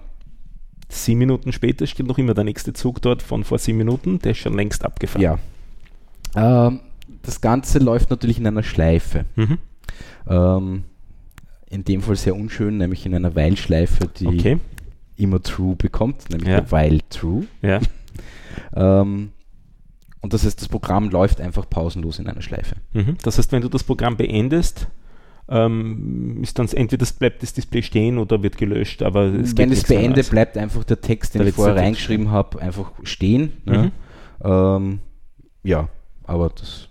Sieben 0.89 1.19
Minuten 1.19 1.53
später 1.53 1.87
steht 1.87 2.05
noch 2.07 2.17
immer 2.17 2.33
der 2.33 2.43
nächste 2.43 2.73
Zug 2.73 3.01
dort 3.01 3.21
von 3.21 3.45
vor 3.45 3.57
sieben 3.59 3.77
Minuten, 3.77 4.19
der 4.19 4.31
ist 4.31 4.39
schon 4.39 4.53
längst 4.55 4.83
abgefahren. 4.83 5.21
Ja. 5.21 6.67
Ähm, 6.67 6.81
das 7.23 7.39
Ganze 7.39 7.79
läuft 7.79 8.09
natürlich 8.09 8.39
in 8.39 8.47
einer 8.47 8.63
Schleife. 8.63 9.23
Mhm. 9.37 9.57
Ähm, 10.27 10.83
in 11.69 11.85
dem 11.85 12.01
Fall 12.01 12.17
sehr 12.17 12.35
unschön, 12.35 12.77
nämlich 12.77 13.05
in 13.05 13.15
einer 13.15 13.35
While-Schleife, 13.35 14.07
die 14.19 14.27
Okay. 14.27 14.57
immer 15.15 15.41
True 15.41 15.75
bekommt, 15.77 16.29
nämlich 16.29 16.49
Ja. 16.49 16.59
der 16.61 16.71
While 16.71 16.99
True. 17.09 17.45
Ja. 17.61 17.79
Ähm, 18.75 19.31
und 20.21 20.33
das 20.33 20.45
heißt, 20.45 20.61
das 20.61 20.67
Programm 20.69 21.09
läuft 21.09 21.41
einfach 21.41 21.69
pausenlos 21.69 22.19
in 22.19 22.27
einer 22.27 22.41
Schleife. 22.41 22.75
Mhm. 22.93 23.17
Das 23.23 23.37
heißt, 23.37 23.51
wenn 23.51 23.61
du 23.61 23.69
das 23.69 23.83
Programm 23.83 24.17
beendest, 24.17 24.87
ähm, 25.49 26.39
ist 26.41 26.57
dann 26.59 26.67
entweder 26.69 26.99
das 26.99 27.13
bleibt 27.13 27.41
das 27.43 27.53
Display 27.53 27.81
stehen 27.83 28.17
oder 28.17 28.41
wird 28.43 28.57
gelöscht, 28.57 29.01
aber 29.01 29.23
es 29.25 29.57
Wenn 29.57 29.71
es 29.71 29.83
beende, 29.83 30.23
bleibt 30.23 30.57
einfach 30.57 30.83
der 30.83 31.01
Text, 31.01 31.33
den 31.33 31.39
Der 31.39 31.49
ich 31.49 31.55
vorher 31.55 31.73
Text. 31.75 31.85
reingeschrieben 31.85 32.31
habe, 32.31 32.61
einfach 32.61 32.91
stehen. 33.03 33.53
Mhm. 33.65 33.71
Ne? 33.73 33.91
Ähm, 34.43 34.99
ja, 35.63 35.89
aber 36.23 36.49
das 36.49 36.87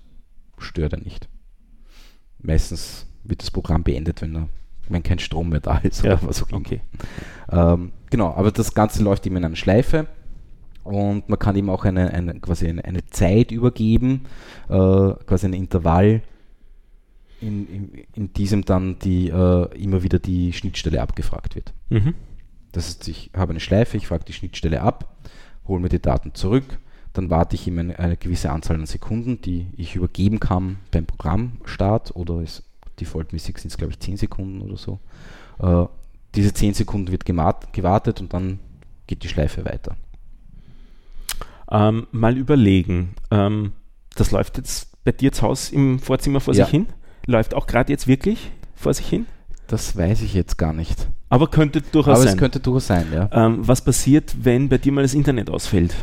stört 0.58 0.92
er 0.92 1.00
nicht. 1.00 1.28
Meistens 2.42 3.06
wird 3.24 3.42
das 3.42 3.50
Programm 3.50 3.82
beendet, 3.82 4.20
wenn, 4.22 4.34
er, 4.34 4.48
wenn 4.88 5.02
kein 5.02 5.18
Strom 5.18 5.50
mehr 5.50 5.60
da 5.60 5.78
ist 5.78 6.02
Ja, 6.04 6.14
oder 6.14 6.28
was 6.28 6.42
auch 6.42 6.48
immer. 6.48 6.58
okay. 6.58 6.80
Ähm, 7.50 7.92
genau, 8.10 8.34
aber 8.34 8.50
das 8.50 8.74
Ganze 8.74 9.02
läuft 9.02 9.26
eben 9.26 9.36
in 9.36 9.44
einer 9.44 9.56
Schleife 9.56 10.06
und 10.90 11.28
man 11.28 11.38
kann 11.38 11.56
ihm 11.56 11.70
auch 11.70 11.84
eine, 11.84 12.12
eine, 12.12 12.40
quasi 12.40 12.68
eine, 12.68 12.84
eine 12.84 13.06
Zeit 13.06 13.52
übergeben, 13.52 14.26
äh, 14.68 14.74
quasi 15.26 15.46
ein 15.46 15.52
Intervall, 15.52 16.22
in, 17.40 17.66
in, 17.68 18.04
in 18.14 18.32
diesem 18.34 18.64
dann 18.64 18.98
die, 18.98 19.28
äh, 19.28 19.82
immer 19.82 20.02
wieder 20.02 20.18
die 20.18 20.52
Schnittstelle 20.52 21.00
abgefragt 21.00 21.54
wird. 21.54 21.72
Mhm. 21.88 22.14
Das 22.72 22.86
heißt, 22.86 23.08
ich 23.08 23.30
habe 23.34 23.50
eine 23.50 23.60
Schleife, 23.60 23.96
ich 23.96 24.06
frage 24.06 24.24
die 24.24 24.32
Schnittstelle 24.32 24.82
ab, 24.82 25.16
hole 25.66 25.80
mir 25.80 25.88
die 25.88 26.02
Daten 26.02 26.34
zurück, 26.34 26.78
dann 27.12 27.30
warte 27.30 27.56
ich 27.56 27.66
ihm 27.66 27.78
eine, 27.78 27.98
eine 27.98 28.16
gewisse 28.16 28.50
Anzahl 28.50 28.76
an 28.76 28.86
Sekunden, 28.86 29.40
die 29.40 29.66
ich 29.76 29.96
übergeben 29.96 30.38
kann 30.38 30.78
beim 30.90 31.06
Programmstart 31.06 32.14
oder 32.14 32.40
ist 32.40 32.62
defaultmäßig 33.00 33.58
sind 33.58 33.70
es 33.70 33.78
glaube 33.78 33.92
ich 33.92 34.00
10 34.00 34.18
Sekunden 34.18 34.60
oder 34.60 34.76
so. 34.76 35.00
Äh, 35.58 35.86
diese 36.34 36.52
10 36.52 36.74
Sekunden 36.74 37.10
wird 37.10 37.24
gewartet 37.24 38.20
und 38.20 38.32
dann 38.32 38.60
geht 39.06 39.24
die 39.24 39.28
Schleife 39.28 39.64
weiter. 39.64 39.96
Ähm, 41.70 42.06
mal 42.12 42.36
überlegen. 42.36 43.14
Ähm, 43.30 43.72
das 44.16 44.30
läuft 44.30 44.56
jetzt 44.58 44.88
bei 45.04 45.12
dir 45.12 45.32
zu 45.32 45.42
Hause 45.42 45.74
im 45.74 45.98
Vorzimmer 45.98 46.40
vor 46.40 46.54
Ja. 46.54 46.64
sich 46.64 46.70
hin? 46.72 46.86
Läuft 47.26 47.54
auch 47.54 47.66
gerade 47.66 47.92
jetzt 47.92 48.06
wirklich 48.06 48.50
vor 48.74 48.92
sich 48.94 49.06
hin? 49.06 49.26
Das 49.66 49.96
weiß 49.96 50.22
ich 50.22 50.34
jetzt 50.34 50.58
gar 50.58 50.72
nicht. 50.72 51.06
Aber 51.28 51.46
könnte 51.48 51.80
durchaus 51.80 52.16
Aber 52.16 52.24
sein. 52.24 52.32
es 52.34 52.36
könnte 52.38 52.58
durchaus 52.60 52.88
sein, 52.88 53.06
ja. 53.14 53.28
ähm, 53.32 53.58
was 53.60 53.82
passiert, 53.82 54.34
wenn 54.42 54.68
bei 54.68 54.78
dir 54.78 54.90
mal 54.90 55.02
das 55.02 55.14
Internet 55.14 55.48
ausfällt? 55.48 55.94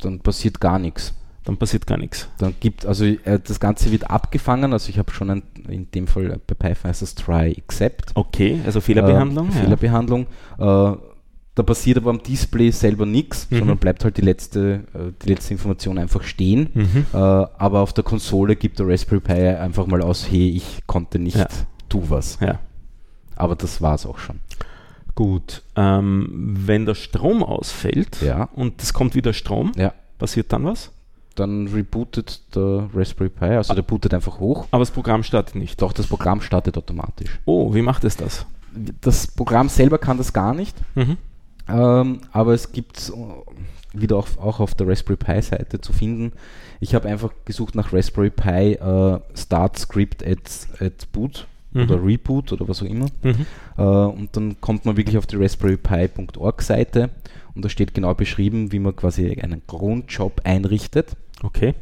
Dann 0.00 0.20
passiert 0.20 0.58
gar 0.60 0.78
nichts. 0.78 1.12
Dann 1.44 1.56
passiert 1.58 1.86
gar 1.86 1.98
nichts. 1.98 2.28
Dann 2.38 2.54
gibt, 2.60 2.86
also 2.86 3.04
äh, 3.04 3.40
das 3.44 3.60
Ganze 3.60 3.90
wird 3.92 4.10
abgefangen, 4.10 4.72
also 4.72 4.88
ich 4.88 4.98
habe 4.98 5.12
schon 5.12 5.28
ein, 5.28 5.42
in 5.68 5.90
dem 5.90 6.06
Fall 6.06 6.40
bei 6.46 6.54
Python 6.54 6.88
heißt 6.88 7.02
das 7.02 7.14
try 7.14 7.50
except. 7.52 8.12
Okay, 8.14 8.60
also 8.64 8.80
Fehlerbehandlung. 8.80 9.48
Äh, 9.50 9.52
Fehlerbehandlung. 9.52 10.26
Äh, 10.58 10.92
da 11.54 11.62
passiert 11.62 11.98
aber 11.98 12.10
am 12.10 12.22
Display 12.22 12.70
selber 12.70 13.04
nichts, 13.06 13.46
Mhm. 13.50 13.58
sondern 13.58 13.78
bleibt 13.78 14.04
halt 14.04 14.16
die 14.16 14.22
letzte, 14.22 14.84
äh, 14.94 15.12
die 15.22 15.28
letzte 15.28 15.52
Information 15.52 15.98
einfach 15.98 16.22
stehen. 16.22 16.70
Mhm. 16.72 17.06
Äh, 17.12 17.16
aber 17.16 17.80
auf 17.80 17.92
der 17.92 18.04
Konsole 18.04 18.56
gibt 18.56 18.78
der 18.78 18.88
Raspberry 18.88 19.20
Pi 19.20 19.32
einfach 19.32 19.86
mal 19.86 20.00
aus, 20.02 20.30
hey, 20.30 20.48
ich 20.50 20.80
konnte 20.86 21.18
nicht, 21.18 21.36
Ja. 21.36 21.46
tu 21.88 22.02
was. 22.08 22.38
ja. 22.40 22.58
Aber 23.36 23.54
das 23.56 23.82
war 23.82 23.94
es 23.94 24.06
auch 24.06 24.18
schon. 24.18 24.40
Gut. 25.14 25.62
Ähm, 25.76 26.54
wenn 26.66 26.86
der 26.86 26.94
Strom 26.94 27.42
ausfällt 27.42 28.22
Ja. 28.22 28.44
und 28.54 28.82
es 28.82 28.92
kommt 28.94 29.14
wieder 29.14 29.32
Strom, 29.34 29.72
Ja. 29.76 29.92
passiert 30.18 30.52
dann 30.52 30.64
was? 30.64 30.90
Dann 31.34 31.66
rebootet 31.68 32.54
der 32.54 32.88
Raspberry 32.94 33.30
Pi, 33.30 33.44
also 33.44 33.74
der 33.74 33.82
bootet 33.82 34.12
einfach 34.14 34.38
hoch. 34.38 34.66
Aber 34.70 34.80
das 34.80 34.90
Programm 34.90 35.22
startet 35.22 35.54
nicht. 35.54 35.80
Doch 35.82 35.92
das 35.92 36.06
Programm 36.06 36.40
startet 36.40 36.76
automatisch. 36.78 37.40
Oh, 37.46 37.74
wie 37.74 37.82
macht 37.82 38.04
es 38.04 38.16
das? 38.16 38.46
Das 39.02 39.26
Programm 39.26 39.68
selber 39.68 39.98
kann 39.98 40.16
das 40.18 40.32
gar 40.32 40.54
nicht. 40.54 40.76
Mhm. 40.94 41.16
Ähm, 41.72 42.20
aber 42.32 42.54
es 42.54 42.72
gibt 42.72 43.10
äh, 43.10 43.98
wieder 44.00 44.16
auch, 44.16 44.28
auch 44.38 44.60
auf 44.60 44.74
der 44.74 44.88
Raspberry 44.88 45.16
Pi 45.16 45.42
Seite 45.42 45.80
zu 45.80 45.92
finden. 45.92 46.32
Ich 46.80 46.94
habe 46.94 47.08
einfach 47.08 47.32
gesucht 47.44 47.74
nach 47.74 47.92
Raspberry 47.92 48.30
Pi 48.30 48.72
äh, 48.74 49.20
Start 49.34 49.78
Script 49.78 50.26
at, 50.26 50.40
at 50.80 51.10
Boot 51.12 51.46
Mhm. 51.74 51.82
oder 51.84 52.04
Reboot 52.04 52.52
oder 52.52 52.68
was 52.68 52.82
auch 52.82 52.86
immer. 52.86 53.06
Mhm. 53.22 53.46
Äh, 53.78 53.82
und 53.82 54.36
dann 54.36 54.60
kommt 54.60 54.84
man 54.84 54.98
wirklich 54.98 55.16
auf 55.16 55.26
die 55.26 55.36
raspberrypi.org 55.36 56.60
Seite 56.60 57.08
und 57.54 57.64
da 57.64 57.70
steht 57.70 57.94
genau 57.94 58.12
beschrieben, 58.14 58.72
wie 58.72 58.78
man 58.78 58.94
quasi 58.94 59.40
einen 59.40 59.66
Cron-Job 59.66 60.42
einrichtet. 60.44 61.16
Okay. 61.42 61.74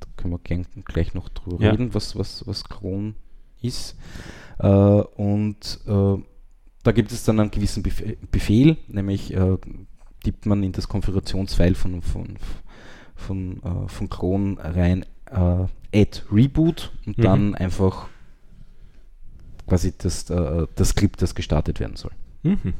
Da 0.00 0.06
können 0.16 0.32
wir 0.32 0.38
gern, 0.42 0.64
gleich 0.86 1.12
noch 1.12 1.28
drüber 1.28 1.62
Ja. 1.62 1.72
reden, 1.72 1.92
was, 1.92 2.16
was, 2.16 2.46
was 2.46 2.64
Cron 2.64 3.14
ist. 3.60 3.94
Äh, 4.58 4.66
und 4.68 5.80
äh, 5.86 6.16
da 6.86 6.92
gibt 6.92 7.12
es 7.12 7.24
dann 7.24 7.40
einen 7.40 7.50
gewissen 7.50 7.82
Befehl, 7.82 8.76
nämlich 8.88 9.34
äh, 9.34 9.56
tippt 10.22 10.46
man 10.46 10.62
in 10.62 10.72
das 10.72 10.88
Konfigurationsfile 10.88 11.74
von, 11.74 12.02
von, 12.02 12.36
von, 13.14 13.62
äh, 13.62 13.88
von 13.88 14.08
Cron 14.08 14.58
rein 14.58 15.04
äh, 15.30 15.66
add 15.94 16.22
reboot 16.32 16.92
und 17.06 17.18
Mhm. 17.18 17.22
dann 17.22 17.54
einfach 17.54 18.08
quasi 19.66 19.92
das, 19.96 20.30
äh, 20.30 20.66
das 20.74 20.90
Skript, 20.90 21.22
das 21.22 21.34
gestartet 21.34 21.80
werden 21.80 21.96
soll. 21.96 22.12
Mhm. 22.42 22.74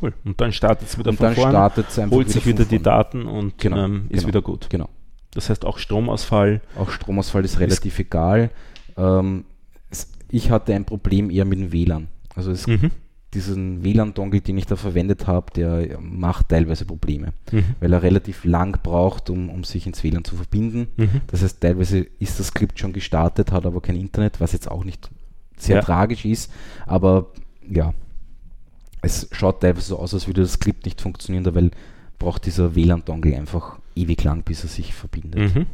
Cool. 0.00 0.14
Und 0.24 0.40
dann 0.40 0.52
startet 0.52 0.88
es 0.88 0.98
wieder 0.98 1.10
und 1.10 1.16
von 1.16 1.26
dann 1.26 1.34
vorne, 1.34 1.50
startet 1.52 1.88
es 1.88 1.98
einfach 1.98 2.16
holt 2.16 2.30
sich 2.30 2.46
wieder 2.46 2.64
von 2.64 2.68
die. 2.78 2.82
Daten 2.82 3.26
und 3.26 3.58
Genau, 3.58 3.84
ähm, 3.84 4.06
ist 4.08 4.20
genau. 4.20 4.28
wieder 4.28 4.42
gut. 4.42 4.68
Genau. 4.70 4.88
Das 5.32 5.48
heißt 5.50 5.64
auch 5.64 5.78
Stromausfall. 5.78 6.60
Auch 6.76 6.90
Stromausfall 6.90 7.44
ist 7.44 7.60
relativ 7.60 7.98
egal. 7.98 8.50
Ähm, 8.96 9.44
es, 9.90 10.10
ich 10.30 10.50
hatte 10.50 10.74
ein 10.74 10.84
Problem 10.84 11.30
eher 11.30 11.44
mit 11.44 11.58
dem 11.58 11.72
WLAN. 11.72 12.08
Also 12.34 12.50
es, 12.50 12.66
Mhm. 12.66 12.90
Diesen 13.34 13.82
WLAN-Dongle, 13.82 14.40
den 14.42 14.58
ich 14.58 14.66
da 14.66 14.76
verwendet 14.76 15.26
habe, 15.26 15.52
der 15.54 15.98
macht 16.00 16.50
teilweise 16.50 16.84
Probleme, 16.84 17.32
Mhm. 17.50 17.64
weil 17.80 17.92
er 17.92 18.02
relativ 18.02 18.44
lang 18.44 18.78
braucht, 18.82 19.30
um, 19.30 19.48
um 19.48 19.64
sich 19.64 19.86
ins 19.86 20.02
WLAN 20.04 20.24
zu 20.24 20.36
verbinden. 20.36 20.88
Mhm. 20.96 21.20
Das 21.28 21.42
heißt, 21.42 21.60
teilweise 21.60 22.00
ist 22.18 22.38
das 22.38 22.48
Skript 22.48 22.78
schon 22.78 22.92
gestartet, 22.92 23.50
hat 23.52 23.64
aber 23.66 23.80
kein 23.80 23.96
Internet, 23.96 24.40
was 24.40 24.52
jetzt 24.52 24.70
auch 24.70 24.84
nicht 24.84 25.10
sehr 25.56 25.76
Ja. 25.76 25.82
tragisch 25.82 26.24
ist. 26.24 26.52
Aber 26.86 27.32
ja, 27.68 27.94
es 29.00 29.28
schaut 29.32 29.60
teilweise 29.60 29.86
so 29.88 29.98
aus, 29.98 30.12
als 30.14 30.26
würde 30.26 30.42
das 30.42 30.52
Skript 30.52 30.84
nicht 30.84 31.00
funktionieren, 31.00 31.54
weil 31.54 31.70
braucht 32.18 32.46
dieser 32.46 32.74
WLAN-Dongle 32.76 33.36
einfach 33.36 33.78
ewig 33.96 34.22
lang, 34.24 34.42
bis 34.44 34.62
er 34.62 34.68
sich 34.68 34.94
verbindet. 34.94 35.54
Mhm. 35.54 35.66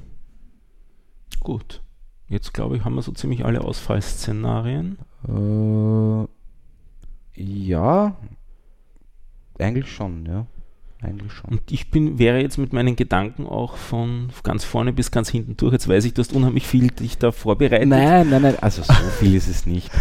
Gut. 1.40 1.82
Jetzt 2.28 2.52
glaube 2.52 2.76
ich, 2.76 2.84
haben 2.84 2.94
wir 2.94 3.02
so 3.02 3.12
ziemlich 3.12 3.44
alle 3.44 3.62
Ausfallszenarien. 3.62 4.98
Äh, 5.26 6.28
ja, 7.39 8.16
eigentlich 9.59 9.91
schon, 9.91 10.26
ja. 10.26 10.47
Eigentlich 11.01 11.32
schon. 11.32 11.51
Und 11.51 11.70
ich 11.70 11.93
bin, 11.93 12.18
wäre 12.18 12.41
jetzt 12.41 12.59
mit 12.59 12.72
meinen 12.72 12.97
Gedanken 12.97 13.47
auch 13.47 13.76
von 13.76 14.30
ganz 14.43 14.64
vorne 14.64 14.93
bis 14.93 15.12
ganz 15.12 15.28
hinten 15.28 15.57
durch. 15.57 15.72
Jetzt 15.72 15.86
weiß 15.86 16.05
ich, 16.05 16.14
du 16.14 16.20
hast 16.20 16.32
unheimlich 16.32 16.66
viel 16.66 16.89
dich 16.89 17.18
da 17.18 17.30
vorbereitet. 17.30 17.89
Nein, 17.89 18.28
nein, 18.30 18.43
nein, 18.43 18.57
also 18.61 18.82
so 18.82 18.93
viel 19.18 19.36
ist 19.36 19.49
es 19.49 19.64
nicht. 19.64 19.93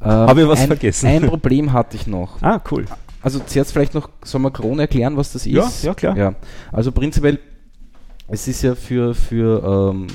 Ähm, 0.00 0.08
Habe 0.08 0.42
ich 0.42 0.48
was 0.48 0.60
ein, 0.60 0.68
vergessen? 0.68 1.06
Ein 1.06 1.26
Problem 1.26 1.72
hatte 1.74 1.96
ich 1.96 2.06
noch. 2.06 2.40
Ah, 2.40 2.62
cool. 2.70 2.86
Also 3.20 3.40
zuerst 3.40 3.72
vielleicht 3.72 3.92
noch, 3.92 4.08
soll 4.24 4.40
man 4.40 4.52
Krone 4.52 4.82
erklären, 4.82 5.18
was 5.18 5.32
das 5.32 5.44
ist? 5.44 5.52
Ja, 5.52 5.70
ja, 5.82 5.94
klar. 5.94 6.16
Ja, 6.16 6.34
also 6.72 6.92
prinzipiell, 6.92 7.40
es 8.28 8.48
ist 8.48 8.62
ja 8.62 8.74
für, 8.74 9.14
für 9.14 9.92
ähm, 9.92 10.06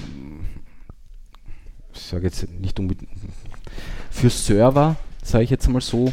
ich 1.94 2.02
sage 2.02 2.24
jetzt 2.24 2.50
nicht 2.60 2.80
unbedingt, 2.80 3.12
für 4.10 4.32
Server, 4.32 4.96
sage 5.22 5.44
ich 5.44 5.50
jetzt 5.52 5.68
mal 5.68 5.82
so, 5.82 6.12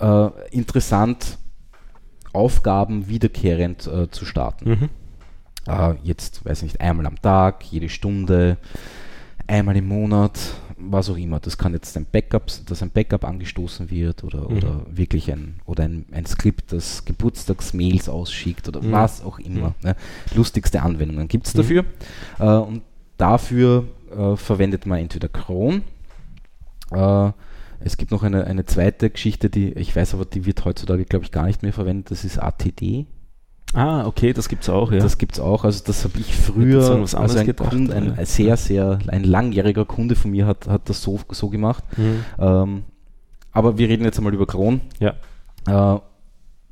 äh, 0.00 0.28
interessant, 0.50 1.38
Aufgaben 2.32 3.08
wiederkehrend 3.08 3.86
äh, 3.86 4.10
zu 4.10 4.24
starten. 4.24 4.68
Mhm. 4.70 4.88
Äh, 5.66 5.94
jetzt, 6.02 6.44
weiß 6.44 6.62
nicht, 6.62 6.80
einmal 6.80 7.06
am 7.06 7.20
Tag, 7.20 7.64
jede 7.64 7.88
Stunde, 7.88 8.58
einmal 9.46 9.76
im 9.76 9.88
Monat, 9.88 10.38
was 10.76 11.08
auch 11.10 11.16
immer. 11.16 11.40
Das 11.40 11.56
kann 11.58 11.72
jetzt 11.72 11.96
ein 11.96 12.06
Backup, 12.10 12.46
dass 12.66 12.82
ein 12.82 12.90
Backup 12.90 13.24
angestoßen 13.24 13.90
wird 13.90 14.22
oder, 14.24 14.48
Mhm. 14.48 14.56
oder 14.56 14.86
wirklich 14.90 15.32
ein 15.32 15.60
oder 15.64 15.84
ein, 15.84 16.04
ein 16.12 16.26
Skript, 16.26 16.72
das 16.72 17.04
Geburtstagsmails 17.04 18.08
ausschickt 18.08 18.68
oder 18.68 18.82
Mhm. 18.82 18.92
was 18.92 19.22
auch 19.24 19.38
immer. 19.38 19.74
Ne? 19.82 19.96
Lustigste 20.34 20.82
Anwendungen 20.82 21.26
gibt 21.28 21.46
es 21.46 21.54
Mhm. 21.54 21.58
dafür. 21.58 21.84
Äh, 22.38 22.44
und 22.44 22.82
dafür 23.16 23.84
äh, 24.16 24.36
verwendet 24.36 24.86
man 24.86 24.98
entweder 25.00 25.28
Cron. 25.28 25.82
Es 27.80 27.96
gibt 27.96 28.10
noch 28.10 28.22
eine, 28.22 28.44
eine 28.44 28.64
zweite 28.64 29.10
Geschichte, 29.10 29.50
die 29.50 29.72
ich 29.72 29.94
weiß 29.94 30.14
aber, 30.14 30.24
die 30.24 30.46
wird 30.46 30.64
heutzutage, 30.64 31.04
glaube 31.04 31.24
ich, 31.24 31.30
gar 31.30 31.46
nicht 31.46 31.62
mehr 31.62 31.72
verwendet. 31.72 32.10
Das 32.10 32.24
ist 32.24 32.38
ATD. 32.38 33.06
Ah, 33.74 34.06
okay, 34.06 34.32
das 34.32 34.48
gibt 34.48 34.62
es 34.62 34.68
auch, 34.70 34.90
ja. 34.92 34.98
Das 34.98 35.18
gibt 35.18 35.34
es 35.34 35.40
auch. 35.40 35.64
Also 35.64 35.84
das 35.84 36.04
habe 36.04 36.18
ich 36.18 36.34
früher, 36.34 36.90
anderes 36.90 37.14
also 37.14 37.38
ein, 37.38 37.46
gedacht, 37.46 37.70
Kunde, 37.70 37.94
ein, 37.94 38.24
sehr, 38.24 38.56
sehr, 38.56 38.98
ein 39.08 39.24
langjähriger 39.24 39.84
Kunde 39.84 40.16
von 40.16 40.30
mir 40.30 40.46
hat, 40.46 40.66
hat 40.68 40.88
das 40.88 41.02
so, 41.02 41.20
so 41.30 41.50
gemacht. 41.50 41.84
Mhm. 41.96 42.24
Ähm, 42.38 42.84
aber 43.52 43.76
wir 43.76 43.88
reden 43.88 44.04
jetzt 44.04 44.18
einmal 44.18 44.32
über 44.32 44.46
Cron. 44.46 44.80
Ja. 44.98 45.14
Äh, 45.66 46.00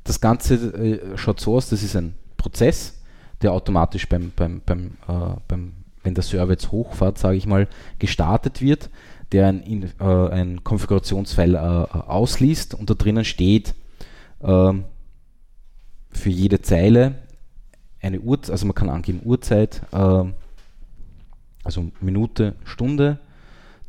das 0.03 0.21
Ganze 0.21 0.55
äh, 0.55 1.17
schaut 1.17 1.39
so 1.39 1.55
aus, 1.55 1.69
das 1.69 1.83
ist 1.83 1.95
ein 1.95 2.15
Prozess, 2.35 2.99
der 3.41 3.51
automatisch 3.53 4.09
beim, 4.09 4.31
beim, 4.35 4.61
beim, 4.65 4.85
äh, 5.07 5.35
beim 5.47 5.73
wenn 6.07 6.13
der 6.13 6.23
Server 6.23 6.53
jetzt 6.53 6.71
hochfährt, 6.71 7.17
sage 7.17 7.35
ich 7.35 7.45
mal, 7.45 7.67
gestartet 7.99 8.61
wird, 8.61 8.89
der 9.31 9.47
ein, 9.47 9.61
in- 9.61 9.91
äh, 9.99 10.29
ein 10.29 10.63
Konfigurationsfile 10.63 11.57
äh, 11.93 11.97
ausliest 11.97 12.73
und 12.73 12.89
da 12.89 12.93
drinnen 12.93 13.25
steht 13.25 13.73
ähm, 14.41 14.85
für 16.11 16.29
jede 16.29 16.61
Zeile 16.61 17.15
eine 18.01 18.19
Uhrzeit, 18.19 18.51
also 18.51 18.65
man 18.65 18.75
kann 18.75 18.89
angeben 18.89 19.21
Uhrzeit, 19.25 19.81
ähm, 19.91 20.33
also 21.63 21.87
Minute, 21.99 22.55
Stunde, 22.63 23.19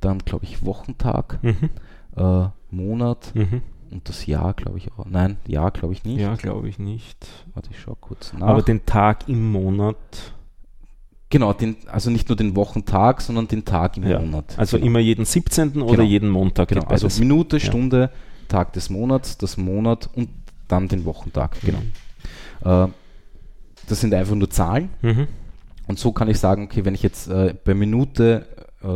dann 0.01 0.19
glaube 0.21 0.45
ich 0.45 0.65
Wochentag, 0.65 1.39
Mhm. 1.43 1.71
äh, 2.17 2.49
Monat 2.71 3.33
Mhm. 3.35 3.63
und 3.91 4.09
das 4.09 4.27
Jahr 4.27 4.55
glaube 4.55 4.79
ich 4.79 4.91
auch. 4.93 5.07
Nein, 5.07 5.37
Jahr 5.47 5.71
glaube 5.71 5.93
ich 5.95 6.05
nicht. 6.05 6.21
Ja, 6.21 6.35
glaube 6.35 6.69
ich 6.69 6.79
nicht. 6.79 7.27
Warte, 7.55 7.71
ich 7.71 7.79
schau 7.81 7.95
kurz 8.01 8.33
nach. 8.33 8.49
Aber 8.49 8.63
den 8.63 8.85
Tag 8.87 9.29
im 9.29 9.53
Monat, 9.53 9.97
genau, 11.31 11.53
den, 11.53 11.77
also 11.91 12.11
nicht 12.11 12.29
nur 12.29 12.37
den 12.37 12.57
Wochentag, 12.57 13.21
sondern 13.21 13.49
den 13.49 13.65
Tag 13.65 13.97
im 13.97 14.07
Ja. 14.07 14.19
Monat. 14.21 14.55
also 14.59 14.77
genau. 14.77 14.87
immer 14.87 14.99
jeden 15.01 15.25
17. 15.25 15.83
oder 15.83 15.97
Genau. 15.97 16.09
jeden 16.09 16.29
Montag. 16.31 16.69
Genau, 16.69 16.85
also. 16.85 17.09
Minute, 17.21 17.57
Ja. 17.57 17.65
Stunde, 17.65 18.11
Tag 18.49 18.73
des 18.73 18.91
Monats, 18.91 19.37
das 19.39 19.57
Monat 19.57 20.09
und 20.15 20.29
dann 20.69 20.89
den 20.89 21.05
Wochentag. 21.05 21.57
Genau. 21.63 21.79
Mhm. 21.79 22.89
Äh, 22.89 22.93
das 23.89 24.01
sind 24.01 24.13
einfach 24.15 24.35
nur 24.35 24.51
Zahlen. 24.51 24.91
Mhm. 25.03 25.29
Und 25.87 25.99
so 25.99 26.13
kann 26.13 26.29
ich 26.29 26.39
sagen, 26.39 26.65
okay, 26.65 26.85
wenn 26.85 26.95
ich 26.95 27.03
jetzt 27.03 27.29
äh, 27.29 27.55
bei 27.65 27.75
Minute 27.75 28.47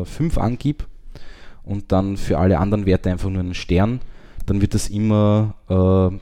5 0.05 0.39
angib 0.39 0.87
und 1.65 1.91
dann 1.91 2.17
für 2.17 2.39
alle 2.39 2.59
anderen 2.61 2.87
Werte 2.87 3.11
einfach 3.11 3.29
nur 3.31 3.41
einen 3.41 3.55
Stern, 3.55 4.01
dann 4.47 4.61
wird 4.61 4.75
das 4.75 4.89
immer 4.89 5.55
äh, 5.69 6.17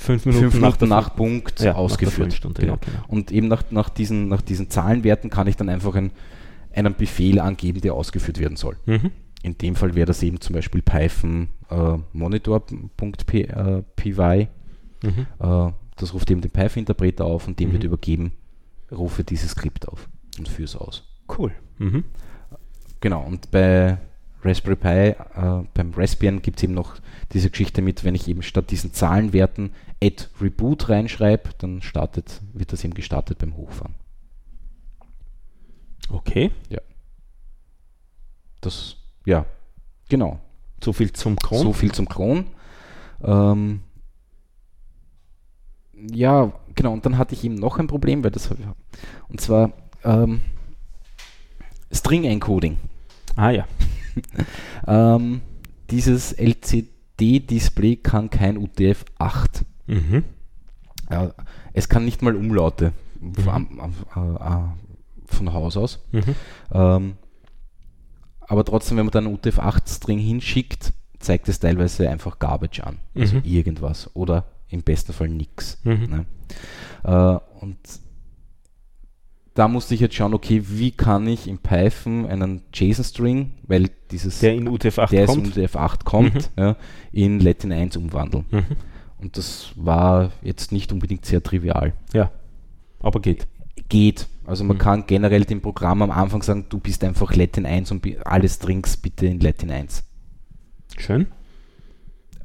Fünf 0.00 0.24
Minuten, 0.24 0.44
fünf 0.50 0.54
Minuten 0.62 0.78
der 0.78 0.88
nach 0.88 1.14
Punkt 1.14 1.60
Ja, 1.60 1.72
nach 1.72 1.78
ausgeführt. 1.78 2.14
Viertelstunde, 2.14 2.60
genau. 2.62 2.72
ja, 2.74 2.78
genau. 2.84 3.04
Und 3.08 3.30
eben 3.32 3.48
nach, 3.48 3.64
nach, 3.70 3.90
diesen, 3.90 4.28
nach 4.28 4.40
diesen 4.40 4.70
Zahlenwerten 4.70 5.28
kann 5.28 5.46
ich 5.46 5.56
dann 5.56 5.68
einfach 5.68 5.94
ein, 5.94 6.10
einen 6.74 6.94
Befehl 6.94 7.38
angeben, 7.38 7.82
der 7.82 7.92
ausgeführt 7.94 8.38
werden 8.38 8.56
soll. 8.56 8.76
Mhm. 8.86 9.10
In 9.42 9.58
dem 9.58 9.74
Fall 9.76 9.94
wäre 9.94 10.06
das 10.06 10.22
eben 10.22 10.40
zum 10.40 10.54
Beispiel 10.54 10.80
Python 10.82 11.48
äh, 11.70 11.98
monitor.py. 12.14 13.40
Äh, 13.42 14.46
Mhm. 15.02 15.26
äh, 15.38 15.72
das 15.96 16.12
ruft 16.14 16.30
eben 16.30 16.40
den 16.40 16.50
Python-Interpreter 16.50 17.24
auf 17.24 17.46
und 17.46 17.58
dem 17.60 17.68
Mhm. 17.68 17.72
wird 17.74 17.84
übergeben, 17.84 18.32
rufe 18.92 19.24
dieses 19.24 19.50
Skript 19.52 19.86
auf 19.88 20.08
und 20.38 20.48
führe 20.48 20.64
es 20.64 20.76
aus. 20.76 21.04
Cool. 21.38 21.52
Mhm. 21.78 22.04
Genau, 23.00 23.22
und 23.24 23.50
bei 23.50 23.96
Raspberry 24.42 24.76
Pi, 24.76 24.88
äh, 24.88 25.14
beim 25.74 25.92
Raspbian 25.96 26.42
gibt 26.42 26.58
es 26.58 26.64
eben 26.64 26.74
noch 26.74 26.96
diese 27.32 27.50
Geschichte 27.50 27.82
mit, 27.82 28.04
wenn 28.04 28.14
ich 28.14 28.28
eben 28.28 28.42
statt 28.42 28.70
diesen 28.70 28.92
Zahlenwerten 28.92 29.70
add 30.02 30.28
reboot 30.40 30.88
reinschreibe, 30.88 31.50
dann 31.58 31.82
startet, 31.82 32.40
wird 32.52 32.72
das 32.72 32.84
eben 32.84 32.94
gestartet 32.94 33.38
beim 33.38 33.56
Hochfahren. 33.56 33.94
Okay. 36.10 36.50
Das, 38.60 38.96
ja, 39.24 39.46
genau. 40.08 40.40
So 40.82 40.92
viel 40.92 41.12
zum 41.12 41.36
Kron. 41.36 41.62
So 41.62 41.72
viel 41.72 41.92
zum 41.92 42.08
Cron. 42.08 42.46
Ähm, 43.22 43.80
ja, 45.94 46.52
genau, 46.74 46.92
und 46.92 47.04
dann 47.04 47.18
hatte 47.18 47.34
ich 47.34 47.44
eben 47.44 47.54
noch 47.54 47.78
ein 47.78 47.86
Problem, 47.86 48.24
weil 48.24 48.30
das 48.30 48.50
habe 48.50 48.60
ich, 48.62 48.66
und 49.28 49.40
zwar 49.40 49.72
ähm, 50.04 50.40
String 51.92 52.24
Encoding. 52.24 52.78
Ah 53.36 53.50
ja. 53.50 53.66
Ähm, 54.88 55.40
dieses 55.90 56.32
LCD-Display 56.32 57.96
kann 57.96 58.28
kein 58.28 58.58
UTF-8. 58.58 59.62
Mhm. 59.90 60.24
Ja, 61.10 61.32
es 61.72 61.88
kann 61.88 62.04
nicht 62.04 62.22
mal 62.22 62.36
Umlaute 62.36 62.92
Mhm. 63.20 63.34
von, 63.34 63.66
äh, 64.16 64.20
äh, 64.20 64.58
von 65.26 65.52
Haus 65.52 65.76
aus. 65.76 65.98
Mhm. 66.12 66.34
Ähm, 66.72 67.14
aber 68.40 68.64
trotzdem, 68.64 68.96
wenn 68.96 69.06
man 69.06 69.12
dann 69.12 69.26
einen 69.26 69.34
UTF-8-String 69.36 70.18
hinschickt, 70.18 70.92
zeigt 71.18 71.48
es 71.48 71.60
teilweise 71.60 72.08
einfach 72.08 72.38
Garbage 72.38 72.80
an. 72.80 72.98
Also 73.14 73.36
Mhm. 73.36 73.42
irgendwas. 73.44 74.10
Oder 74.14 74.46
im 74.68 74.82
besten 74.82 75.12
Fall 75.12 75.28
nichts. 75.28 75.78
Mhm. 75.84 76.06
Ne? 76.08 76.26
Äh, 77.04 77.62
und 77.64 77.78
da 79.54 79.68
musste 79.68 79.94
ich 79.94 80.00
jetzt 80.00 80.14
schauen, 80.14 80.32
okay, 80.32 80.62
wie 80.68 80.92
kann 80.92 81.26
ich 81.26 81.46
in 81.48 81.58
Python 81.58 82.24
einen 82.26 82.62
JSON-String, 82.72 83.50
weil 83.64 83.90
dieses 84.10 84.38
Der 84.38 84.54
in 84.54 84.68
UTF-8 84.68 85.10
der 85.10 85.26
kommt. 85.26 85.46
UTF-8 85.56 86.04
kommt, 86.04 86.34
Mhm. 86.34 86.62
ja, 86.62 86.76
in 87.12 87.40
Latin 87.40 87.72
1 87.72 87.96
umwandeln. 87.96 88.46
Mhm. 88.50 88.64
Und 89.20 89.36
das 89.36 89.72
war 89.76 90.30
jetzt 90.42 90.72
nicht 90.72 90.92
unbedingt 90.92 91.24
sehr 91.26 91.42
trivial. 91.42 91.92
Ja. 92.12 92.30
Aber 93.00 93.20
geht. 93.20 93.46
Geht. 93.88 94.26
Also 94.46 94.64
man 94.64 94.76
Mhm. 94.76 94.80
kann 94.80 95.06
generell 95.06 95.44
dem 95.44 95.60
Programm 95.60 96.02
am 96.02 96.10
Anfang 96.10 96.42
sagen, 96.42 96.66
du 96.68 96.78
bist 96.78 97.04
einfach 97.04 97.34
Latin 97.34 97.66
1 97.66 97.90
und 97.92 98.00
bi- 98.02 98.18
alle 98.24 98.48
Strings 98.48 98.96
bitte 98.96 99.26
in 99.26 99.40
Latin 99.40 99.70
1. 99.70 100.04
Schön. 100.98 101.26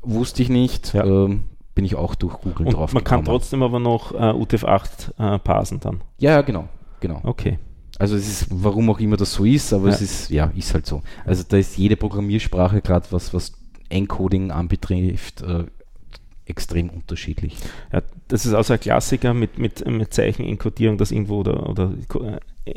Wusste 0.02 0.42
ich 0.44 0.50
nicht, 0.50 0.94
Ja. 0.94 1.04
ähm, 1.06 1.46
bin 1.74 1.84
ich 1.86 1.96
auch 1.96 2.16
durch 2.16 2.36
Google 2.42 2.68
Und 2.68 2.74
drauf 2.74 2.94
man 2.94 3.04
kann 3.04 3.26
trotzdem 3.26 3.64
aber 3.64 3.80
noch 3.80 4.12
äh, 4.14 4.18
UTF-8 4.34 5.36
äh, 5.36 5.40
parsen 5.40 5.80
dann. 5.80 6.02
Ja, 6.20 6.32
ja, 6.32 6.42
genau. 6.42 6.68
genau. 7.00 7.20
Okay. 7.24 7.60
Also 7.98 8.16
es 8.16 8.28
ist, 8.28 8.48
warum 8.52 8.90
auch 8.90 9.00
immer 9.00 9.18
das 9.18 9.34
so 9.34 9.46
ist, 9.46 9.74
aber 9.74 9.88
Ja. 9.88 9.94
es 9.94 10.02
ist, 10.02 10.30
ja, 10.30 10.52
ist 10.56 10.74
halt 10.74 10.86
so. 10.86 11.02
Also 11.26 11.44
da 11.48 11.58
ist 11.58 11.78
jede 11.78 11.96
Programmiersprache, 11.96 12.82
gerade 12.82 13.08
was, 13.12 13.34
was 13.34 13.54
Encoding 13.90 14.52
anbetrifft, 14.52 15.42
äh, 15.42 15.66
extrem 16.48 16.90
unterschiedlich. 16.90 17.58
Ja, 17.92 18.02
das 18.28 18.46
ist 18.46 18.54
also 18.54 18.74
ein 18.74 18.80
Klassiker 18.80 19.34
mit, 19.34 19.58
mit, 19.58 19.88
mit 19.90 20.14
Zeichenencodierung, 20.14 20.98
dass 20.98 21.12
irgendwo 21.12 21.40
oder, 21.40 21.70
oder 21.70 21.92
äh, 22.66 22.74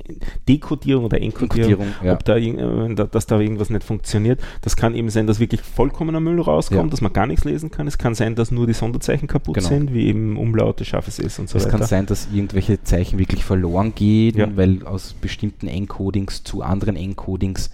Dekodierung 0.49 1.05
oder 1.07 1.21
Enkodierung, 1.21 1.87
ja. 2.03 2.13
ob 2.15 2.25
da, 2.25 2.37
äh, 2.37 2.95
da, 2.95 3.05
dass 3.05 3.27
da 3.27 3.39
irgendwas 3.41 3.71
nicht 3.71 3.85
funktioniert. 3.85 4.41
Das 4.63 4.77
kann 4.77 4.95
eben 4.95 5.11
sein, 5.11 5.27
dass 5.27 5.39
wirklich 5.41 5.61
vollkommener 5.63 6.21
Müll 6.21 6.41
rauskommt, 6.41 6.85
Ja. 6.85 6.91
dass 6.91 7.01
man 7.01 7.13
gar 7.13 7.27
nichts 7.27 7.45
lesen 7.45 7.71
kann. 7.71 7.87
Es 7.87 7.99
kann 7.99 8.15
sein, 8.15 8.35
dass 8.35 8.51
nur 8.51 8.67
die 8.67 8.73
Sonderzeichen 8.75 9.29
kaputt 9.29 9.57
Genau. 9.57 9.69
sind, 9.69 9.93
wie 9.95 10.07
eben 10.07 10.37
Umlaute, 10.37 10.85
scharfes 10.85 11.19
S 11.19 11.39
und 11.39 11.49
so 11.49 11.59
es 11.59 11.65
weiter. 11.65 11.79
kann 11.79 11.87
sein, 11.87 12.07
dass 12.07 12.29
irgendwelche 12.33 12.83
Zeichen 12.83 13.19
wirklich 13.19 13.45
verloren 13.45 13.95
gehen, 13.95 14.37
Ja. 14.37 14.49
weil 14.57 14.85
aus 14.87 15.15
bestimmten 15.15 15.69
Encodings 15.69 16.45
zu 16.45 16.63
anderen 16.63 16.97
Encodings 16.97 17.71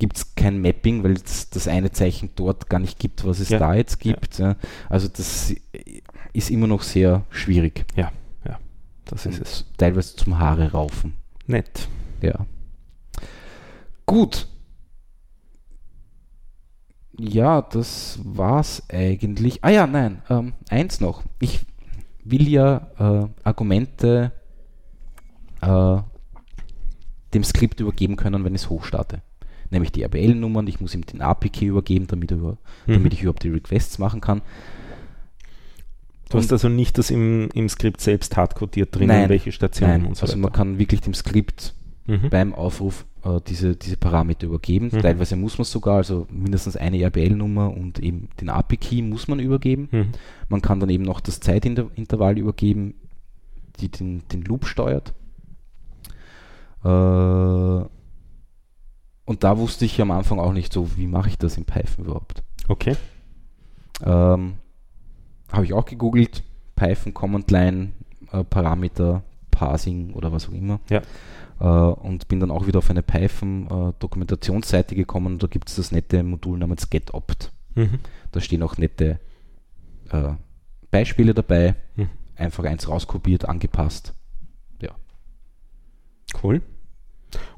gibt 0.00 0.16
es 0.16 0.34
kein 0.34 0.60
Mapping, 0.60 1.04
weil 1.04 1.12
es 1.12 1.48
das 1.50 1.68
eine 1.68 1.92
Zeichen 1.92 2.30
dort 2.34 2.68
gar 2.68 2.80
nicht 2.80 2.98
gibt, 2.98 3.24
was 3.24 3.38
es 3.38 3.50
Ja. 3.50 3.58
da 3.60 3.74
jetzt 3.74 4.00
gibt. 4.00 4.38
Ja. 4.38 4.56
Also 4.88 5.06
das 5.06 5.54
ist 6.32 6.50
immer 6.50 6.66
noch 6.66 6.82
sehr 6.82 7.24
schwierig. 7.30 7.84
ja, 7.94 8.10
ja, 8.44 8.58
das 9.04 9.26
ist 9.26 9.38
Und 9.38 9.46
es. 9.46 9.64
teilweise 9.76 10.16
zum 10.16 10.38
Haare 10.40 10.72
raufen. 10.72 11.12
Nett. 11.46 11.88
Ja. 12.22 12.44
Gut. 14.06 14.48
Ja, 17.18 17.60
das 17.62 18.18
war's 18.24 18.82
eigentlich. 18.88 19.62
Ah 19.62 19.70
ja, 19.70 19.86
nein, 19.86 20.22
ähm, 20.30 20.54
eins 20.70 21.00
noch. 21.00 21.22
Ich 21.38 21.60
will 22.24 22.48
ja 22.48 22.88
äh, 22.98 23.28
Argumente 23.44 24.32
äh, 25.60 25.96
dem 27.34 27.44
Skript 27.44 27.80
übergeben 27.80 28.16
können, 28.16 28.42
wenn 28.44 28.54
ich 28.54 28.62
es 28.62 28.70
hochstarte. 28.70 29.22
Nämlich 29.70 29.92
die 29.92 30.02
RBL-Nummern, 30.02 30.66
ich 30.66 30.80
muss 30.80 30.94
ihm 30.94 31.06
den 31.06 31.20
API-Key 31.22 31.66
übergeben, 31.66 32.06
damit, 32.08 32.30
er 32.32 32.38
über, 32.38 32.58
Mhm. 32.86 32.92
damit 32.94 33.12
ich 33.14 33.22
überhaupt 33.22 33.44
die 33.44 33.50
Requests 33.50 33.98
machen 33.98 34.20
kann. 34.20 34.42
Du 36.28 36.38
hast 36.38 36.52
also 36.52 36.68
nicht 36.68 36.96
das 36.98 37.10
im, 37.10 37.48
im 37.54 37.68
Skript 37.68 38.00
selbst 38.00 38.36
hardcodiert 38.36 38.94
drin, 38.94 39.08
Nein, 39.08 39.28
welche 39.28 39.50
Stationen 39.52 40.06
und 40.06 40.16
so 40.16 40.22
also 40.22 40.36
man 40.36 40.44
weiter. 40.44 40.54
kann 40.56 40.78
wirklich 40.78 41.00
dem 41.00 41.14
Skript 41.14 41.74
Mhm. 42.06 42.30
beim 42.30 42.54
Aufruf 42.54 43.04
äh, 43.24 43.40
diese, 43.46 43.76
diese 43.76 43.96
Parameter 43.96 44.46
übergeben. 44.46 44.90
Mhm. 44.92 45.02
Teilweise 45.02 45.36
muss 45.36 45.58
man 45.58 45.62
es 45.62 45.70
sogar, 45.70 45.96
also 45.98 46.26
mindestens 46.30 46.76
eine 46.76 47.00
RBL-Nummer 47.04 47.76
und 47.76 47.98
eben 48.00 48.28
den 48.40 48.48
API-Key 48.48 49.02
muss 49.02 49.28
man 49.28 49.38
übergeben. 49.38 49.88
Mhm. 49.92 50.06
Man 50.48 50.62
kann 50.62 50.80
dann 50.80 50.90
eben 50.90 51.04
noch 51.04 51.20
das 51.20 51.38
Zeitintervall 51.40 52.38
übergeben, 52.38 52.94
die 53.78 53.88
den, 53.90 54.22
den 54.32 54.42
Loop 54.42 54.64
steuert. 54.66 55.12
Äh, 56.84 57.84
und 59.24 59.44
da 59.44 59.58
wusste 59.58 59.84
ich 59.84 60.00
am 60.00 60.10
Anfang 60.10 60.38
auch 60.40 60.52
nicht 60.52 60.72
so, 60.72 60.96
wie 60.96 61.06
mache 61.06 61.28
ich 61.28 61.38
das 61.38 61.56
in 61.56 61.64
Python 61.64 62.04
überhaupt. 62.04 62.42
Okay. 62.68 62.96
Ähm, 64.04 64.54
Habe 65.52 65.64
ich 65.64 65.72
auch 65.72 65.84
gegoogelt, 65.84 66.42
Python 66.76 67.12
Command 67.14 67.50
Line 67.50 67.90
äh, 68.32 68.44
Parameter 68.44 69.22
Parsing 69.50 70.14
oder 70.14 70.32
was 70.32 70.48
auch 70.48 70.52
immer. 70.52 70.80
Ja. 70.88 71.02
Äh, 71.60 71.64
und 71.92 72.28
bin 72.28 72.40
dann 72.40 72.50
auch 72.50 72.66
wieder 72.66 72.78
auf 72.78 72.90
eine 72.90 73.02
Python 73.02 73.66
äh, 73.66 73.92
Dokumentationsseite 73.98 74.94
gekommen 74.94 75.34
und 75.34 75.42
da 75.42 75.46
gibt 75.46 75.68
es 75.68 75.76
das 75.76 75.92
nette 75.92 76.22
Modul 76.22 76.58
namens 76.58 76.88
GetOpt. 76.90 77.52
Mhm. 77.74 77.98
Da 78.32 78.40
stehen 78.40 78.62
auch 78.62 78.78
nette 78.78 79.20
äh, 80.10 80.32
Beispiele 80.90 81.34
dabei, 81.34 81.76
Mhm. 81.96 82.08
einfach 82.36 82.64
eins 82.64 82.88
rauskopiert, 82.88 83.44
angepasst. 83.44 84.14
Cool. 86.42 86.62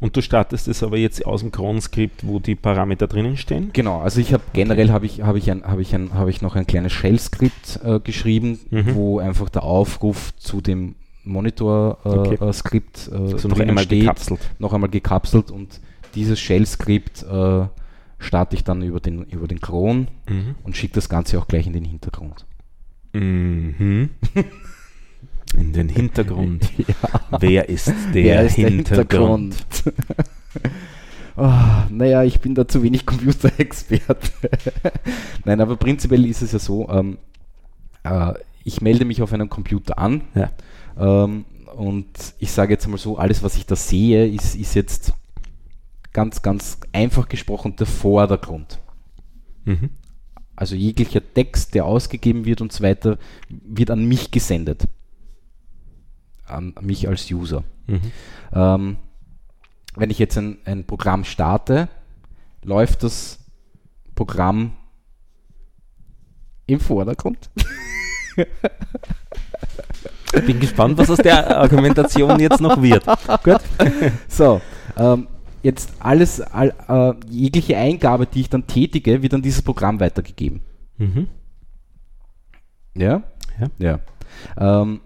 Und 0.00 0.16
du 0.16 0.22
startest 0.22 0.68
es 0.68 0.82
aber 0.82 0.96
jetzt 0.98 1.24
aus 1.26 1.40
dem 1.40 1.52
Cron-Skript, 1.52 2.26
wo 2.26 2.38
die 2.38 2.54
Parameter 2.54 3.06
drinnen 3.06 3.36
stehen? 3.36 3.70
Genau, 3.72 4.00
also 4.00 4.20
ich 4.20 4.32
habe 4.32 4.42
generell 4.52 4.90
habe 4.90 5.06
ich, 5.06 5.22
habe 5.22 5.38
ich, 5.38 5.50
ein, 5.50 5.64
habe 5.64 5.80
ich, 5.82 5.94
ein, 5.94 6.12
habe 6.14 6.30
ich 6.30 6.42
noch 6.42 6.56
ein 6.56 6.66
kleines 6.66 6.92
Shell-Skript 6.92 7.80
äh, 7.84 8.00
geschrieben, 8.00 8.58
Mhm. 8.70 8.94
wo 8.94 9.18
einfach 9.18 9.48
der 9.48 9.62
Aufruf 9.62 10.34
zu 10.36 10.60
dem 10.60 10.94
Monitor-Skript 11.24 12.40
Okay. 12.40 12.48
äh, 12.48 12.52
Skript, 12.52 13.10
äh, 13.12 13.14
Also 13.16 13.48
noch 13.48 13.60
einmal 13.60 13.84
steht, 13.84 14.00
gekapselt. 14.00 14.40
noch 14.58 14.72
einmal 14.72 14.90
gekapselt 14.90 15.50
und 15.50 15.80
dieses 16.14 16.38
Shell-Skript 16.40 17.22
äh, 17.22 17.66
starte 18.18 18.56
ich 18.56 18.64
dann 18.64 18.82
über 18.82 19.00
den, 19.00 19.24
über 19.24 19.46
den 19.48 19.60
Cron 19.60 20.08
Mhm. 20.28 20.54
und 20.64 20.76
schicke 20.76 20.94
das 20.94 21.08
Ganze 21.08 21.38
auch 21.38 21.48
gleich 21.48 21.66
in 21.66 21.72
den 21.72 21.84
Hintergrund. 21.84 22.44
Mhm. 23.12 24.10
In 25.56 25.72
den 25.72 25.88
Hintergrund. 25.88 26.70
Ja. 26.78 27.38
Wer 27.40 27.68
ist 27.68 27.88
der, 28.14 28.24
Wer 28.24 28.46
ist 28.46 28.56
der 28.56 28.68
Hintergrund? 28.70 29.54
Hintergrund? 29.54 30.74
oh, 31.36 31.52
naja, 31.90 32.22
ich 32.24 32.40
bin 32.40 32.54
da 32.54 32.66
zu 32.66 32.82
wenig 32.82 33.06
Computerexperte. 33.06 34.50
Nein, 35.44 35.60
aber 35.60 35.76
prinzipiell 35.76 36.24
ist 36.26 36.42
es 36.42 36.52
ja 36.52 36.58
so, 36.58 36.88
ähm, 36.88 37.18
äh, 38.04 38.32
ich 38.64 38.80
melde 38.80 39.04
mich 39.04 39.22
auf 39.22 39.32
einem 39.32 39.48
Computer 39.50 39.98
an 39.98 40.22
Ja. 40.34 40.50
ähm, 40.98 41.44
und 41.76 42.08
ich 42.38 42.50
sage 42.52 42.74
jetzt 42.74 42.86
mal 42.86 42.98
so, 42.98 43.16
alles, 43.16 43.42
was 43.42 43.56
ich 43.56 43.66
da 43.66 43.76
sehe, 43.76 44.26
ist, 44.28 44.54
ist 44.54 44.74
jetzt 44.74 45.14
ganz, 46.12 46.42
ganz 46.42 46.78
einfach 46.92 47.28
gesprochen 47.28 47.76
der 47.76 47.86
Vordergrund. 47.86 48.78
Mhm. 49.64 49.90
Also 50.54 50.76
jeglicher 50.76 51.22
Text, 51.34 51.74
der 51.74 51.86
ausgegeben 51.86 52.44
wird 52.44 52.60
und 52.60 52.72
so 52.72 52.82
weiter, 52.84 53.18
wird 53.48 53.90
an 53.90 54.04
mich 54.06 54.30
gesendet. 54.30 54.82
An 56.52 56.74
mich 56.80 57.08
als 57.08 57.30
User. 57.30 57.64
Mhm. 57.86 58.12
Ähm, 58.52 58.96
wenn 59.96 60.10
ich 60.10 60.18
jetzt 60.18 60.38
ein, 60.38 60.58
ein 60.64 60.84
Programm 60.86 61.24
starte, 61.24 61.88
läuft 62.62 63.02
das 63.02 63.38
Programm 64.14 64.72
im 66.66 66.80
Vordergrund. 66.80 67.50
Ich 70.34 70.46
bin 70.46 70.60
gespannt, 70.60 70.96
was 70.96 71.10
aus 71.10 71.18
der 71.18 71.58
Argumentation 71.58 72.40
jetzt 72.40 72.60
noch 72.60 72.80
wird. 72.80 73.04
Gut. 73.44 73.60
So, 74.28 74.62
ähm, 74.96 75.28
jetzt 75.62 75.92
alles, 75.98 76.40
all, 76.40 76.72
äh, 76.88 77.12
jegliche 77.28 77.76
Eingabe, 77.76 78.26
die 78.26 78.40
ich 78.40 78.48
dann 78.48 78.66
tätige, 78.66 79.22
wird 79.22 79.34
an 79.34 79.42
dieses 79.42 79.60
Programm 79.60 80.00
weitergegeben. 80.00 80.62
Mhm. 80.96 81.28
Ja? 82.94 83.22
Ja. 83.60 83.98
Ja. 84.58 84.82
Ähm, 84.82 85.00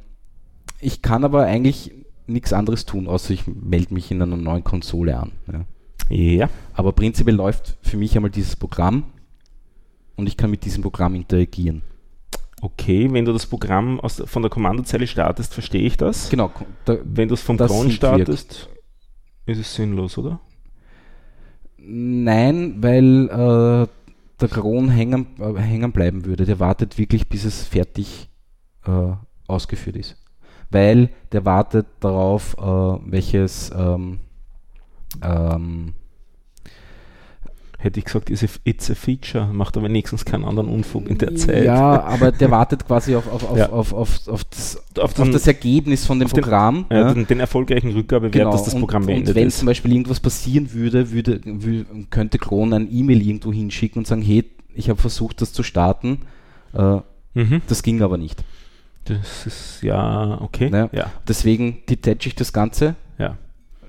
ich 0.86 1.02
kann 1.02 1.24
aber 1.24 1.44
eigentlich 1.44 1.92
nichts 2.26 2.52
anderes 2.52 2.86
tun, 2.86 3.08
außer 3.08 3.34
ich 3.34 3.46
melde 3.46 3.92
mich 3.92 4.10
in 4.10 4.22
einer 4.22 4.36
neuen 4.36 4.62
Konsole 4.62 5.18
an. 5.18 5.32
Ja. 5.52 5.64
Ja. 6.08 6.50
Aber 6.74 6.92
prinzipiell 6.92 7.34
läuft 7.34 7.76
für 7.82 7.96
mich 7.96 8.14
einmal 8.14 8.30
dieses 8.30 8.54
Programm 8.54 9.04
und 10.14 10.28
ich 10.28 10.36
kann 10.36 10.50
mit 10.50 10.64
diesem 10.64 10.82
Programm 10.82 11.14
interagieren. 11.16 11.82
Okay, 12.62 13.12
wenn 13.12 13.24
du 13.24 13.32
das 13.32 13.46
Programm 13.46 14.00
aus, 14.00 14.22
von 14.24 14.42
der 14.42 14.50
Kommandozeile 14.50 15.06
startest, 15.06 15.52
verstehe 15.54 15.82
ich 15.82 15.96
das. 15.96 16.30
Genau. 16.30 16.52
Da, 16.84 16.96
Wenn 17.04 17.28
du 17.28 17.34
es 17.34 17.42
vom 17.42 17.56
Cron 17.56 17.90
startest, 17.90 18.68
ist 19.44 19.58
es 19.58 19.74
sinnlos, 19.74 20.16
oder? 20.16 20.40
nein, 21.78 22.76
weil 22.80 23.28
äh, 23.28 23.88
der 24.40 24.48
Kron 24.48 24.88
hängen, 24.88 25.26
äh, 25.38 25.54
hängen 25.60 25.92
bleiben 25.92 26.24
würde. 26.24 26.44
Der 26.44 26.58
wartet 26.58 26.98
wirklich, 26.98 27.28
bis 27.28 27.44
es 27.44 27.62
fertig 27.62 28.28
äh, 28.86 29.12
ausgeführt 29.46 29.96
ist. 29.96 30.16
Weil 30.70 31.10
der 31.32 31.44
wartet 31.44 31.86
darauf, 32.00 32.56
äh, 32.58 33.10
welches 33.10 33.70
ähm, 33.76 34.18
ähm, 35.22 35.92
Hätte 37.78 37.98
ich 38.00 38.06
gesagt, 38.06 38.30
it's 38.30 38.90
a 38.90 38.94
feature, 38.94 39.46
macht 39.52 39.76
aber 39.76 39.86
wenigstens 39.86 40.24
keinen 40.24 40.46
anderen 40.46 40.68
Unfug 40.70 41.08
in 41.08 41.18
der 41.18 41.36
Zeit. 41.36 41.64
Ja, 41.64 42.02
aber 42.04 42.32
der 42.32 42.50
wartet 42.50 42.86
quasi 42.86 43.14
auf, 43.14 43.30
auf, 43.30 43.48
auf, 43.50 43.58
Ja. 43.58 43.68
auf, 43.68 43.92
auf, 43.92 44.26
auf, 44.28 44.44
das, 44.44 44.82
auf, 44.98 45.04
auf 45.04 45.12
den, 45.14 45.30
das 45.30 45.46
Ergebnis 45.46 46.06
von 46.06 46.18
dem 46.18 46.24
auf 46.26 46.32
den- 46.32 46.42
Programm. 46.42 46.86
ja, 46.90 46.96
ja. 47.00 47.14
den, 47.14 47.26
den 47.26 47.38
erfolgreichen 47.38 47.92
Rückgabewert, 47.92 48.32
Genau, 48.32 48.50
dass 48.50 48.64
das 48.64 48.74
Programm 48.74 49.02
und, 49.02 49.08
und 49.10 49.14
beendet 49.14 49.34
wenn 49.36 49.48
ist. 49.48 49.58
zum 49.58 49.66
Beispiel 49.66 49.92
irgendwas 49.92 50.20
passieren 50.20 50.72
würde, 50.72 51.10
würde, 51.12 51.36
wü- 51.44 51.84
könnte 52.08 52.38
Cron 52.38 52.72
ein 52.72 52.88
E-Mail 52.90 53.20
irgendwo 53.20 53.52
hinschicken 53.52 53.98
und 54.00 54.06
sagen, 54.06 54.22
hey, 54.22 54.44
ich 54.74 54.88
habe 54.88 54.98
versucht, 55.00 55.42
das 55.42 55.52
zu 55.52 55.62
starten, 55.62 56.20
äh, 56.72 57.00
Mhm. 57.34 57.60
das 57.68 57.82
ging 57.82 58.00
aber 58.00 58.16
nicht. 58.16 58.42
Das 59.06 59.46
ist 59.46 59.82
ja 59.82 60.40
okay. 60.40 60.70
Ja. 60.72 60.88
Ja. 60.92 61.12
Deswegen 61.28 61.78
detache 61.88 62.28
ich 62.28 62.34
das 62.34 62.52
Ganze, 62.52 62.94
Ja. 63.18 63.36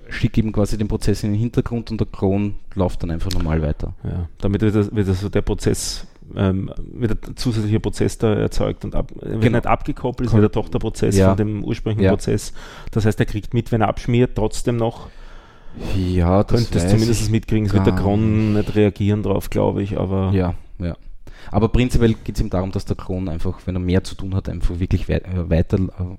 schicke 0.09 0.39
eben 0.39 0.51
quasi 0.51 0.77
den 0.77 0.87
Prozess 0.87 1.23
in 1.23 1.31
den 1.31 1.39
Hintergrund 1.39 1.91
und 1.91 1.99
der 1.99 2.07
Cron 2.07 2.55
läuft 2.75 3.03
dann 3.03 3.11
einfach 3.11 3.31
normal 3.31 3.61
weiter. 3.61 3.93
Ja, 4.03 4.29
damit 4.39 4.61
wird, 4.61 4.75
das, 4.75 4.95
wird 4.95 5.07
also 5.07 5.29
der 5.29 5.41
Prozess, 5.41 6.07
ähm, 6.35 6.71
wird 6.93 7.27
ein 7.27 7.35
zusätzlicher 7.35 7.79
Prozess 7.79 8.17
da 8.17 8.33
erzeugt 8.33 8.85
und 8.85 8.95
ab, 8.95 9.11
wird 9.15 9.41
Genau. 9.41 9.57
nicht 9.57 9.67
abgekoppelt, 9.67 10.29
ist 10.29 10.35
wie 10.35 10.41
der 10.41 10.51
Tochterprozess 10.51 11.17
Ja. 11.17 11.29
von 11.29 11.37
dem 11.37 11.63
ursprünglichen 11.63 12.03
Ja. 12.05 12.11
Prozess. 12.11 12.53
Das 12.91 13.05
heißt, 13.05 13.19
er 13.19 13.25
kriegt 13.25 13.53
mit, 13.53 13.71
wenn 13.71 13.81
er 13.81 13.87
abschmiert, 13.89 14.31
trotzdem 14.35 14.77
noch, 14.77 15.09
Ja, 15.95 16.43
könnte 16.43 16.77
es 16.79 16.89
zumindest 16.89 17.29
mitkriegen, 17.29 17.67
es 17.67 17.73
wird 17.73 17.85
der 17.85 17.93
Cron 17.93 18.53
nicht 18.53 18.75
reagieren 18.75 19.21
drauf, 19.23 19.49
glaube 19.51 19.83
ich, 19.83 19.97
aber 19.99 20.31
Ja, 20.33 20.55
ja. 20.79 20.95
Aber 21.51 21.69
prinzipiell 21.69 22.13
geht 22.13 22.35
es 22.35 22.41
ihm 22.41 22.49
darum, 22.49 22.71
dass 22.71 22.85
der 22.85 22.95
Cron 22.97 23.29
einfach, 23.29 23.59
wenn 23.65 23.75
er 23.75 23.79
mehr 23.79 24.03
zu 24.03 24.15
tun 24.15 24.35
hat, 24.35 24.49
einfach 24.49 24.79
wirklich 24.79 25.07
wei 25.09 25.15
äh, 25.17 25.49
weiter 25.49 25.77
äh, 25.77 26.15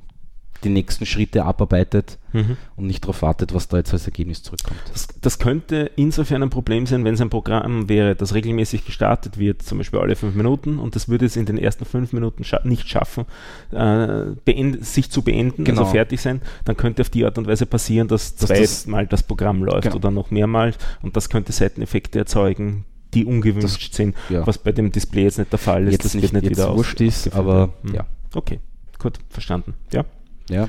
die 0.64 0.70
nächsten 0.70 1.06
Schritte 1.06 1.44
abarbeitet 1.44 2.18
Mhm. 2.32 2.56
und 2.76 2.86
nicht 2.88 3.02
darauf 3.04 3.22
wartet, 3.22 3.54
was 3.54 3.68
da 3.68 3.76
jetzt 3.78 3.92
als 3.92 4.04
Ergebnis 4.04 4.42
zurückkommt. 4.42 4.80
Das, 4.92 5.06
das 5.22 5.38
könnte 5.38 5.90
insofern 5.96 6.42
ein 6.42 6.50
Problem 6.50 6.84
sein, 6.84 7.04
wenn 7.04 7.14
es 7.14 7.20
ein 7.22 7.30
Programm 7.30 7.88
wäre, 7.88 8.14
das 8.16 8.34
regelmäßig 8.34 8.84
gestartet 8.84 9.38
wird, 9.38 9.62
zum 9.62 9.78
Beispiel 9.78 10.00
alle 10.00 10.14
fünf 10.16 10.34
Minuten, 10.34 10.78
und 10.80 10.94
das 10.96 11.08
würde 11.08 11.24
es 11.26 11.36
in 11.36 11.46
den 11.46 11.56
ersten 11.58 11.84
fünf 11.86 12.12
Minuten 12.12 12.42
scha 12.44 12.60
nicht 12.64 12.86
schaffen, 12.88 13.24
äh, 13.70 14.24
sich 14.80 15.10
zu 15.10 15.22
beenden, 15.22 15.64
Genau. 15.64 15.82
also 15.82 15.92
fertig 15.92 16.20
sein, 16.20 16.42
dann 16.64 16.76
könnte 16.76 17.02
auf 17.02 17.08
die 17.08 17.24
Art 17.24 17.38
und 17.38 17.46
Weise 17.46 17.64
passieren, 17.64 18.08
dass 18.08 18.34
Dass 18.36 18.48
das- 18.50 18.82
zweimal 18.82 19.06
das, 19.06 19.22
Programm 19.22 19.62
läuft 19.62 19.84
Genau. 19.84 19.96
oder 19.96 20.10
noch 20.10 20.30
mehrmals, 20.30 20.76
und 21.02 21.16
das 21.16 21.30
könnte 21.30 21.52
Seiteneffekte 21.52 22.18
erzeugen, 22.18 22.84
die 23.14 23.24
ungewünscht 23.24 23.94
sind, 23.94 24.14
Ja. 24.28 24.46
was 24.46 24.58
bei 24.58 24.72
dem 24.72 24.92
Display 24.92 25.24
jetzt 25.24 25.38
nicht 25.38 25.50
der 25.52 25.58
Fall 25.58 25.86
ist. 25.86 25.92
jetzt 25.92 26.04
das 26.04 26.14
nicht 26.14 26.32
jetzt 26.32 26.44
wieder 26.50 26.74
wurscht 26.76 27.00
ist, 27.00 27.34
aber. 27.34 27.70
Mhm. 27.82 27.94
ja. 27.94 28.06
Okay, 28.34 28.60
gut, 28.98 29.18
verstanden. 29.30 29.74
Ja. 29.92 30.04
ja. 30.50 30.68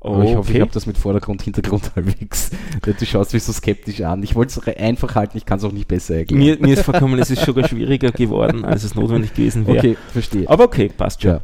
Aber 0.00 0.22
ich 0.24 0.36
hoffe, 0.36 0.50
ich 0.50 0.56
Okay. 0.56 0.60
habe 0.60 0.70
das 0.70 0.84
mit 0.84 0.98
Vordergrund, 0.98 1.40
Hintergrund 1.40 1.90
halbwegs. 1.96 2.50
Du 2.82 3.06
schaust 3.06 3.32
mich 3.32 3.42
so 3.42 3.52
skeptisch 3.54 4.02
an. 4.02 4.22
Ich 4.22 4.34
wollte 4.34 4.60
es 4.60 4.76
einfach 4.76 5.14
halten, 5.14 5.38
ich 5.38 5.46
kann 5.46 5.56
es 5.58 5.64
auch 5.64 5.72
nicht 5.72 5.88
besser 5.88 6.16
erklären. 6.16 6.38
mir, 6.44 6.58
mir 6.60 6.74
ist 6.74 6.82
vorkommen, 6.82 7.18
es 7.18 7.30
ist 7.30 7.42
sogar 7.42 7.66
schwieriger 7.66 8.10
geworden, 8.10 8.66
als 8.66 8.84
es 8.84 8.94
notwendig 8.94 9.32
gewesen 9.32 9.66
wäre. 9.66 9.78
okay, 9.78 9.96
verstehe. 10.12 10.46
Aber 10.50 10.64
okay, 10.64 10.90
passt 10.94 11.22
schon. 11.22 11.30
Ja. 11.32 11.40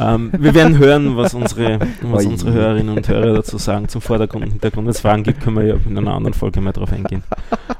Ähm, 0.00 0.30
wir 0.36 0.54
werden 0.54 0.78
hören, 0.78 1.16
was 1.16 1.34
unsere, 1.34 1.78
was 2.02 2.26
unsere 2.26 2.52
Hörerinnen 2.52 2.96
und 2.96 3.08
Hörer 3.08 3.34
dazu 3.34 3.58
sagen 3.58 3.88
zum 3.88 4.00
Vordergrund 4.00 4.44
und 4.44 4.50
Hintergrund. 4.50 4.86
Wenn 4.86 4.90
es 4.92 5.00
Fragen 5.00 5.22
gibt, 5.22 5.40
können 5.42 5.56
wir 5.56 5.64
ja 5.64 5.76
in 5.86 5.98
einer 5.98 6.14
anderen 6.14 6.34
Folge 6.34 6.60
mal 6.60 6.72
drauf 6.72 6.92
eingehen 6.92 7.22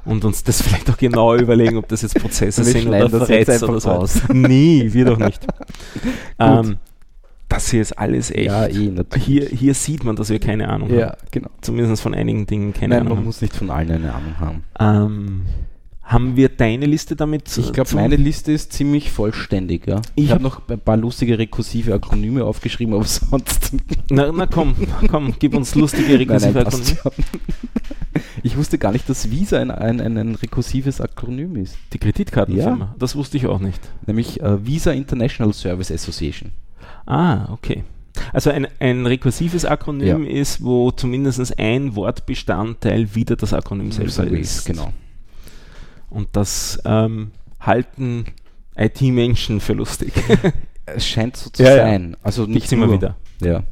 und 0.04 0.24
uns 0.24 0.42
das 0.42 0.62
vielleicht 0.62 0.90
auch 0.90 0.96
genau 0.96 1.34
überlegen, 1.34 1.76
ob 1.76 1.88
das 1.88 2.02
jetzt 2.02 2.20
Prozesse 2.20 2.64
Wir 2.64 2.72
sind 2.72 2.88
oder 2.88 3.26
Threads 3.26 3.62
oder 3.62 3.80
so. 3.80 3.90
raus. 3.90 4.22
Nie, 4.32 4.92
wir 4.92 5.04
doch 5.04 5.18
nicht. 5.18 5.46
ähm, 6.38 6.76
das 7.48 7.70
hier 7.70 7.80
ist 7.80 7.92
alles 7.92 8.30
echt. 8.30 8.46
Ja, 8.46 8.66
eh, 8.66 8.92
hier, 9.16 9.46
hier 9.46 9.74
sieht 9.74 10.04
man, 10.04 10.16
dass 10.16 10.28
wir 10.28 10.38
keine 10.38 10.68
Ahnung 10.68 10.90
ja, 10.90 11.08
haben. 11.08 11.16
genau. 11.30 11.48
Zumindest 11.62 12.02
von 12.02 12.14
einigen 12.14 12.46
Dingen 12.46 12.74
keine 12.74 12.88
Nein, 12.88 12.98
Ahnung 13.00 13.08
man 13.10 13.18
haben. 13.18 13.24
muss 13.24 13.40
nicht 13.40 13.56
von 13.56 13.70
allen 13.70 13.90
eine 13.90 14.14
Ahnung 14.14 14.34
haben. 14.38 14.64
Ähm, 14.78 15.40
haben 16.09 16.36
wir 16.36 16.48
deine 16.48 16.86
Liste 16.86 17.14
damit? 17.16 17.56
Ich 17.59 17.72
glaube, 17.72 17.94
meine 17.94 18.16
Liste 18.16 18.50
ist 18.52 18.72
ziemlich 18.72 19.11
vollständig. 19.12 19.86
Ja. 19.86 20.00
Ich, 20.14 20.24
Ich 20.24 20.30
habe 20.30 20.42
hab- 20.44 20.68
noch 20.68 20.68
ein 20.68 20.80
paar 20.80 20.96
lustige 20.96 21.38
rekursive 21.38 21.92
Akronyme 21.94 22.44
aufgeschrieben, 22.44 22.94
aber 22.94 23.04
sonst. 23.06 23.72
Na, 24.11 24.32
na 24.32 24.46
komm, 24.46 24.74
komm, 25.09 25.34
gib 25.38 25.54
uns 25.54 25.74
lustige 25.74 26.18
rekursive 26.18 26.52
Nein, 26.54 26.64
nein, 26.64 26.66
Akronyme. 26.66 26.98
Ich 28.42 28.56
wusste 28.56 28.78
gar 28.78 28.92
nicht, 28.92 29.09
dass 29.09 29.30
Visa 29.30 29.59
ein, 29.59 29.70
ein, 29.70 30.00
ein, 30.00 30.16
ein 30.16 30.34
rekursives 30.34 31.00
Akronym 31.00 31.56
ist. 31.56 31.76
Die 31.92 31.98
Kreditkartenfirma, 31.98 32.94
das 32.98 33.14
wusste 33.16 33.36
ich 33.36 33.46
auch 33.46 33.59
nicht. 33.61 33.80
Nämlich 34.06 34.40
äh, 34.40 34.64
Visa 34.64 34.92
International 34.92 35.52
Service 35.52 35.90
Association. 35.90 36.52
Ah, 37.06 37.52
okay. 37.52 37.84
Also 38.32 38.50
ein, 38.50 38.66
ein 38.80 39.06
rekursives 39.06 39.64
Akronym 39.64 40.24
ist, 40.24 40.62
wo 40.62 40.90
zumindest 40.90 41.59
ein 41.59 41.94
Wortbestandteil 41.96 43.14
wieder 43.14 43.36
das 43.36 43.52
Akronym 43.52 43.92
selber 43.92 44.26
ist. 44.26 44.64
Genau. 44.64 44.92
Und 46.11 46.28
das 46.32 46.80
ähm, 46.84 47.32
halten 47.61 48.26
IT-Menschen 48.76 49.61
für 49.61 49.74
lustig. 49.74 50.12
Es 50.94 51.06
scheint 51.06 51.36
so 51.36 51.50
zu 51.50 51.62
Ja, 51.62 51.76
sein. 51.76 52.16
Also 52.22 52.46
nicht 52.46 52.72
immer 52.72 52.90
wieder. 52.90 53.16
Ja. 53.42 53.62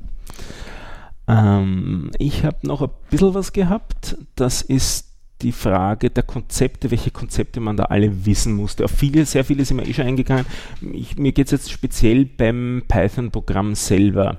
Ähm, 1.26 2.10
ich 2.18 2.44
habe 2.44 2.58
noch 2.66 2.82
ein 2.82 2.90
bisschen 3.08 3.34
was 3.34 3.54
gehabt. 3.54 4.18
Das 4.34 4.60
ist 4.60 5.06
die 5.42 5.52
Frage 5.52 6.10
der 6.10 6.22
Konzepte, 6.22 6.90
welche 6.90 7.10
Konzepte 7.10 7.60
man 7.60 7.76
da 7.76 7.84
alle 7.84 8.24
wissen 8.24 8.54
musste. 8.54 8.84
Auf 8.84 8.90
viele, 8.90 9.26
sehr 9.26 9.44
viele 9.44 9.64
sind 9.64 9.78
wir 9.78 9.86
eh 9.86 9.92
schon 9.92 10.06
eingegangen. 10.06 10.46
Ich, 10.92 11.16
mir 11.16 11.32
geht 11.32 11.46
es 11.46 11.52
jetzt 11.52 11.70
speziell 11.70 12.24
beim 12.24 12.82
Python-Programm 12.88 13.74
selber. 13.74 14.38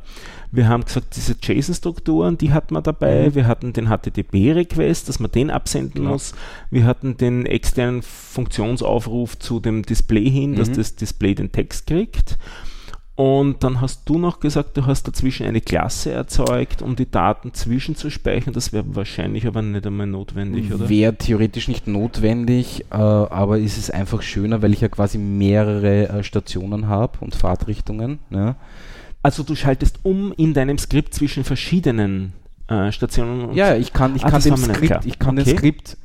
Wir 0.51 0.69
haben 0.69 0.85
gesagt, 0.85 1.15
diese 1.15 1.35
JSON-Strukturen, 1.41 2.37
die 2.37 2.53
hat 2.53 2.71
man 2.71 2.81
dabei. 2.83 3.27
Mhm. 3.29 3.35
Wir 3.35 3.47
hatten 3.47 3.73
den 3.73 3.87
HTTP-Request, 3.89 5.09
dass 5.09 5.19
man 5.19 5.31
den 5.31 5.49
absenden 5.51 6.01
Genau. 6.01 6.11
muss. 6.11 6.33
Wir 6.71 6.85
hatten 6.85 7.17
den 7.17 7.45
externen 7.45 8.01
Funktionsaufruf 8.01 9.37
zu 9.39 9.59
dem 9.59 9.83
Display 9.83 10.29
hin, 10.29 10.55
dass 10.55 10.69
Mhm. 10.69 10.75
das 10.75 10.95
Display 10.95 11.35
den 11.35 11.51
Text 11.51 11.87
kriegt. 11.87 12.37
Und 13.15 13.63
dann 13.63 13.81
hast 13.81 14.07
du 14.07 14.19
noch 14.19 14.39
gesagt, 14.39 14.77
du 14.77 14.85
hast 14.85 15.07
dazwischen 15.07 15.47
eine 15.47 15.59
Klasse 15.59 16.11
erzeugt, 16.11 16.83
um 16.83 16.95
die 16.95 17.09
Daten 17.09 17.51
zwischenzuspeichern. 17.51 18.53
Das 18.53 18.73
wäre 18.73 18.85
wahrscheinlich 18.95 19.47
aber 19.47 19.63
nicht 19.63 19.87
einmal 19.87 20.05
notwendig, 20.05 20.71
oder? 20.71 20.87
Wäre 20.87 21.15
theoretisch 21.15 21.67
nicht 21.67 21.87
notwendig, 21.87 22.85
äh, 22.91 22.95
aber 22.95 23.57
ist 23.57 23.79
es 23.79 23.89
einfach 23.89 24.21
schöner, 24.21 24.61
weil 24.61 24.71
ich 24.71 24.81
ja 24.81 24.87
quasi 24.87 25.17
mehrere 25.17 26.09
äh, 26.09 26.23
Stationen 26.23 26.87
habe 26.89 27.17
und 27.21 27.33
Fahrtrichtungen. 27.33 28.19
Ja. 28.29 28.55
Also 29.24 29.43
du 29.43 29.55
schaltest 29.55 29.99
um 30.03 30.32
in 30.38 30.53
deinem 30.53 30.78
Skript 30.78 31.13
zwischen 31.13 31.43
verschiedenen 31.43 32.34
äh, 32.68 32.91
Stationen. 32.91 33.45
und- 33.49 33.55
Ja, 33.55 33.76
ich 33.76 33.93
kann, 33.93 34.15
ich 34.15 34.24
Ah, 34.26 34.30
kann 34.32 34.41
dem 34.41 34.57
Skript, 34.57 35.05
ich 35.05 35.20
kann 35.20 35.38
Okay. 35.38 35.49
dem 35.49 35.57
Skript 35.57 35.97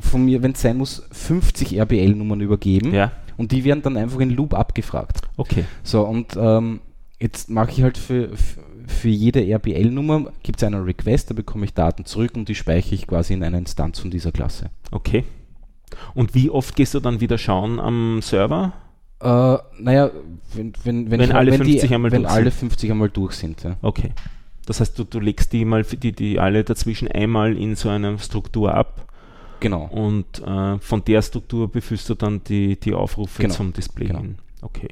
von 0.00 0.24
mir, 0.24 0.42
wenn 0.42 0.52
es 0.52 0.60
sein 0.62 0.76
muss, 0.76 1.06
50 1.12 1.78
RBL-Nummern 1.80 2.40
übergeben 2.40 2.92
ja, 2.92 3.12
und 3.36 3.52
die 3.52 3.64
werden 3.64 3.82
dann 3.82 3.96
einfach 3.96 4.20
in 4.20 4.30
Loop 4.30 4.54
abgefragt. 4.54 5.20
okay. 5.36 5.64
So, 5.82 6.02
und 6.06 6.36
ähm, 6.38 6.80
jetzt 7.20 7.48
mache 7.50 7.70
ich 7.70 7.82
halt 7.82 7.96
für, 7.98 8.28
für- 8.36 8.60
für 8.88 9.08
jede 9.08 9.40
RBL-Nummer 9.52 10.30
gibt 10.44 10.58
es 10.60 10.64
einen 10.64 10.84
Request, 10.84 11.30
da 11.30 11.34
bekomme 11.34 11.64
ich 11.64 11.74
Daten 11.74 12.04
zurück 12.04 12.32
und 12.36 12.48
die 12.48 12.54
speichere 12.54 12.94
ich 12.94 13.06
quasi 13.08 13.32
in 13.34 13.42
einer 13.42 13.58
Instanz 13.58 13.98
von 13.98 14.10
dieser 14.12 14.30
Klasse. 14.30 14.70
Okay. 14.92 15.24
Und 16.14 16.34
wie 16.36 16.50
oft 16.50 16.76
gehst 16.76 16.94
du 16.94 17.00
dann 17.00 17.20
wieder 17.20 17.36
schauen 17.36 17.80
am 17.80 18.20
Server? 18.22 18.72
Äh, 19.20 19.26
naja, 19.78 20.10
wenn, 20.54 20.72
wenn, 20.84 21.10
wenn, 21.10 21.10
Wenn 21.10 21.20
ich, 21.20 21.34
alle 21.34 21.52
wenn 21.52 21.58
50 21.58 21.88
die, 21.88 21.94
einmal 21.94 22.12
wenn 22.12 22.22
durch 22.22 22.32
alle 22.34 22.50
sind. 22.50 22.58
50 22.58 22.90
einmal 22.90 23.08
durch 23.08 23.32
sind. 23.34 23.62
Ja. 23.62 23.76
Okay. 23.82 24.12
Das 24.66 24.80
heißt, 24.80 24.98
du, 24.98 25.04
du 25.04 25.20
legst 25.20 25.52
die 25.52 25.64
mal 25.64 25.84
die, 25.84 26.12
die 26.12 26.38
alle 26.40 26.64
dazwischen 26.64 27.08
einmal 27.08 27.56
in 27.56 27.76
so 27.76 27.88
einer 27.88 28.18
Struktur 28.18 28.74
ab 28.74 29.06
Genau. 29.60 29.84
und 29.86 30.42
äh, 30.42 30.78
von 30.78 31.02
der 31.04 31.22
Struktur 31.22 31.70
befüllst 31.70 32.10
du 32.10 32.14
dann 32.14 32.44
die, 32.44 32.78
die 32.78 32.92
Aufrufe 32.92 33.40
Genau, 33.40 33.54
zum 33.54 33.72
Display 33.72 34.08
genau. 34.08 34.20
hin. 34.20 34.38
Okay. 34.60 34.88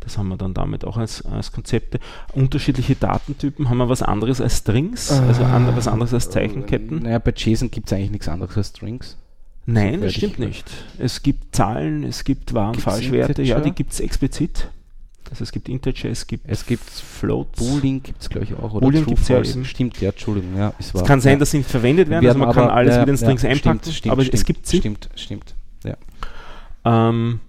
Das 0.00 0.18
haben 0.18 0.28
wir 0.28 0.36
dann 0.36 0.54
damit 0.54 0.84
auch 0.84 0.98
als, 0.98 1.24
als 1.24 1.50
Konzepte. 1.50 1.98
Unterschiedliche 2.34 2.94
Datentypen, 2.94 3.70
haben 3.70 3.78
wir 3.78 3.88
was 3.88 4.02
anderes 4.02 4.40
als 4.40 4.58
Strings? 4.58 5.10
also 5.10 5.44
an, 5.44 5.74
was 5.74 5.88
anderes 5.88 6.12
als 6.12 6.30
Zeichenketten? 6.30 7.02
Naja, 7.02 7.18
bei 7.18 7.32
JSON 7.34 7.70
gibt 7.70 7.86
es 7.86 7.92
eigentlich 7.92 8.10
nichts 8.10 8.28
anderes 8.28 8.56
als 8.56 8.68
Strings. 8.68 9.16
Nein, 9.66 10.00
das 10.00 10.14
stimmt 10.14 10.38
nicht. 10.38 10.64
Es 10.98 11.22
gibt 11.22 11.54
Zahlen, 11.54 12.04
es 12.04 12.22
gibt 12.24 12.54
Wahr- 12.54 12.70
und 12.70 12.80
Falschwerte, 12.80 13.42
ja, 13.42 13.60
die 13.60 13.72
gibt 13.72 13.92
es 13.92 14.00
explizit. 14.00 14.68
Also 15.28 15.42
es 15.42 15.50
gibt 15.50 15.68
Integer, 15.68 16.08
es 16.08 16.28
gibt 16.28 16.44
Es 16.48 16.64
gibt 16.66 16.84
Floats. 16.88 17.58
Boolean 17.58 18.00
gibt 18.00 18.22
es, 18.22 18.28
glaube 18.30 18.44
ich, 18.46 18.54
auch. 18.54 18.74
Oder 18.74 18.80
Boolean 18.86 19.02
True, 19.04 19.14
gibt's 19.16 19.28
ja 19.28 19.42
eben. 19.42 19.64
Stimmt, 19.64 20.00
ja, 20.00 20.10
Entschuldigung. 20.10 20.56
Ja, 20.56 20.72
es, 20.78 20.94
war, 20.94 21.02
Es 21.02 21.08
kann 21.08 21.20
sein, 21.20 21.32
ja. 21.32 21.38
dass 21.40 21.50
sie 21.50 21.58
nicht 21.58 21.70
verwendet 21.70 22.08
werden, 22.08 22.22
Werden 22.24 22.40
also 22.42 22.46
man 22.46 22.54
kann 22.54 22.64
aber- 22.64 22.74
alles 22.74 22.94
ja, 22.94 23.02
wieder 23.02 23.10
in 23.10 23.18
Strings 23.18 23.42
ja, 23.42 23.48
einpacken, 23.50 23.80
stimmt, 23.82 23.96
stimmt, 23.96 24.12
aber 24.12 24.22
stimmt, 24.22 24.34
es 24.34 24.44
gibt 24.44 24.66
sie. 24.68 24.76
Stimmt, 24.78 25.08
stimmt. 25.16 25.54
Ja. 25.84 25.96
Ähm, 26.84 27.40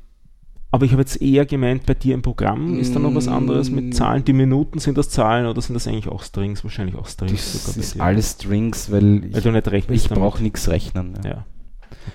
aber 0.72 0.86
ich 0.86 0.92
habe 0.92 1.02
jetzt 1.04 1.22
eher 1.22 1.46
gemeint, 1.46 1.86
bei 1.86 1.94
dir 1.94 2.16
im 2.16 2.24
Programm 2.24 2.80
ist 2.80 2.96
da 2.96 3.00
noch 3.00 3.14
was 3.14 3.28
anderes 3.28 3.70
Mm. 3.70 3.76
mit 3.76 3.96
Zahlen. 3.96 4.26
Die 4.26 4.34
Minuten, 4.34 4.80
sind 4.80 4.98
das 4.98 5.10
Zahlen 5.10 5.46
oder 5.46 5.62
sind 5.62 5.76
das 5.76 5.88
eigentlich 5.88 6.08
auch 6.08 6.24
Strings? 6.24 6.64
Wahrscheinlich 6.64 6.96
auch 6.96 7.08
Strings. 7.08 7.64
Das 7.66 7.78
ist 7.78 8.02
alles 8.02 8.32
Strings, 8.32 8.92
weil 8.92 9.22
Weil 9.22 9.38
ich, 9.38 9.44
du 9.44 9.52
nicht 9.52 9.68
rechnest 9.70 10.06
ich 10.06 10.12
brauche 10.12 10.42
nichts 10.42 10.68
rechnen. 10.68 11.14
Ja. 11.24 11.30
Ja. 11.30 11.46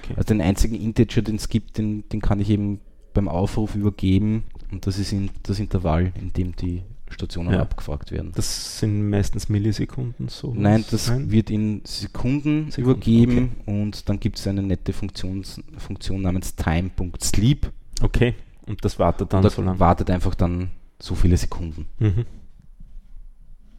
Okay. 0.00 0.14
Also 0.16 0.28
den 0.28 0.40
einzigen 0.40 0.74
Integer, 0.74 1.22
den 1.22 1.36
es 1.36 1.48
gibt, 1.48 1.78
den, 1.78 2.08
den 2.08 2.20
kann 2.20 2.40
ich 2.40 2.50
eben 2.50 2.80
beim 3.14 3.28
Aufruf 3.28 3.74
übergeben 3.74 4.44
und 4.70 4.86
das 4.86 4.98
ist 4.98 5.12
in, 5.12 5.30
das 5.42 5.58
Intervall, 5.58 6.12
in 6.20 6.32
dem 6.32 6.56
die 6.56 6.82
Stationen 7.10 7.52
Ja. 7.52 7.60
abgefragt 7.60 8.10
werden. 8.10 8.32
Das 8.34 8.78
sind 8.78 9.10
meistens 9.10 9.50
Millisekunden 9.50 10.28
so. 10.28 10.54
Nein, 10.54 10.82
das 10.90 11.12
wird 11.30 11.50
in 11.50 11.82
Sekunden, 11.84 12.70
Sekunden, 12.70 12.80
übergeben 12.80 13.56
und 13.66 14.08
dann 14.08 14.18
gibt 14.18 14.38
es 14.38 14.46
eine 14.46 14.62
nette 14.62 14.94
Funktions, 14.94 15.60
Funktion 15.76 16.22
namens 16.22 16.56
time.sleep. 16.56 17.70
Okay. 18.00 18.34
Und 18.66 18.82
das 18.84 18.98
wartet 18.98 19.32
dann 19.34 19.42
Da 19.42 19.50
so 19.50 19.60
lange. 19.60 19.78
wartet 19.78 20.08
einfach 20.08 20.34
dann 20.34 20.70
so 20.98 21.14
viele 21.14 21.36
Sekunden. 21.36 21.86
Mhm. 21.98 22.24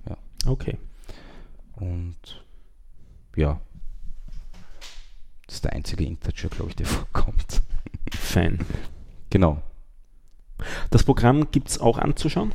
Ja. 0.07 0.17
Okay. 0.45 0.77
Und 1.77 2.43
ja, 3.35 3.59
das 5.47 5.55
ist 5.55 5.65
der 5.65 5.73
einzige 5.73 6.03
Integer, 6.05 6.49
glaube 6.49 6.69
ich, 6.71 6.75
der 6.75 6.85
vorkommt. 6.87 7.61
Fein. 8.15 8.59
Genau. 9.29 9.61
Das 10.91 11.03
Programm 11.03 11.51
gibt 11.51 11.69
es 11.69 11.79
auch 11.79 11.97
anzuschauen. 11.97 12.51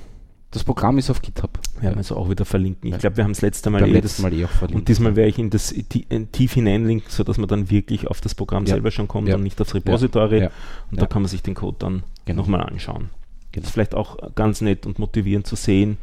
Das 0.50 0.64
Programm 0.64 0.96
ist 0.96 1.10
auf 1.10 1.20
GitHub. 1.20 1.58
Wir 1.78 1.90
haben 1.90 1.98
es 1.98 2.10
auch 2.10 2.30
wieder 2.30 2.46
verlinken. 2.46 2.86
Ich 2.88 2.92
Ja. 2.92 2.98
glaube, 2.98 3.18
wir 3.18 3.24
haben 3.24 3.32
es 3.32 3.42
letzte 3.42 3.68
Mal 3.68 3.82
Beim 3.82 3.94
eh 3.94 4.00
Mal 4.22 4.32
eh 4.32 4.44
auch 4.46 4.50
verlinkt. 4.50 4.80
Und 4.80 4.88
diesmal 4.88 5.14
werde 5.14 5.28
ich 5.28 5.38
in 5.38 5.50
das 5.50 5.68
ti- 5.68 6.06
tief 6.32 6.54
hineinlinken, 6.54 7.10
sodass 7.10 7.36
man 7.36 7.48
dann 7.48 7.68
wirklich 7.68 8.06
auf 8.06 8.22
das 8.22 8.34
Programm 8.34 8.64
Ja. 8.64 8.70
selber 8.74 8.90
schon 8.90 9.08
kommt 9.08 9.28
Ja. 9.28 9.34
und 9.34 9.42
nicht 9.42 9.60
aufs 9.60 9.74
Repository. 9.74 10.40
Ja. 10.40 10.46
Und 10.90 10.96
Ja. 10.96 11.00
da 11.00 11.06
kann 11.06 11.20
man 11.20 11.28
sich 11.28 11.42
den 11.42 11.54
Code 11.54 11.76
dann 11.80 12.02
Genau. 12.24 12.42
nochmal 12.42 12.62
anschauen. 12.62 13.10
Genau. 13.52 13.62
Das 13.62 13.64
ist 13.64 13.70
vielleicht 13.72 13.94
auch 13.94 14.16
ganz 14.34 14.62
nett 14.62 14.86
und 14.86 14.98
motivierend 14.98 15.46
zu 15.46 15.54
sehen, 15.54 15.98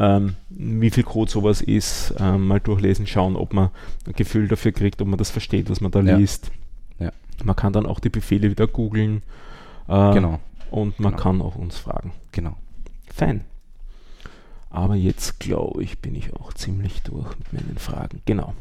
ähm, 0.00 0.36
wie 0.48 0.90
viel 0.90 1.04
Code 1.04 1.30
sowas 1.30 1.60
ist. 1.60 2.14
Ähm, 2.18 2.46
mal 2.48 2.58
durchlesen, 2.60 3.06
schauen, 3.06 3.36
ob 3.36 3.52
man 3.52 3.68
ein 4.06 4.14
Gefühl 4.14 4.48
dafür 4.48 4.72
kriegt, 4.72 5.02
ob 5.02 5.08
man 5.08 5.18
das 5.18 5.30
versteht, 5.30 5.68
was 5.68 5.80
man 5.82 5.90
da 5.92 6.00
Ja. 6.00 6.16
liest. 6.16 6.50
Ja. 6.98 7.12
Man 7.44 7.54
kann 7.54 7.72
dann 7.74 7.84
auch 7.86 8.00
die 8.00 8.08
Befehle 8.08 8.50
wieder 8.50 8.66
googeln. 8.66 9.22
Äh, 9.88 10.12
Genau, 10.14 10.40
Und 10.70 10.98
man 11.00 11.12
Genau. 11.12 11.22
kann 11.22 11.42
auch 11.42 11.56
uns 11.56 11.76
fragen. 11.76 12.12
genau. 12.32 12.56
Fein. 13.12 13.44
Aber 14.70 14.94
jetzt 14.94 15.40
glaube 15.40 15.82
ich, 15.82 15.98
bin 15.98 16.14
ich 16.14 16.32
auch 16.34 16.52
ziemlich 16.54 17.02
durch 17.02 17.36
mit 17.38 17.52
meinen 17.52 17.76
Fragen. 17.78 18.22
Genau. 18.24 18.54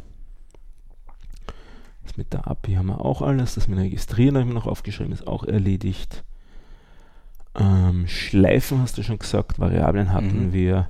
Das 2.04 2.18
mit 2.18 2.34
der 2.34 2.48
API 2.48 2.74
haben 2.76 2.88
wir 2.88 3.06
auch 3.06 3.22
alles. 3.22 3.54
Das 3.56 3.68
mit 3.68 3.78
dem 3.78 3.84
Registrieren 3.84 4.36
habe 4.36 4.42
ich 4.44 4.48
mir 4.48 4.56
noch 4.60 4.66
aufgeschrieben, 4.68 5.14
ist 5.14 5.28
auch 5.28 5.44
erledigt. 5.44 6.24
Ähm, 7.56 8.08
Schleifen 8.08 8.80
hast 8.82 8.98
du 8.98 9.04
schon 9.04 9.20
gesagt, 9.20 9.60
Variablen 9.60 10.12
hatten 10.12 10.48
Mhm. 10.48 10.54
wir. 10.54 10.90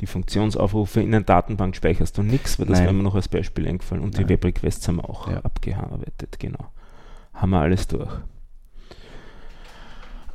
Die 0.00 0.06
Funktionsaufrufe 0.06 1.00
in 1.00 1.10
der 1.12 1.22
Datenbank 1.22 1.74
speicherst 1.74 2.18
du 2.18 2.22
nichts, 2.22 2.58
weil 2.58 2.66
das 2.66 2.78
Nein. 2.78 2.84
wäre 2.84 2.94
mir 2.94 3.02
noch 3.02 3.14
als 3.14 3.28
Beispiel 3.28 3.66
eingefallen. 3.66 4.02
Und 4.04 4.14
die 4.16 4.20
Nein. 4.22 4.28
Web-Requests 4.30 4.86
haben 4.88 4.96
wir 4.96 5.08
auch 5.08 5.28
Ja. 5.30 5.40
abgearbeitet, 5.40 6.38
genau. 6.38 6.66
Haben 7.32 7.50
wir 7.50 7.60
alles 7.60 7.88
durch. 7.88 8.10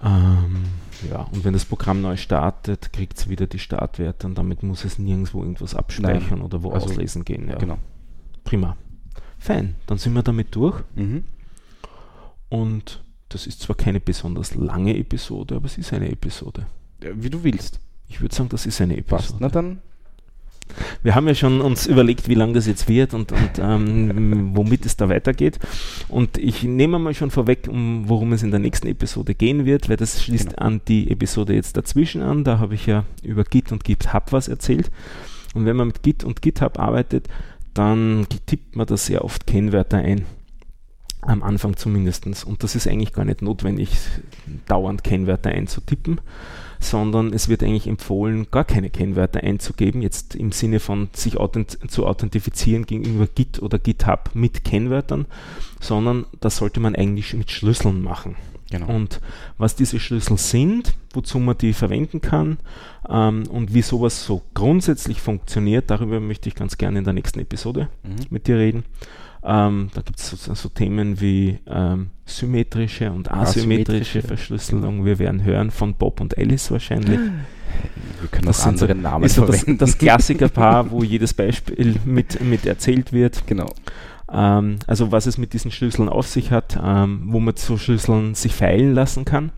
Ähm, 0.04 0.64
ja, 1.10 1.28
und 1.32 1.44
wenn 1.44 1.54
das 1.54 1.66
Programm 1.66 2.02
neu 2.02 2.18
startet, 2.18 2.92
kriegt 2.92 3.18
es 3.20 3.30
wieder 3.30 3.46
die 3.46 3.60
Startwerte 3.60 4.26
und 4.26 4.36
damit 4.38 4.64
muss 4.64 4.84
es 4.84 4.98
nirgendwo 4.98 5.42
irgendwas 5.42 5.76
abspeichern 5.76 6.40
Nein. 6.40 6.42
oder 6.42 6.64
wo 6.64 6.72
Also, 6.72 6.88
auslesen 6.88 7.24
gehen. 7.24 7.48
Ja. 7.48 7.58
Genau. 7.58 7.78
Prima. 8.44 8.78
Fein, 9.38 9.76
dann 9.86 9.98
sind 10.00 10.14
wir 10.14 10.24
damit 10.24 10.56
durch. 10.56 10.82
Mhm. 10.96 11.24
Und 12.50 13.04
das 13.30 13.46
ist 13.48 13.62
zwar 13.62 13.76
keine 13.76 14.00
besonders 14.00 14.56
lange 14.56 14.98
Episode, 14.98 15.56
aber 15.56 15.66
es 15.66 15.78
ist 15.78 15.94
eine 15.94 16.10
Episode. 16.12 16.66
Wie 17.00 17.30
du 17.30 17.44
willst. 17.44 17.80
Ich 18.12 18.20
würde 18.22 18.36
sagen, 18.36 18.50
das 18.50 18.66
ist 18.66 18.82
eine 18.82 19.02
Passt. 19.02 19.30
Episode. 19.32 19.38
Na 19.40 19.50
dann. 19.50 19.80
Wir 21.04 21.16
haben 21.16 21.28
ja 21.28 21.36
schon 21.36 21.60
uns 21.60 21.86
überlegt, 21.86 22.30
wie 22.30 22.34
lang 22.34 22.54
das 22.54 22.66
jetzt 22.68 22.88
wird 22.88 23.14
und, 23.14 23.32
und 23.32 23.52
ähm, 23.60 24.52
womit 24.56 24.86
es 24.86 24.96
da 24.96 25.10
weitergeht. 25.10 25.60
Und 26.08 26.38
ich 26.38 26.64
nehme 26.64 26.98
mal 27.00 27.14
schon 27.14 27.32
vorweg, 27.32 27.68
um 27.70 28.04
worum 28.08 28.32
es 28.34 28.44
in 28.44 28.52
der 28.52 28.60
nächsten 28.60 28.88
Episode 28.88 29.34
gehen 29.36 29.66
wird, 29.66 29.90
weil 29.90 29.98
das 29.98 30.24
schließt 30.24 30.50
Genau. 30.52 30.62
an 30.62 30.82
die 30.88 31.10
Episode 31.12 31.54
jetzt 31.54 31.76
dazwischen 31.76 32.22
an. 32.22 32.44
Da 32.44 32.60
habe 32.60 32.76
ich 32.76 32.86
ja 32.86 33.04
über 33.24 33.44
Git 33.44 33.72
und 33.72 33.84
GitHub 33.84 34.32
was 34.32 34.48
erzählt. 34.48 34.92
Und 35.54 35.66
wenn 35.66 35.76
man 35.76 35.88
mit 35.88 36.04
Git 36.04 36.24
und 36.24 36.42
GitHub 36.42 36.80
arbeitet, 36.80 37.28
dann 37.74 38.28
tippt 38.46 38.76
man 38.76 38.88
da 38.88 38.96
sehr 38.98 39.26
oft 39.26 39.48
Kennwörter 39.48 39.98
ein. 39.98 40.26
Am 41.22 41.44
Anfang 41.44 41.76
zumindest. 41.76 42.26
Und 42.46 42.64
das 42.64 42.76
ist 42.76 42.88
eigentlich 42.88 43.14
gar 43.14 43.26
nicht 43.26 43.42
notwendig, 43.42 43.92
dauernd 44.68 45.04
Kennwörter 45.04 45.50
einzutippen, 45.52 46.22
sondern 46.82 47.32
es 47.32 47.48
wird 47.48 47.64
eigentlich 47.64 47.88
empfohlen, 47.88 48.48
gar 48.52 48.66
keine 48.66 48.90
Kennwörter 48.90 49.42
einzugeben, 49.44 50.02
jetzt 50.02 50.36
im 50.36 50.52
Sinne 50.52 50.80
von 50.80 51.10
sich 51.14 51.38
authent 51.38 51.78
zu 51.90 52.06
authentifizieren 52.08 52.86
gegenüber 52.86 53.28
Git 53.34 53.62
oder 53.62 53.80
GitHub 53.80 54.32
mit 54.34 54.66
Kennwörtern, 54.66 55.26
sondern 55.80 56.26
das 56.42 56.58
sollte 56.58 56.80
man 56.80 56.96
eigentlich 56.96 57.34
mit 57.34 57.52
Schlüsseln 57.52 58.02
machen. 58.02 58.36
Genau. 58.72 58.88
Und 58.88 59.20
was 59.58 59.76
diese 59.76 60.00
Schlüssel 60.00 60.38
sind, 60.38 60.94
wozu 61.14 61.40
man 61.40 61.58
die 61.58 61.74
verwenden 61.74 62.22
kann 62.22 62.58
ähm, 63.10 63.44
und 63.50 63.74
wie 63.74 63.82
sowas 63.82 64.26
so 64.26 64.42
grundsätzlich 64.54 65.22
funktioniert, 65.22 65.90
darüber 65.92 66.20
möchte 66.20 66.50
ich 66.50 66.56
ganz 66.56 66.78
gerne 66.78 67.00
in 67.00 67.04
der 67.06 67.14
nächsten 67.14 67.40
Episode 67.40 67.90
Mhm. 68.04 68.16
mit 68.30 68.48
dir 68.48 68.58
reden. 68.58 68.86
Ähm, 69.44 69.90
da 69.94 70.02
gibt 70.02 70.20
es 70.20 70.30
so, 70.30 70.54
so 70.54 70.70
Themen 70.70 71.20
wie 71.20 71.60
ähm, 71.68 72.12
symmetrische 72.26 73.12
und 73.12 73.32
asymmetrische 73.32 74.20
Asymmetrische, 74.20 74.22
Verschlüsselung. 74.22 75.04
Wir 75.06 75.18
werden 75.20 75.44
hören 75.44 75.72
von 75.72 75.96
Bob 75.96 76.22
und 76.22 76.38
Alice 76.38 76.70
wahrscheinlich. 76.72 77.20
Wir 77.20 78.28
können 78.30 78.46
Das 78.46 78.60
auch 78.60 78.64
so- 78.66 78.70
andere 78.70 78.94
Namen 78.96 79.26
Ist 79.26 79.36
so 79.36 79.46
das, 79.46 79.58
verwenden. 79.62 79.80
das 79.80 79.98
Klassikerpaar, 79.98 80.92
wo 80.92 81.04
jedes 81.04 81.34
Beispiel 81.34 81.96
mit, 82.06 82.40
mit 82.42 82.66
erzählt 82.68 83.14
wird. 83.14 83.48
genau. 83.48 83.74
Ähm, 84.32 84.78
also 84.86 85.12
was 85.12 85.26
es 85.26 85.38
mit 85.40 85.54
diesen 85.54 85.72
Schlüsseln 85.72 86.08
auf 86.08 86.28
sich 86.28 86.52
hat, 86.52 86.80
ähm, 86.82 87.24
wo 87.26 87.40
man 87.40 87.56
zu 87.56 87.78
Schlüsseln 87.78 88.36
sich 88.36 88.54
feilen 88.54 88.94
lassen 88.94 89.26
kann. 89.26 89.52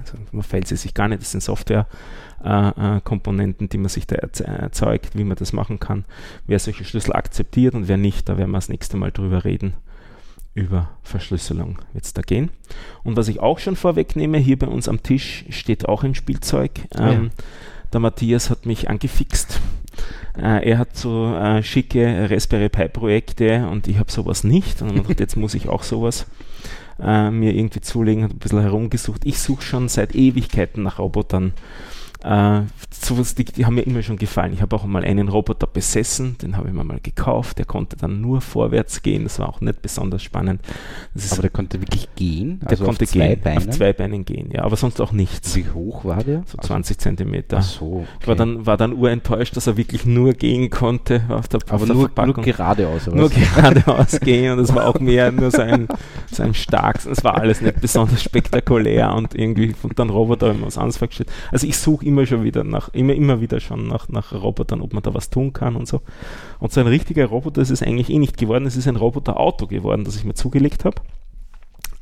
Also 0.00 0.16
man 0.32 0.42
feilt 0.42 0.66
sie 0.66 0.76
sich 0.76 0.94
gar 0.94 1.06
nicht, 1.08 1.20
das 1.20 1.30
sind 1.32 1.42
Software-Komponenten, 1.42 1.88
äh, 2.44 3.00
Komponenten, 3.02 3.68
die 3.68 3.78
man 3.78 3.88
sich 3.88 4.06
da 4.06 4.16
erze- 4.16 4.44
erzeugt, 4.44 5.16
wie 5.16 5.24
man 5.24 5.36
das 5.36 5.52
machen 5.52 5.80
kann. 5.80 6.04
Wer 6.46 6.58
solche 6.58 6.84
Schlüssel 6.84 7.12
akzeptiert 7.14 7.74
und 7.74 7.88
wer 7.88 7.96
nicht, 7.96 8.28
da 8.28 8.36
werden 8.38 8.50
wir 8.50 8.58
das 8.58 8.68
nächste 8.68 8.96
Mal 8.96 9.10
drüber 9.12 9.44
reden. 9.44 9.74
Über 10.54 10.90
Verschlüsselung 11.02 11.78
wird 11.94 12.04
es 12.04 12.12
da 12.14 12.22
gehen. 12.22 12.50
Und 13.02 13.16
was 13.16 13.26
ich 13.28 13.40
auch 13.40 13.58
schon 13.58 13.74
vorwegnehme, 13.74 14.38
hier 14.38 14.58
bei 14.58 14.68
uns 14.68 14.88
am 14.88 15.02
Tisch 15.02 15.44
steht 15.48 15.88
auch 15.88 16.04
ein 16.04 16.14
Spielzeug. 16.14 16.70
Ah, 16.94 17.06
ja. 17.06 17.12
Ähm, 17.14 17.30
Der 17.92 18.00
Matthias 18.00 18.50
hat 18.50 18.64
mich 18.66 18.88
angefixt. 18.88 19.60
Äh, 20.36 20.68
er 20.68 20.78
hat 20.78 20.96
so 20.96 21.34
äh, 21.34 21.62
schicke 21.62 22.28
Raspberry 22.30 22.68
Pi 22.68 22.88
Projekte 22.88 23.68
und 23.68 23.88
ich 23.88 23.98
habe 23.98 24.10
sowas 24.12 24.44
nicht. 24.44 24.80
Und 24.82 24.94
gedacht, 24.94 25.18
jetzt 25.20 25.36
muss 25.36 25.54
ich 25.54 25.68
auch 25.68 25.82
sowas 25.82 26.26
äh, 27.00 27.30
mir 27.30 27.52
irgendwie 27.52 27.80
zulegen, 27.80 28.22
habe 28.24 28.34
ein 28.34 28.38
bisschen 28.38 28.60
herumgesucht. 28.60 29.24
Ich 29.24 29.38
suche 29.38 29.62
schon 29.62 29.88
seit 29.88 30.14
Ewigkeiten 30.14 30.82
nach 30.84 30.98
Robotern. 31.00 31.52
Äh, 32.24 32.62
sowas, 33.02 33.34
die, 33.34 33.44
die 33.44 33.66
haben 33.66 33.74
mir 33.74 33.82
immer 33.82 34.02
schon 34.02 34.16
gefallen. 34.16 34.52
Ich 34.52 34.62
habe 34.62 34.74
auch 34.76 34.84
mal 34.84 35.04
einen 35.04 35.28
Roboter 35.28 35.66
besessen, 35.66 36.36
den 36.38 36.56
habe 36.56 36.68
ich 36.68 36.74
mir 36.74 36.84
mal 36.84 37.00
gekauft. 37.02 37.58
Der 37.58 37.66
konnte 37.66 37.96
dann 37.96 38.20
nur 38.20 38.40
vorwärts 38.40 39.02
gehen. 39.02 39.24
Das 39.24 39.38
war 39.38 39.48
auch 39.48 39.60
nicht 39.60 39.82
besonders 39.82 40.22
spannend. 40.22 40.60
Das 41.14 41.32
Aber 41.32 41.42
der 41.42 41.50
konnte 41.50 41.80
wirklich 41.80 42.08
gehen. 42.16 42.60
der 42.60 42.70
also 42.70 42.84
konnte 42.84 43.04
auf 43.04 43.10
zwei 43.10 43.28
gehen, 43.34 43.40
Beinen. 43.40 43.68
auf 43.68 43.70
zwei 43.70 43.92
Beinen 43.92 44.24
gehen, 44.24 44.50
ja, 44.52 44.62
aber 44.62 44.76
sonst 44.76 45.00
auch 45.00 45.12
nichts. 45.12 45.54
Wie 45.56 45.66
hoch 45.72 46.04
war 46.04 46.22
der? 46.22 46.42
So 46.46 46.58
20 46.58 46.98
Zentimeter. 46.98 47.58
Ach 47.58 47.62
so. 47.62 48.06
Ich 48.20 48.26
war 48.26 48.34
okay. 48.34 48.38
dann, 48.38 48.66
war 48.66 48.76
dann 48.76 48.92
urenttäuscht, 48.92 49.56
dass 49.56 49.66
er 49.66 49.76
wirklich 49.76 50.04
nur 50.04 50.32
gehen 50.34 50.70
konnte 50.70 51.22
auf 51.28 51.48
der, 51.48 51.60
Aber 51.66 51.74
auf 51.74 51.84
der 51.84 51.94
nur, 51.94 51.96
nur 51.96 52.08
Verpackung. 52.12 52.44
geradeaus. 52.44 53.08
oder 53.08 53.16
Nur 53.16 53.30
geradeaus 53.30 54.20
gehen 54.20 54.52
und 54.52 54.58
es 54.60 54.74
war 54.74 54.86
auch 54.86 55.00
mehr 55.00 55.32
nur 55.32 55.50
so 55.50 55.62
ein, 55.62 55.88
so 56.30 56.42
ein 56.42 56.54
starkes, 56.54 57.06
es 57.06 57.24
war 57.24 57.36
alles 57.36 57.60
nicht 57.60 57.80
besonders 57.80 58.22
spektakulär 58.22 59.12
und 59.14 59.34
irgendwie 59.34 59.74
und 59.82 59.98
dann 59.98 60.10
Roboter 60.10 60.54
wir 60.54 60.66
was 60.66 60.78
anderes 60.78 60.98
vorgestellt. 60.98 61.30
Also 61.50 61.66
ich 61.66 61.76
suche 61.76 62.04
immer 62.04 62.26
schon 62.26 62.44
wieder 62.44 62.64
nach, 62.64 62.90
immer, 62.94 63.14
immer 63.14 63.40
wieder 63.40 63.60
schon 63.60 63.88
nach, 63.88 64.08
nach 64.08 64.32
Robotern, 64.32 64.80
ob 64.80 64.92
man 64.92 65.02
da 65.02 65.14
was 65.14 65.30
tun 65.30 65.52
kann 65.52 65.76
und 65.76 65.86
so. 65.86 66.02
Und 66.58 66.72
so 66.72 66.80
ein 66.80 66.86
richtiger 66.86 67.26
Roboter 67.26 67.62
ist 67.62 67.70
es 67.70 67.82
eigentlich 67.82 68.10
eh 68.10 68.18
nicht 68.18 68.36
geworden, 68.36 68.66
es 68.66 68.76
ist 68.76 68.88
ein 68.88 68.96
Roboter-Auto 68.96 69.66
geworden, 69.66 70.04
das 70.04 70.16
ich 70.16 70.24
mir 70.24 70.34
zugelegt 70.34 70.84
habe. 70.84 71.02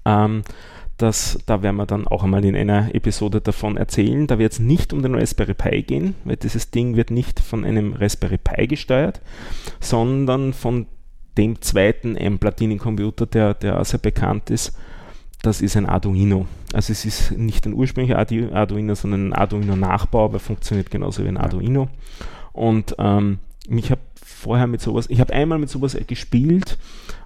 Ähm, 0.05 0.43
das, 0.99 1.39
da 1.47 1.63
werden 1.63 1.77
wir 1.77 1.87
dann 1.87 2.07
auch 2.07 2.23
einmal 2.23 2.45
in 2.45 2.55
einer 2.55 2.95
Episode 2.95 3.41
davon 3.41 3.77
erzählen. 3.77 4.27
Da 4.27 4.39
wird 4.39 4.53
es 4.53 4.59
nicht 4.61 4.93
um 4.93 5.03
den 5.03 5.15
Raspberry 5.15 5.55
Pi 5.55 5.83
gehen, 5.83 6.15
weil 6.25 6.37
dieses 6.37 6.71
Ding 6.71 6.97
wird 6.97 7.11
nicht 7.11 7.41
von 7.41 7.65
einem 7.65 7.95
Raspberry 7.95 8.39
Pi 8.39 8.69
gesteuert, 8.69 9.21
sondern 9.81 10.53
von 10.53 10.87
dem 11.37 11.61
zweiten 11.61 12.15
M-Platini-Computer, 12.15 13.27
der, 13.27 13.55
der 13.55 13.85
sehr 13.85 13.99
bekannt 13.99 14.51
ist. 14.51 14.77
Das 15.43 15.61
ist 15.61 15.77
ein 15.77 15.87
Arduino. 15.87 16.47
Also 16.73 16.93
es 16.93 17.05
ist 17.05 17.33
nicht 17.33 17.67
ein 17.67 17.75
ursprünglicher 17.75 18.19
Ardu- 18.19 18.53
Arduino, 18.53 18.95
sondern 18.95 19.29
ein 19.29 19.33
Arduino-Nachbau, 19.33 20.25
aber 20.25 20.39
funktioniert 20.39 20.91
genauso 20.91 21.25
wie 21.25 21.29
ein. 21.29 21.37
Arduino. 21.37 21.89
Und 22.53 22.95
ähm, 22.99 23.39
ich 23.69 23.91
habe 23.91 24.01
vorher 24.25 24.67
mit 24.67 24.81
sowas, 24.81 25.07
ich 25.09 25.21
habe 25.21 25.33
einmal 25.33 25.59
mit 25.59 25.69
sowas 25.69 25.95
äh, 25.95 26.05
gespielt, 26.05 26.79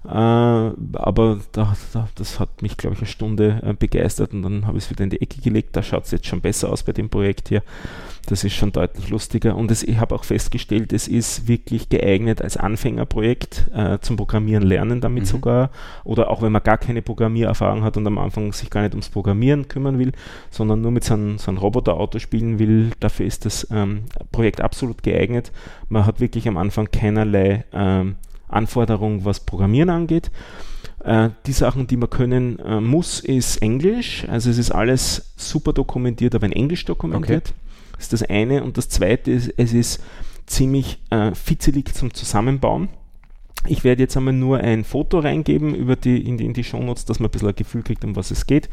äh, 0.05 0.09
aber 0.09 1.41
da, 1.53 1.77
da, 1.93 2.09
das 2.15 2.41
hat 2.41 2.63
mich, 2.63 2.77
glaube 2.77 2.95
ich, 2.95 3.01
eine 3.01 3.09
Stunde 3.09 3.61
äh, 3.65 3.75
begeistert 3.75 4.33
und 4.33 4.43
dann 4.43 4.67
habe 4.67 4.79
ich 4.79 4.85
es 4.85 4.91
wieder 4.91 5.05
in 5.05 5.11
die 5.11 5.21
Ecke 5.21 5.41
gelegt. 5.41 5.77
Da 5.77 5.83
schaut 5.83 6.05
es 6.05 6.11
jetzt 6.11 6.27
schon 6.27 6.41
besser 6.41 6.71
aus 6.71 6.83
bei 6.83 6.93
dem 6.93 7.09
Projekt 7.09 7.49
hier. 7.49 7.63
Das 8.27 8.43
ist 8.43 8.55
schon 8.55 8.73
deutlich 8.73 9.09
lustiger 9.09 9.57
und 9.57 9.71
es, 9.71 9.83
ich 9.83 9.99
habe 9.99 10.15
auch 10.15 10.25
festgestellt, 10.25 10.93
es 10.93 11.07
ist 11.07 11.47
wirklich 11.47 11.89
geeignet 11.89 12.43
als 12.43 12.57
Anfängerprojekt 12.57 13.71
äh, 13.73 13.99
zum 14.01 14.17
Programmieren 14.17 14.65
lernen 14.65 15.01
damit 15.01 15.25
Mhm. 15.25 15.27
sogar 15.27 15.71
oder 16.05 16.31
auch 16.31 16.43
wenn 16.43 16.53
man 16.53 16.63
gar 16.63 16.79
keine 16.79 17.03
Programmiererfahrung 17.03 17.85
hat 17.85 17.97
und 17.97 18.07
am 18.07 18.19
Anfang 18.19 18.53
sich 18.53 18.71
gar 18.71 18.83
nicht 18.83 18.95
ums 18.95 19.09
Programmieren 19.11 19.69
kümmern 19.69 19.99
will, 19.99 20.13
sondern 20.51 20.81
nur 20.81 20.91
mit 20.91 21.05
so 21.05 21.15
einem, 21.15 21.39
so 21.39 21.51
einem 21.51 21.59
Roboterauto 21.59 22.19
spielen 22.19 22.59
will, 22.59 22.91
dafür 23.01 23.27
ist 23.27 23.45
das 23.45 23.67
ähm, 23.71 24.05
Projekt 24.33 24.61
absolut 24.61 25.03
geeignet. 25.03 25.53
Man 25.89 26.05
hat 26.05 26.21
wirklich 26.21 26.49
am 26.49 26.57
Anfang 26.57 26.86
keinerlei 26.87 27.65
ähm, 27.73 28.17
Anforderungen, 28.49 29.25
was 29.25 29.41
Programmieren 29.41 29.91
angeht. 29.91 30.31
Äh, 31.05 31.31
die 31.47 31.53
Sachen, 31.53 31.87
die 31.87 31.97
man 31.97 32.11
können 32.11 32.59
äh, 32.59 32.81
muss, 32.81 33.21
ist 33.21 33.59
Englisch. 33.59 34.27
Also 34.29 34.51
es 34.51 34.59
ist 34.59 34.71
alles 34.71 35.33
super 35.37 35.73
dokumentiert, 35.73 36.35
aber 36.35 36.47
in 36.47 36.53
Englisch 36.53 36.85
dokumentiert. 36.85 37.55
Das 37.93 38.05
ist 38.05 38.13
das 38.13 38.23
eine. 38.25 38.63
Und 38.63 38.77
das 38.77 38.89
zweite 38.89 39.31
ist, 39.31 39.53
es 39.57 39.73
ist 39.73 40.03
ziemlich 40.47 40.99
äh, 41.11 41.35
fitzelig 41.35 41.95
zum 41.95 42.13
Zusammenbauen. 42.13 42.89
Ich 43.69 43.85
werde 43.85 44.03
jetzt 44.03 44.17
einmal 44.17 44.35
nur 44.35 44.59
ein 44.59 44.85
Foto 44.85 45.19
reingeben 45.19 45.75
über 45.75 45.97
die, 45.97 46.25
in, 46.25 46.39
die, 46.39 46.45
in 46.45 46.53
die 46.53 46.65
Shownotes, 46.65 47.05
dass 47.05 47.19
man 47.19 47.29
ein 47.29 47.31
bisschen 47.33 47.49
ein 47.49 47.55
Gefühl 47.57 47.83
kriegt, 47.83 48.05
um 48.05 48.15
was 48.15 48.31
es 48.31 48.47
geht. 48.47 48.69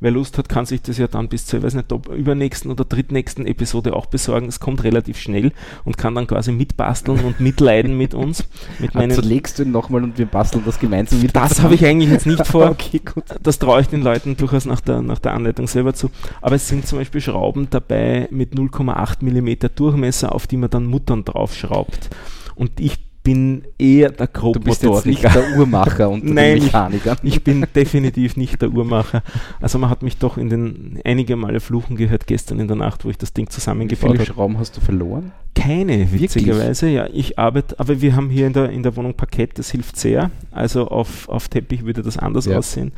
Wer 0.00 0.10
Lust 0.10 0.36
hat, 0.36 0.48
kann 0.48 0.66
sich 0.66 0.82
das 0.82 0.98
ja 0.98 1.06
dann 1.06 1.28
bis 1.28 1.46
zur, 1.46 1.60
ich 1.60 1.64
weiß 1.64 1.74
nicht, 1.74 1.92
ob 1.92 2.08
übernächsten 2.08 2.70
oder 2.70 2.84
drittnächsten 2.84 3.46
Episode 3.46 3.94
auch 3.94 4.06
besorgen. 4.06 4.48
Es 4.48 4.60
kommt 4.60 4.84
relativ 4.84 5.18
schnell 5.18 5.52
und 5.84 5.96
kann 5.96 6.14
dann 6.14 6.26
quasi 6.26 6.52
mitbasteln 6.52 7.20
und 7.20 7.40
mitleiden 7.40 7.96
mit 7.96 8.12
uns. 8.12 8.44
Mit 8.78 8.94
Also 8.94 9.22
meinen, 9.22 9.28
legst 9.28 9.58
du 9.58 9.62
ihn 9.62 9.70
nochmal 9.70 10.02
und 10.02 10.18
wir 10.18 10.26
basteln 10.26 10.64
das 10.66 10.78
gemeinsam 10.78 11.22
wieder. 11.22 11.32
das 11.32 11.62
habe 11.62 11.74
ich 11.74 11.86
eigentlich 11.86 12.10
jetzt 12.10 12.26
nicht 12.26 12.46
vor. 12.46 12.70
okay, 12.70 13.00
gut. 13.02 13.24
Das 13.42 13.58
traue 13.58 13.80
ich 13.80 13.86
den 13.86 14.02
Leuten 14.02 14.36
durchaus 14.36 14.66
nach 14.66 14.80
der, 14.80 15.00
nach 15.00 15.20
der 15.20 15.32
Anleitung 15.32 15.66
selber 15.68 15.94
zu. 15.94 16.10
Aber 16.42 16.56
es 16.56 16.68
sind 16.68 16.86
zum 16.86 16.98
Beispiel 16.98 17.20
Schrauben 17.20 17.68
dabei 17.70 18.28
mit 18.30 18.54
0,8 18.54 19.24
mm 19.24 19.74
Durchmesser, 19.74 20.34
auf 20.34 20.46
die 20.46 20.56
man 20.56 20.70
dann 20.70 20.84
Muttern 20.84 21.24
draufschraubt. 21.24 22.10
Und 22.56 22.78
ich 22.78 23.03
bin 23.24 23.64
eher 23.78 24.10
der 24.10 24.26
Du 24.28 24.52
bist 24.52 24.82
jetzt 24.82 24.92
Grobmotoriker. 24.92 25.08
nicht 25.08 25.24
der 25.34 25.58
Uhrmacher 25.58 26.10
und 26.10 26.24
Nein, 26.26 26.34
der 26.34 26.56
ich- 26.56 26.62
Mechaniker. 26.64 27.16
Ich 27.24 27.42
bin 27.42 27.66
definitiv 27.74 28.36
nicht 28.36 28.62
der 28.62 28.70
Uhrmacher. 28.70 29.22
Also 29.60 29.78
man 29.78 29.90
hat 29.90 30.02
mich 30.02 30.18
doch 30.18 30.36
in 30.38 30.50
den 30.50 31.00
einige 31.04 31.34
Male 31.34 31.58
fluchen 31.60 31.96
gehört 31.96 32.26
gestern 32.26 32.60
in 32.60 32.68
der 32.68 32.76
Nacht, 32.76 33.04
wo 33.04 33.10
ich 33.10 33.18
das 33.18 33.32
Ding 33.32 33.46
Wie 33.46 33.50
zusammengebaut 33.50 34.10
viele 34.12 34.22
habe. 34.24 34.32
Schrauben 34.32 34.58
hast 34.58 34.76
du 34.76 34.80
verloren? 34.82 35.32
Keine, 35.56 36.12
witzigerweise. 36.12 36.88
Ja, 36.88 37.06
ich 37.12 37.38
arbeite, 37.38 37.80
aber 37.80 38.00
wir 38.00 38.14
haben 38.14 38.28
hier 38.28 38.46
in 38.46 38.52
der, 38.52 38.68
in 38.70 38.82
der 38.82 38.94
Wohnung 38.96 39.14
Parkett, 39.14 39.58
das 39.58 39.70
hilft 39.70 39.96
sehr. 39.96 40.30
Also 40.50 40.88
auf, 40.88 41.28
auf 41.28 41.48
Teppich 41.48 41.84
würde 41.84 42.02
das 42.02 42.18
anders 42.18 42.44
Ja. 42.44 42.58
aussehen. 42.58 42.92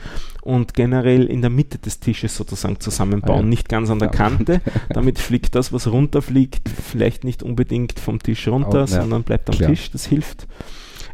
Und 0.47 0.75
generell 0.75 1.25
in 1.27 1.41
der 1.41 1.51
Mitte 1.51 1.79
des 1.79 1.99
Tisches 2.01 2.37
sozusagen 2.37 2.79
zusammenbauen, 2.81 3.39
Ah, 3.39 3.43
ja. 3.43 3.47
nicht 3.49 3.69
ganz 3.69 3.91
an 3.91 3.99
der 3.99 4.09
Ja. 4.09 4.15
Kante. 4.15 4.61
Damit 4.91 5.19
fliegt 5.19 5.55
das, 5.55 5.73
was 5.73 5.89
runterfliegt, 5.89 6.69
vielleicht 6.69 7.25
nicht 7.25 7.43
unbedingt 7.43 7.99
vom 7.99 8.21
Tisch 8.23 8.47
runter, 8.49 8.85
Oh, 8.85 8.87
sondern 8.87 9.25
bleibt 9.25 9.51
am 9.51 9.57
Klar. 9.57 9.71
Tisch. 9.71 9.91
Das 9.91 10.07
hilft. 10.07 10.47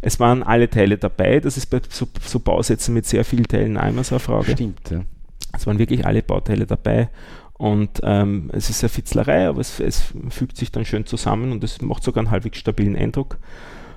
Es 0.02 0.20
waren 0.20 0.42
alle 0.42 0.68
Teile 0.68 0.98
dabei. 0.98 1.40
Das 1.40 1.56
ist 1.56 1.66
bei 1.66 1.80
so, 1.88 2.06
so 2.24 2.40
Bausätzen 2.40 2.92
mit 2.92 3.06
sehr 3.06 3.24
vielen 3.24 3.46
Teilen 3.48 3.76
immer 3.76 4.04
so 4.04 4.16
eine 4.16 4.20
Frage. 4.20 4.52
Stimmt, 4.52 4.90
ja. 4.90 5.00
Es 5.54 5.66
waren 5.66 5.78
wirklich 5.78 6.04
alle 6.04 6.22
Bauteile 6.22 6.66
dabei. 6.66 7.08
Und 7.54 8.00
ähm, 8.02 8.50
es 8.52 8.68
ist 8.70 8.82
eine 8.82 8.88
Fitzlerei, 8.88 9.46
aber 9.48 9.60
es, 9.60 9.78
es 9.80 10.12
fügt 10.30 10.56
sich 10.56 10.72
dann 10.72 10.84
schön 10.84 11.06
zusammen 11.06 11.52
und 11.52 11.62
es 11.62 11.80
macht 11.80 12.02
sogar 12.02 12.22
einen 12.22 12.30
halbwegs 12.32 12.58
stabilen 12.58 12.96
Eindruck. 12.96 13.38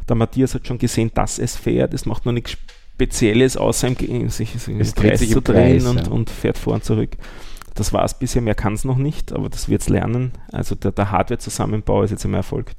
Der 0.08 0.16
Matthias 0.16 0.54
hat 0.54 0.68
schon 0.68 0.78
gesehen, 0.78 1.10
dass 1.16 1.40
es 1.40 1.56
fährt. 1.56 1.94
Es 1.94 2.06
macht 2.06 2.26
noch 2.28 2.32
nichts 2.34 2.58
Spezielles, 2.96 3.58
außer 3.58 3.88
im, 3.88 4.30
sich 4.30 4.56
im 4.68 4.80
Es 4.80 4.93
dreht 4.93 5.12
Kreis 5.12 5.20
sich 5.20 5.32
zu 5.32 5.41
drehen 5.41 5.80
Kreis, 5.80 5.86
und, 5.86 6.08
ja. 6.08 6.12
und 6.12 6.30
fährt 6.30 6.58
vor 6.58 6.76
und 6.76 6.86
zurück. 6.86 7.12
Das 7.74 7.91
war 7.91 8.06
es 8.06 8.14
bisher, 8.14 8.41
mehr 8.41 8.56
kann 8.56 8.74
es 8.74 8.86
noch 8.86 8.98
nicht, 8.98 9.34
aber 9.34 9.50
das 9.50 9.68
wird 9.68 9.82
es 9.82 9.89
lernen. 9.89 10.32
Also 10.54 10.76
der, 10.76 10.93
der 10.93 11.12
Hardware-Zusammenbau 11.12 12.04
ist 12.04 12.12
jetzt 12.12 12.24
einmal 12.24 12.39
erfolgt. 12.39 12.78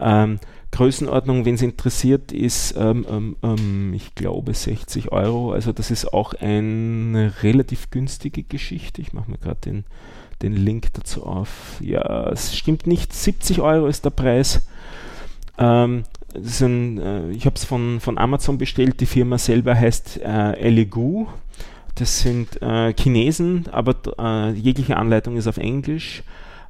Ähm, 0.00 0.40
Größenordnung, 0.72 1.44
wenn 1.44 1.54
es 1.54 1.62
interessiert, 1.62 2.32
ist, 2.32 2.74
ähm, 2.76 3.06
ähm, 3.08 3.36
ähm, 3.44 3.94
ich 3.94 4.16
glaube, 4.16 4.52
60 4.52 5.12
Euro. 5.12 5.52
Also 5.52 5.72
das 5.72 5.92
ist 5.92 6.12
auch 6.12 6.34
eine 6.34 7.32
relativ 7.44 7.90
günstige 7.90 8.42
Geschichte. 8.42 9.00
Ich 9.00 9.12
mache 9.12 9.30
mir 9.30 9.38
gerade 9.38 9.60
den, 9.64 9.84
den 10.42 10.54
Link 10.54 10.92
dazu 10.94 11.24
auf. 11.24 11.76
Ja, 11.80 12.28
es 12.30 12.56
stimmt 12.56 12.88
nicht. 12.88 13.12
70 13.12 13.60
Euro 13.60 13.86
ist 13.86 14.04
der 14.04 14.10
Preis. 14.10 14.66
Ähm, 15.56 16.02
ein, 16.60 16.98
äh, 16.98 17.30
ich 17.30 17.46
habe 17.46 17.56
es 17.56 17.64
von, 17.64 18.00
von 18.00 18.18
Amazon 18.18 18.58
bestellt. 18.58 19.00
Die 19.00 19.06
Firma 19.06 19.38
selber 19.38 19.74
heißt 19.74 20.20
äh, 20.22 20.52
Elegoo. 20.52 21.28
Das 21.94 22.20
sind 22.20 22.60
äh, 22.60 22.92
Chinesen, 22.92 23.66
aber 23.72 23.94
äh, 24.18 24.52
jegliche 24.52 24.96
Anleitung 24.96 25.36
ist 25.36 25.46
auf 25.46 25.56
Englisch. 25.56 26.22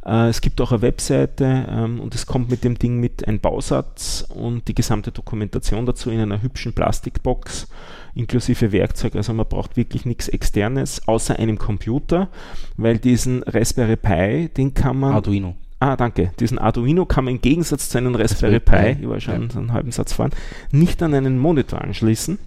Äh, 0.05 0.29
es 0.29 0.41
gibt 0.41 0.61
auch 0.61 0.71
eine 0.71 0.83
Webseite 0.83 1.67
ähm, 1.69 2.01
und 2.01 2.15
es 2.15 2.27
kommt 2.27 2.49
mit 2.49 2.63
dem 2.63 2.79
Ding 2.79 3.01
mit 3.01 3.27
ein 3.27 3.41
Bausatz 3.41 4.25
und 4.29 4.69
die 4.69 4.75
gesamte 4.75 5.11
Dokumentation 5.11 5.85
dazu 5.85 6.11
in 6.11 6.21
einer 6.21 6.43
hübschen 6.43 6.73
Plastikbox 6.75 7.67
inklusive 8.15 8.71
Werkzeug. 8.73 9.17
Also 9.17 9.33
man 9.33 9.47
braucht 9.47 9.77
wirklich 9.77 10.05
nichts 10.05 10.29
externes 10.29 11.07
außer 11.09 11.39
einem 11.39 11.59
Computer, 11.59 12.29
weil 12.77 12.99
diesen 12.99 13.43
Raspberry 13.43 13.97
Pi, 13.97 14.49
den 14.57 14.75
kann 14.75 14.99
man 14.99 15.13
Arduino. 15.13 15.57
Ah, 15.79 15.97
danke. 15.97 16.33
Diesen 16.41 16.59
Arduino 16.59 17.05
kann 17.05 17.25
man 17.25 17.35
im 17.35 17.41
Gegensatz 17.41 17.89
zu 17.91 17.99
einem 17.99 18.15
Raspberry 18.15 18.61
Pi, 18.61 18.97
ich 19.01 19.09
war 19.09 19.21
schon 19.21 19.49
ja. 19.51 19.57
einen 19.59 19.73
halben 19.73 19.93
Satz 19.93 20.15
fahren, 20.15 20.31
nicht 20.73 21.03
an 21.03 21.13
einen 21.15 21.39
Monitor 21.39 21.83
anschließen. 21.83 22.39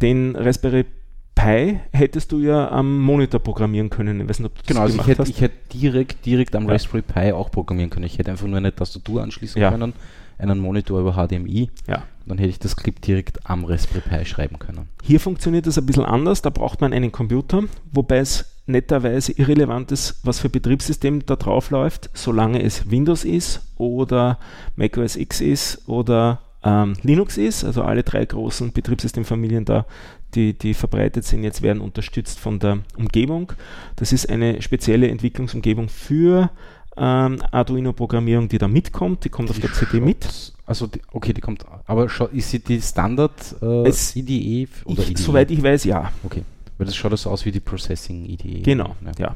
Den 0.00 0.36
Raspberry 0.36 0.86
Pi 1.34 1.80
hättest 1.92 2.32
du 2.32 2.38
ja 2.40 2.70
am 2.70 2.98
Monitor 3.00 3.40
programmieren 3.40 3.90
können. 3.90 4.20
Ich 4.22 4.28
weiß 4.28 4.38
nicht, 4.38 4.46
ob 4.46 4.54
du 4.56 4.62
Genau, 4.66 4.80
das 4.80 4.84
also 4.84 4.94
ich 4.94 4.96
gemacht 4.96 5.08
hätte, 5.08 5.22
hast. 5.22 5.28
ich 5.28 5.40
hätte 5.42 5.54
direkt, 5.78 6.24
direkt 6.24 6.56
am 6.56 6.64
Ja. 6.64 6.70
Raspberry 6.72 7.02
Pi 7.02 7.32
auch 7.32 7.50
programmieren 7.50 7.90
können. 7.90 8.06
Ich 8.06 8.18
hätte 8.18 8.30
einfach 8.30 8.46
nur 8.46 8.56
eine 8.56 8.74
Tastatur 8.74 9.22
anschließen 9.22 9.60
Ja. 9.60 9.70
können, 9.70 9.92
einen 10.38 10.58
Monitor 10.58 10.98
über 11.00 11.12
HDMI. 11.12 11.70
Ja. 11.86 12.04
Dann 12.24 12.38
hätte 12.38 12.48
ich 12.50 12.58
das 12.58 12.70
Skript 12.72 13.06
direkt 13.06 13.38
am 13.48 13.66
Raspberry 13.66 14.00
Pi 14.00 14.24
schreiben 14.24 14.58
können. 14.58 14.88
Hier 15.02 15.20
funktioniert 15.20 15.66
das 15.66 15.76
ein 15.76 15.84
bisschen 15.84 16.06
anders. 16.06 16.40
Da 16.40 16.48
braucht 16.48 16.80
man 16.80 16.94
einen 16.94 17.12
Computer, 17.12 17.64
wobei 17.92 18.16
es 18.18 18.55
netterweise 18.66 19.32
irrelevant 19.32 19.92
ist, 19.92 20.20
was 20.24 20.40
für 20.40 20.48
Betriebssystem 20.48 21.24
da 21.24 21.36
drauf 21.36 21.70
läuft, 21.70 22.10
solange 22.14 22.62
es 22.62 22.90
Windows 22.90 23.24
ist 23.24 23.60
oder 23.78 24.38
macOS 24.76 25.16
X 25.16 25.40
ist 25.40 25.88
oder 25.88 26.40
ähm, 26.64 26.94
Linux 27.02 27.36
ist. 27.38 27.64
Also 27.64 27.82
alle 27.82 28.02
drei 28.02 28.24
großen 28.24 28.72
Betriebssystemfamilien 28.72 29.64
da, 29.64 29.86
die, 30.34 30.52
die 30.52 30.74
verbreitet 30.74 31.24
sind, 31.24 31.44
jetzt 31.44 31.62
werden 31.62 31.80
unterstützt 31.80 32.38
von 32.40 32.58
der 32.58 32.80
Umgebung. 32.96 33.52
Das 33.96 34.12
ist 34.12 34.28
eine 34.28 34.60
spezielle 34.62 35.08
Entwicklungsumgebung 35.08 35.88
für 35.88 36.50
ähm, 36.96 37.38
Arduino-Programmierung, 37.52 38.48
die 38.48 38.58
da 38.58 38.68
mitkommt. 38.68 39.24
Die 39.24 39.28
kommt 39.28 39.50
auf 39.50 39.60
der 39.60 39.72
CD 39.72 40.00
mit. 40.00 40.52
Also, 40.66 40.86
die, 40.88 41.00
okay, 41.12 41.32
die 41.32 41.40
kommt. 41.40 41.64
Aber 41.86 42.08
ist 42.32 42.50
sie 42.50 42.58
die 42.58 42.80
Standard 42.80 43.32
äh, 43.62 43.86
Es- 43.88 44.16
IDE 44.16 44.66
oder 44.86 45.02
Ich, 45.02 45.10
IDE? 45.10 45.20
soweit 45.22 45.50
ich 45.50 45.62
weiß, 45.62 45.84
ja. 45.84 46.10
Okay. 46.24 46.42
Weil 46.78 46.86
das 46.86 46.96
schaut 46.96 47.16
so 47.18 47.30
aus 47.30 47.44
wie 47.46 47.52
die 47.52 47.60
Processing 47.60 48.24
IDE. 48.26 48.60
Genau, 48.62 48.94
ja. 49.18 49.34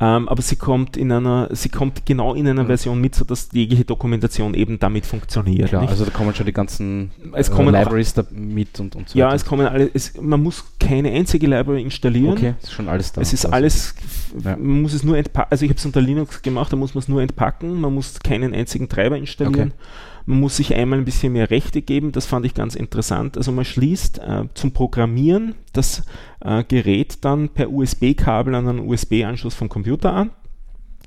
Ähm, 0.00 0.28
aber 0.28 0.42
sie 0.42 0.56
kommt 0.56 0.96
in 0.96 1.12
einer, 1.12 1.48
sie 1.52 1.68
kommt 1.68 2.04
genau 2.04 2.34
in 2.34 2.48
einer 2.48 2.64
Mhm. 2.64 2.66
Version 2.66 3.00
mit, 3.00 3.14
sodass 3.14 3.48
jegliche 3.52 3.84
Dokumentation 3.84 4.54
eben 4.54 4.80
damit 4.80 5.06
funktioniert. 5.06 5.68
Klar, 5.68 5.82
nicht? 5.82 5.90
also 5.90 6.04
da 6.04 6.10
kommen 6.10 6.34
schon 6.34 6.46
die 6.46 6.52
ganzen 6.52 7.12
Es 7.32 7.48
äh, 7.48 7.52
kommen 7.52 7.72
auch- 7.74 7.78
Libraries 7.78 8.12
da 8.12 8.24
mit 8.32 8.80
und, 8.80 8.96
und 8.96 9.08
so 9.10 9.16
ja, 9.18 9.26
weiter. 9.26 9.36
es 9.36 9.44
kommen 9.44 9.64
alle, 9.68 9.88
es, 9.94 10.20
man 10.20 10.42
muss 10.42 10.64
keine 10.80 11.12
einzige 11.12 11.46
Library 11.46 11.80
installieren. 11.82 12.32
Okay, 12.36 12.54
ist 12.60 12.72
schon 12.72 12.88
alles 12.88 13.12
da. 13.12 13.20
Es 13.20 13.32
ist 13.32 13.44
Also, 13.44 13.54
alles, 13.54 13.94
Ja. 14.42 14.56
man 14.56 14.82
muss 14.82 14.94
es 14.94 15.04
nur 15.04 15.16
entpacken, 15.16 15.52
also 15.52 15.64
ich 15.64 15.70
habe 15.70 15.78
es 15.78 15.86
unter 15.86 16.00
Linux 16.00 16.42
gemacht, 16.42 16.72
da 16.72 16.76
muss 16.76 16.94
man 16.94 17.02
es 17.02 17.08
nur 17.08 17.22
entpacken, 17.22 17.80
man 17.80 17.94
muss 17.94 18.18
keinen 18.18 18.52
einzigen 18.54 18.88
Treiber 18.88 19.16
installieren. 19.16 19.68
Okay. 19.68 20.21
Man 20.26 20.40
muss 20.40 20.56
sich 20.56 20.74
einmal 20.74 20.98
ein 20.98 21.04
bisschen 21.04 21.32
mehr 21.32 21.50
Rechte 21.50 21.82
geben, 21.82 22.12
das 22.12 22.26
fand 22.26 22.46
ich 22.46 22.54
ganz 22.54 22.74
interessant. 22.74 23.36
Also 23.36 23.50
man 23.52 23.64
schließt 23.64 24.18
äh, 24.20 24.44
zum 24.54 24.72
Programmieren 24.72 25.54
das 25.72 26.04
äh, 26.40 26.62
Gerät 26.64 27.24
dann 27.24 27.48
per 27.48 27.70
USB-Kabel 27.72 28.54
an 28.54 28.68
einen 28.68 28.88
USB-Anschluss 28.88 29.54
vom 29.54 29.68
Computer 29.68 30.12
an. 30.12 30.30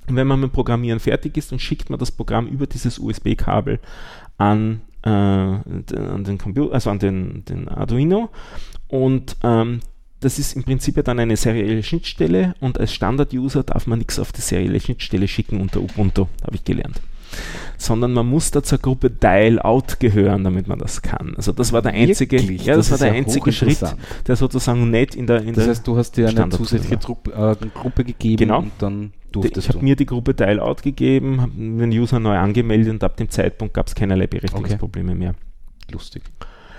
Und 0.08 0.16
wenn 0.18 0.28
man 0.28 0.40
mit 0.40 0.52
Programmieren 0.52 1.00
fertig 1.00 1.36
ist, 1.38 1.52
dann 1.52 1.60
schickt 1.60 1.90
man 1.90 1.98
das 1.98 2.12
Programm 2.12 2.48
über 2.48 2.68
dieses 2.68 3.00
USB-Kabel 3.00 3.80
an, 4.38 4.82
äh, 5.04 5.10
den- 5.10 5.98
an 5.98 6.24
den 6.24 6.38
Computer, 6.38 6.74
also 6.74 6.90
an 6.90 7.00
den, 7.00 7.44
den 7.46 7.68
Arduino. 7.68 8.30
Und 8.88 9.38
ähm, 9.44 9.80
das 10.20 10.40
ist 10.40 10.56
im 10.56 10.64
Prinzip 10.64 10.98
ja 10.98 11.04
dann 11.04 11.20
eine 11.20 11.38
serielle 11.38 11.84
Schnittstelle 11.84 12.56
und 12.60 12.80
als 12.80 12.94
Standard-User 12.94 13.64
darf 13.64 13.88
man 13.88 14.00
nichts 14.00 14.20
auf 14.20 14.32
die 14.32 14.42
serielle 14.42 14.80
Schnittstelle 14.80 15.28
schicken 15.28 15.60
unter 15.62 15.82
Ubuntu, 15.82 16.28
habe 16.44 16.56
ich 16.56 16.64
gelernt. 16.64 17.02
Sondern 17.78 18.14
man 18.14 18.26
muss 18.28 18.52
da 18.52 18.64
zur 18.64 18.78
Gruppe 18.78 19.10
Dial-Out 19.10 20.00
gehören, 20.00 20.44
damit 20.44 20.68
man 20.68 20.80
das 20.80 21.02
kann. 21.02 21.34
Also 21.36 21.52
das 21.52 21.74
war 21.74 21.82
der 21.82 21.94
einzige, 21.94 22.40
Wirklich? 22.40 22.66
ja, 22.66 22.76
das, 22.76 22.90
Das 22.90 23.00
war 23.00 23.08
der 23.08 23.16
ja 23.16 23.24
einzige 23.24 23.52
Schritt, 23.52 23.80
der 24.28 24.36
sozusagen 24.36 24.90
nicht 24.90 25.16
in 25.16 25.28
der, 25.28 25.42
in 25.42 25.54
Das 25.54 25.68
heißt, 25.68 25.88
du 25.88 25.98
hast 25.98 26.18
dir 26.18 26.30
eine 26.30 26.50
zusätzliche 26.50 27.00
Trupp, 27.00 27.28
äh, 27.28 27.56
Gruppe 27.74 28.04
gegeben 28.04 28.38
Genau. 28.38 28.60
und 28.60 28.72
dann 28.80 29.14
ich 29.44 29.68
habe 29.68 29.80
mir 29.84 29.96
die 29.96 30.06
Gruppe 30.06 30.34
Dial-Out 30.34 30.82
gegeben, 30.82 31.42
habe 31.42 31.52
den 31.52 31.90
User 31.92 32.20
neu 32.20 32.38
angemeldet 32.38 32.94
und 32.94 33.04
ab 33.04 33.18
dem 33.18 33.30
Zeitpunkt 33.30 33.74
gab 33.74 33.88
es 33.88 33.96
keinerlei 33.96 34.28
Berechtigungsprobleme 34.28 35.14
mehr. 35.14 35.36
Lustig. 35.92 36.24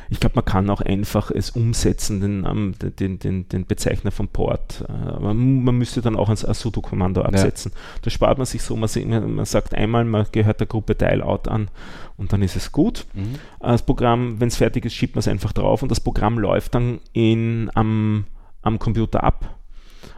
Ich 0.09 0.21
glaube, 0.21 0.37
man 0.37 0.45
kann 0.45 0.71
auch 0.71 0.81
einfach 0.81 1.31
es 1.31 1.51
umsetzen, 1.51 2.21
den, 2.21 2.45
ähm, 2.49 2.75
den, 2.81 3.19
den, 3.19 3.49
den 3.49 3.67
Bezeichner 3.67 4.11
vom 4.11 4.29
Port. 4.29 4.85
Äh, 4.89 4.93
aber 4.93 5.31
m- 5.33 5.65
man 5.65 5.77
müsste 5.77 6.01
dann 6.03 6.17
auch 6.17 6.29
ein, 6.29 6.37
sudo-Kommando 6.37 7.23
absetzen. 7.23 7.73
Da 8.03 8.11
spart 8.11 8.39
man 8.39 8.47
sich 8.47 8.63
so, 8.63 8.77
man, 8.77 8.89
man 9.35 9.45
sagt 9.45 9.75
einmal, 9.75 10.05
man 10.05 10.27
gehört 10.31 10.61
der 10.61 10.67
Gruppe 10.67 10.95
Dial-Out 10.95 11.49
an 11.49 11.69
und 12.17 12.33
dann 12.33 12.43
ist 12.43 12.57
es 12.57 12.71
gut. 12.73 13.07
Mhm. 13.15 13.35
Äh, 13.61 13.69
Das 13.73 13.83
Programm, 13.85 14.41
wenn 14.41 14.49
es 14.49 14.57
fertig 14.57 14.85
ist, 14.85 14.95
schiebt 14.95 15.15
man 15.17 15.21
es 15.21 15.29
einfach 15.29 15.53
drauf 15.53 15.83
und 15.83 15.91
das 15.91 16.01
Programm 16.01 16.39
läuft 16.39 16.75
dann 16.75 17.01
in, 17.13 17.71
am, 17.75 18.25
am 18.63 18.79
Computer 18.79 19.25
ab. 19.25 19.57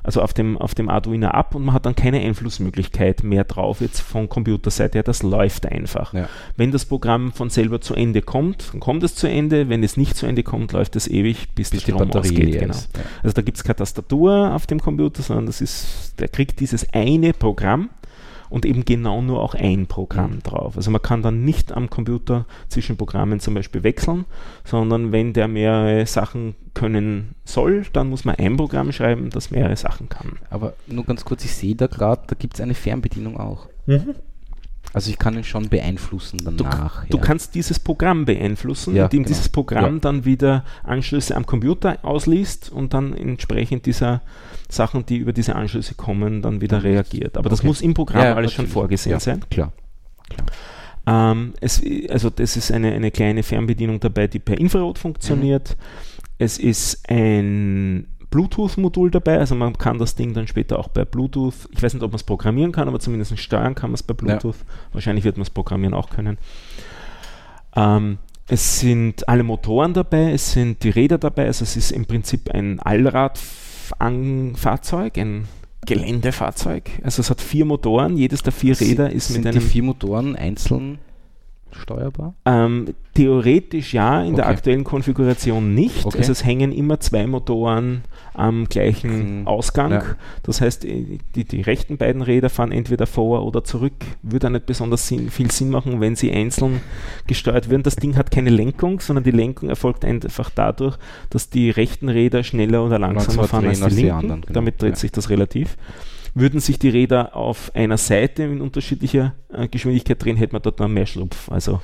Also 0.09 0.23
auf 0.23 0.33
dem, 0.33 0.57
auf 0.57 0.75
dem 0.75 0.89
Arduino 0.89 1.29
ab 1.29 1.55
und 1.55 1.67
man 1.67 1.75
hat 1.75 1.85
dann 1.85 1.95
keine 1.95 2.21
Einflussmöglichkeit 2.21 3.25
mehr 3.25 3.45
drauf 3.45 3.83
jetzt 3.83 4.01
von 4.01 4.27
Computerseite 4.31 4.97
her. 4.97 5.03
Das 5.03 5.23
läuft 5.23 5.67
einfach. 5.67 6.15
Ja. 6.15 6.31
Wenn 6.57 6.73
das 6.73 6.87
Programm 6.87 7.31
von 7.31 7.51
selber 7.51 7.83
zu 7.83 7.93
Ende 7.93 8.23
kommt, 8.23 8.73
dann 8.73 8.81
kommt 8.81 9.03
es 9.03 9.15
zu 9.15 9.29
Ende. 9.29 9.69
Wenn 9.69 9.83
es 9.83 9.99
nicht 9.99 10.17
zu 10.17 10.25
Ende 10.25 10.43
kommt, 10.45 10.73
läuft 10.73 10.97
es 10.97 11.09
ewig, 11.09 11.55
bis, 11.55 11.69
Bis 11.69 11.85
die 11.85 11.93
Batterie 11.93 12.21
ausgeht. 12.21 12.59
Genau. 12.59 12.75
Ja. 12.75 13.03
Also 13.23 13.35
da 13.35 13.43
gibt 13.43 13.59
es 13.59 13.65
keine 13.65 13.77
Tastatur 13.77 14.55
auf 14.55 14.67
dem 14.67 14.81
Computer, 14.81 15.21
sondern 15.23 15.45
das 15.45 15.61
ist, 15.61 16.15
der 16.19 16.29
kriegt 16.29 16.59
dieses 16.61 16.91
eine 16.95 17.35
Programm 17.35 17.91
und 18.51 18.65
eben 18.67 18.85
genau 18.85 19.23
nur 19.23 19.43
auch 19.43 19.55
ein 19.55 19.87
Programm 19.87 20.37
Mhm. 20.37 20.43
drauf. 20.43 20.77
Also 20.77 20.91
man 20.91 21.03
kann 21.03 21.23
dann 21.23 21.45
nicht 21.45 21.73
am 21.73 21.91
Computer 21.91 22.47
zwischen 22.69 22.97
Programmen 22.97 23.41
zum 23.41 23.55
Beispiel 23.55 23.83
wechseln, 23.83 24.25
sondern 24.65 25.13
wenn 25.13 25.33
der 25.33 25.49
mehrere 25.49 26.07
Sachen 26.07 26.55
können 26.75 27.35
soll, 27.45 27.85
dann 27.93 28.09
muss 28.11 28.25
man 28.25 28.37
ein 28.37 28.57
Programm 28.57 28.93
schreiben, 28.93 29.31
das 29.31 29.51
mehrere 29.51 29.77
Sachen 29.77 30.09
kann. 30.09 30.39
Aber 30.51 30.75
nur 30.87 31.05
ganz 31.05 31.25
kurz, 31.25 31.45
ich 31.45 31.55
sehe 31.55 31.75
da 31.75 31.87
gerade, 31.87 32.23
da 32.27 32.37
gibt 32.39 32.55
es 32.55 32.61
eine 32.61 32.75
Fernbedienung 32.75 33.37
auch. 33.39 33.69
Also 34.95 35.11
ich 35.11 35.19
kann 35.19 35.35
ihn 35.37 35.45
schon 35.45 35.69
beeinflussen 35.69 36.39
Du, 36.39 36.51
danach. 36.65 37.05
du 37.07 37.19
ja. 37.19 37.23
kannst 37.23 37.55
dieses 37.55 37.79
Programm 37.79 38.25
beeinflussen, 38.25 38.97
Ja, 38.97 39.05
indem 39.05 39.23
genau. 39.25 39.29
dieses 39.29 39.49
Programm 39.51 39.95
Ja. 39.97 40.01
dann 40.01 40.25
wieder 40.25 40.65
Anschlüsse 40.83 41.37
am 41.37 41.45
Computer 41.45 41.99
ausliest 42.03 42.71
und 42.71 42.95
dann 42.95 43.13
entsprechend 43.15 43.85
dieser 43.85 44.23
Sachen, 44.71 45.05
die 45.05 45.19
über 45.19 45.35
diese 45.35 45.55
Anschlüsse 45.57 45.95
kommen, 45.95 46.41
dann 46.41 46.61
wieder 46.63 46.83
reagiert. 46.83 47.37
Aber 47.37 47.51
das 47.51 47.61
Okay. 47.61 47.67
muss 47.69 47.81
im 47.83 47.93
Programm 47.93 48.37
alles 48.37 48.53
schon 48.55 48.67
vorgesehen 48.67 49.21
sein. 49.21 49.45
Klar. 49.51 49.73
klar. 50.31 50.47
Ähm, 51.07 51.53
es, 51.61 51.83
also 52.11 52.31
das 52.31 52.57
ist 52.57 52.71
eine, 52.73 52.93
eine 52.93 53.11
kleine 53.11 53.43
Fernbedienung 53.43 54.01
dabei, 54.01 54.27
die 54.27 54.39
per 54.39 54.59
Infrarot 54.59 54.99
funktioniert. 54.99 55.77
Mhm. 55.79 56.25
Es 56.39 56.59
ist 56.59 57.09
ein 57.11 58.07
Bluetooth-Modul 58.31 59.11
dabei, 59.11 59.39
also 59.39 59.55
man 59.55 59.79
kann 59.79 59.99
das 59.99 60.15
Ding 60.15 60.35
dann 60.35 60.47
später 60.47 60.79
auch 60.79 60.89
bei 60.89 61.05
Bluetooth, 61.05 61.69
ich 61.71 61.83
weiß 61.83 61.95
nicht, 61.95 62.03
ob 62.03 62.11
man 62.11 62.17
es 62.17 62.25
programmieren 62.25 62.73
kann, 62.73 62.89
aber 62.89 63.01
zumindest 63.01 63.39
steuern 63.39 63.75
kann 63.75 63.89
man 63.91 63.95
es 63.95 64.03
bei 64.03 64.13
Bluetooth. 64.15 64.57
Ja. 64.57 64.65
Wahrscheinlich 64.93 65.25
wird 65.25 65.39
man 65.39 65.43
es 65.43 65.51
programmieren 65.51 65.95
auch 65.95 66.11
können. 66.11 66.37
Ähm, 67.75 68.19
es 68.47 68.81
sind 68.81 69.27
alle 69.29 69.45
Motoren 69.45 69.95
dabei, 69.95 70.33
es 70.33 70.53
sind 70.53 70.83
die 70.83 70.91
Räder 70.91 71.17
dabei, 71.19 71.47
also 71.47 71.65
es 71.65 71.77
ist 71.77 71.91
im 71.91 72.07
Prinzip 72.07 72.51
ein 72.51 72.81
Allradfahrzeug, 72.81 75.19
ein 75.19 75.49
Geländefahrzeug. 75.87 76.91
Also 77.03 77.21
es 77.21 77.31
hat 77.31 77.41
vier 77.41 77.65
Motoren, 77.65 78.17
jedes 78.17 78.43
der 78.43 78.53
vier 78.53 78.79
Räder 78.79 79.11
ist 79.11 79.29
sind 79.29 79.39
mit 79.39 79.47
einem. 79.47 79.61
Die 79.61 79.67
vier 79.67 79.83
Motoren 79.83 80.37
einzeln 80.37 80.99
steuerbar? 81.73 82.35
Ähm, 82.45 82.95
theoretisch 83.15 83.95
ja, 83.95 84.23
in 84.23 84.29
okay. 84.29 84.37
der 84.37 84.49
aktuellen 84.49 84.85
Konfiguration 84.85 85.75
nicht. 85.75 86.07
Okay. 86.07 86.19
Also 86.19 86.33
es 86.33 86.45
hängen 86.45 86.73
immer 86.73 87.01
zwei 87.01 87.27
Motoren 87.27 88.03
am 88.35 88.67
gleichen 88.67 89.41
mhm. 89.41 89.47
Ausgang. 89.47 89.91
Ja. 89.91 90.03
Das 90.43 90.61
heißt, 90.61 90.85
die, 90.85 91.45
die 91.45 91.61
rechten 91.61 91.97
beiden 91.97 92.23
Räder 92.23 92.51
fahren 92.51 92.73
entweder 92.73 93.07
vor 93.07 93.45
oder 93.45 93.65
zurück. 93.65 93.95
Würde 94.23 94.47
auch 94.47 94.53
nicht 94.53 94.67
besonders 94.67 95.09
Sinn, 95.09 95.31
viel 95.31 95.51
Sinn 95.51 95.71
machen, 95.71 96.01
wenn 96.01 96.17
sie 96.17 96.33
einzeln 96.33 96.81
gesteuert 97.27 97.69
werden. 97.69 97.83
Das 97.83 97.97
Ding 97.97 98.17
hat 98.17 98.31
keine 98.31 98.51
Lenkung, 98.51 99.01
sondern 99.01 99.25
die 99.25 99.33
Lenkung 99.33 99.69
erfolgt 99.69 100.05
einfach 100.05 100.51
dadurch, 100.55 100.97
dass 101.31 101.51
die 101.51 101.71
rechten 101.71 102.09
Räder 102.09 102.45
schneller 102.45 102.85
oder 102.85 102.99
langsamer 102.99 103.45
fahren 103.45 103.67
als 103.67 103.81
die 103.81 103.85
linken. 103.87 104.03
Die 104.03 104.11
anderen, 104.11 104.41
genau. 104.43 104.53
Damit 104.53 104.81
dreht 104.81 104.91
ja. 104.91 104.97
sich 104.97 105.13
das 105.13 105.31
relativ. 105.31 105.77
Würden 106.35 106.61
sich 106.61 106.79
die 106.79 106.89
Räder 106.89 107.35
auf 107.35 107.71
einer 107.75 107.97
Seite 107.97 108.45
in 108.45 108.61
unterschiedlicher 108.61 109.35
äh, 109.53 109.69
Geschwindigkeit 109.69 110.23
drehen, 110.23 110.37
hätte 110.37 110.53
man 110.53 110.63
dort 110.63 110.79
noch 110.79 110.89
mehr 110.89 111.07
Schlupf. 111.07 111.51
Also 111.51 111.81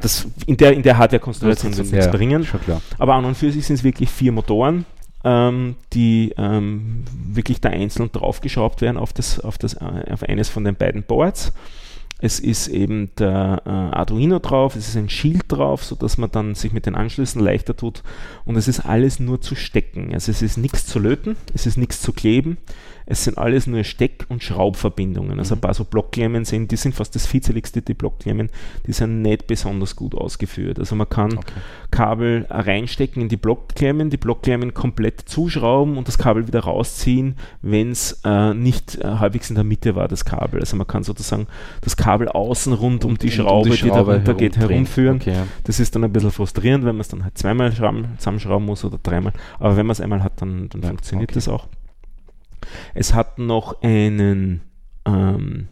das 0.00 0.26
in 0.46 0.56
der, 0.56 0.72
in 0.72 0.82
der 0.82 0.98
Hardware-Konstellation 0.98 1.76
wird 1.76 1.86
es 1.86 1.92
nichts 1.92 2.10
bringen. 2.10 2.46
Aber 2.98 3.14
an 3.14 3.24
und 3.24 3.36
für 3.36 3.52
sich 3.52 3.66
sind 3.66 3.76
es 3.76 3.84
wirklich 3.84 4.08
vier 4.10 4.32
Motoren, 4.32 4.86
ähm, 5.24 5.76
die 5.92 6.32
ähm, 6.38 7.04
wirklich 7.12 7.60
da 7.60 7.68
einzeln 7.68 8.10
draufgeschraubt 8.10 8.80
werden 8.80 8.96
auf, 8.96 9.12
das, 9.12 9.40
auf, 9.40 9.58
das, 9.58 9.74
äh, 9.74 10.10
auf 10.10 10.22
eines 10.22 10.48
von 10.48 10.64
den 10.64 10.76
beiden 10.76 11.02
Boards. 11.02 11.52
Es 12.22 12.38
ist 12.38 12.68
eben 12.68 13.10
der 13.18 13.62
äh, 13.64 13.70
Arduino 13.70 14.40
drauf, 14.40 14.76
es 14.76 14.88
ist 14.88 14.96
ein 14.96 15.08
Shield 15.08 15.44
drauf, 15.48 15.84
sodass 15.84 16.18
man 16.18 16.30
dann 16.30 16.54
sich 16.54 16.72
mit 16.72 16.84
den 16.84 16.94
Anschlüssen 16.94 17.42
leichter 17.42 17.74
tut. 17.74 18.02
Und 18.44 18.56
es 18.56 18.68
ist 18.68 18.80
alles 18.80 19.20
nur 19.20 19.40
zu 19.40 19.54
stecken. 19.54 20.12
Also 20.12 20.30
es 20.30 20.42
ist 20.42 20.58
nichts 20.58 20.86
zu 20.86 20.98
löten, 20.98 21.36
es 21.54 21.64
ist 21.64 21.78
nichts 21.78 22.02
zu 22.02 22.12
kleben. 22.12 22.58
Es 23.06 23.24
sind 23.24 23.38
alles 23.38 23.66
nur 23.66 23.84
Steck- 23.84 24.26
und 24.28 24.42
Schraubverbindungen. 24.42 25.38
Also 25.38 25.54
mhm. 25.54 25.58
ein 25.58 25.60
paar 25.62 25.74
so 25.74 25.84
Blockklemmen 25.84 26.44
sind, 26.44 26.70
die 26.70 26.76
sind 26.76 26.94
fast 26.94 27.14
das 27.14 27.32
vizeligste, 27.32 27.82
die 27.82 27.94
Blockklemmen, 27.94 28.50
die 28.86 28.92
sind 28.92 29.22
nicht 29.22 29.46
besonders 29.46 29.96
gut 29.96 30.14
ausgeführt. 30.14 30.78
Also 30.78 30.94
man 30.96 31.08
kann 31.08 31.38
okay. 31.38 31.52
Kabel 31.90 32.46
reinstecken 32.50 33.22
in 33.22 33.28
die 33.28 33.36
Blockklemmen, 33.36 34.10
die 34.10 34.16
Blockklemmen 34.16 34.74
komplett 34.74 35.20
zuschrauben 35.20 35.96
und 35.96 36.08
das 36.08 36.18
Kabel 36.18 36.46
wieder 36.46 36.60
rausziehen, 36.60 37.36
wenn 37.62 37.90
es 37.90 38.20
äh, 38.24 38.54
nicht 38.54 38.96
äh, 38.96 39.04
halbwegs 39.04 39.50
in 39.50 39.56
der 39.56 39.64
Mitte 39.64 39.96
war, 39.96 40.08
das 40.08 40.24
Kabel. 40.24 40.60
Also 40.60 40.76
man 40.76 40.86
kann 40.86 41.02
sozusagen 41.02 41.46
das 41.80 41.96
Kabel 41.96 42.28
außen 42.28 42.72
rund 42.72 43.04
um 43.04 43.18
die 43.18 43.30
Schraube, 43.30 43.68
um 43.68 43.70
die, 43.70 43.76
Schraube 43.76 44.18
die 44.18 44.24
da 44.24 44.32
runter 44.32 44.34
geht, 44.34 44.56
herumführen. 44.56 45.16
Okay, 45.16 45.32
ja. 45.32 45.46
Das 45.64 45.80
ist 45.80 45.94
dann 45.94 46.04
ein 46.04 46.12
bisschen 46.12 46.30
frustrierend, 46.30 46.84
wenn 46.84 46.96
man 46.96 47.00
es 47.00 47.08
dann 47.08 47.24
halt 47.24 47.36
zweimal 47.36 47.72
zusammenschrauben 47.72 48.66
muss 48.66 48.84
oder 48.84 48.98
dreimal. 49.02 49.32
Aber 49.58 49.76
wenn 49.76 49.86
man 49.86 49.92
es 49.92 50.00
einmal 50.00 50.22
hat, 50.22 50.40
dann, 50.40 50.68
dann 50.68 50.82
ja, 50.82 50.88
funktioniert 50.88 51.30
okay. 51.30 51.34
das 51.34 51.48
auch. 51.48 51.66
Es 52.94 53.14
hat 53.14 53.38
noch 53.38 53.82
einen, 53.82 54.62
ähm, 55.06 55.68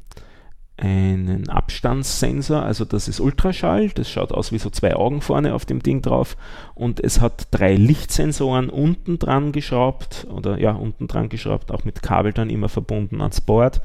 einen 0.78 1.48
Abstandssensor, 1.48 2.62
also 2.62 2.84
das 2.84 3.08
ist 3.08 3.20
Ultraschall, 3.20 3.88
das 3.90 4.08
schaut 4.08 4.32
aus 4.32 4.52
wie 4.52 4.58
so 4.58 4.70
zwei 4.70 4.94
Augen 4.94 5.20
vorne 5.20 5.54
auf 5.54 5.66
dem 5.66 5.82
Ding 5.82 6.02
drauf 6.02 6.36
und 6.74 7.00
es 7.00 7.20
hat 7.20 7.48
drei 7.50 7.74
Lichtsensoren 7.74 8.70
unten 8.70 9.18
dran 9.18 9.50
geschraubt 9.50 10.28
oder 10.30 10.60
ja, 10.60 10.72
unten 10.72 11.08
dran 11.08 11.28
geschraubt, 11.28 11.72
auch 11.72 11.84
mit 11.84 12.02
Kabel 12.02 12.32
dann 12.32 12.48
immer 12.48 12.68
verbunden 12.68 13.20
ans 13.20 13.40
Board. 13.40 13.80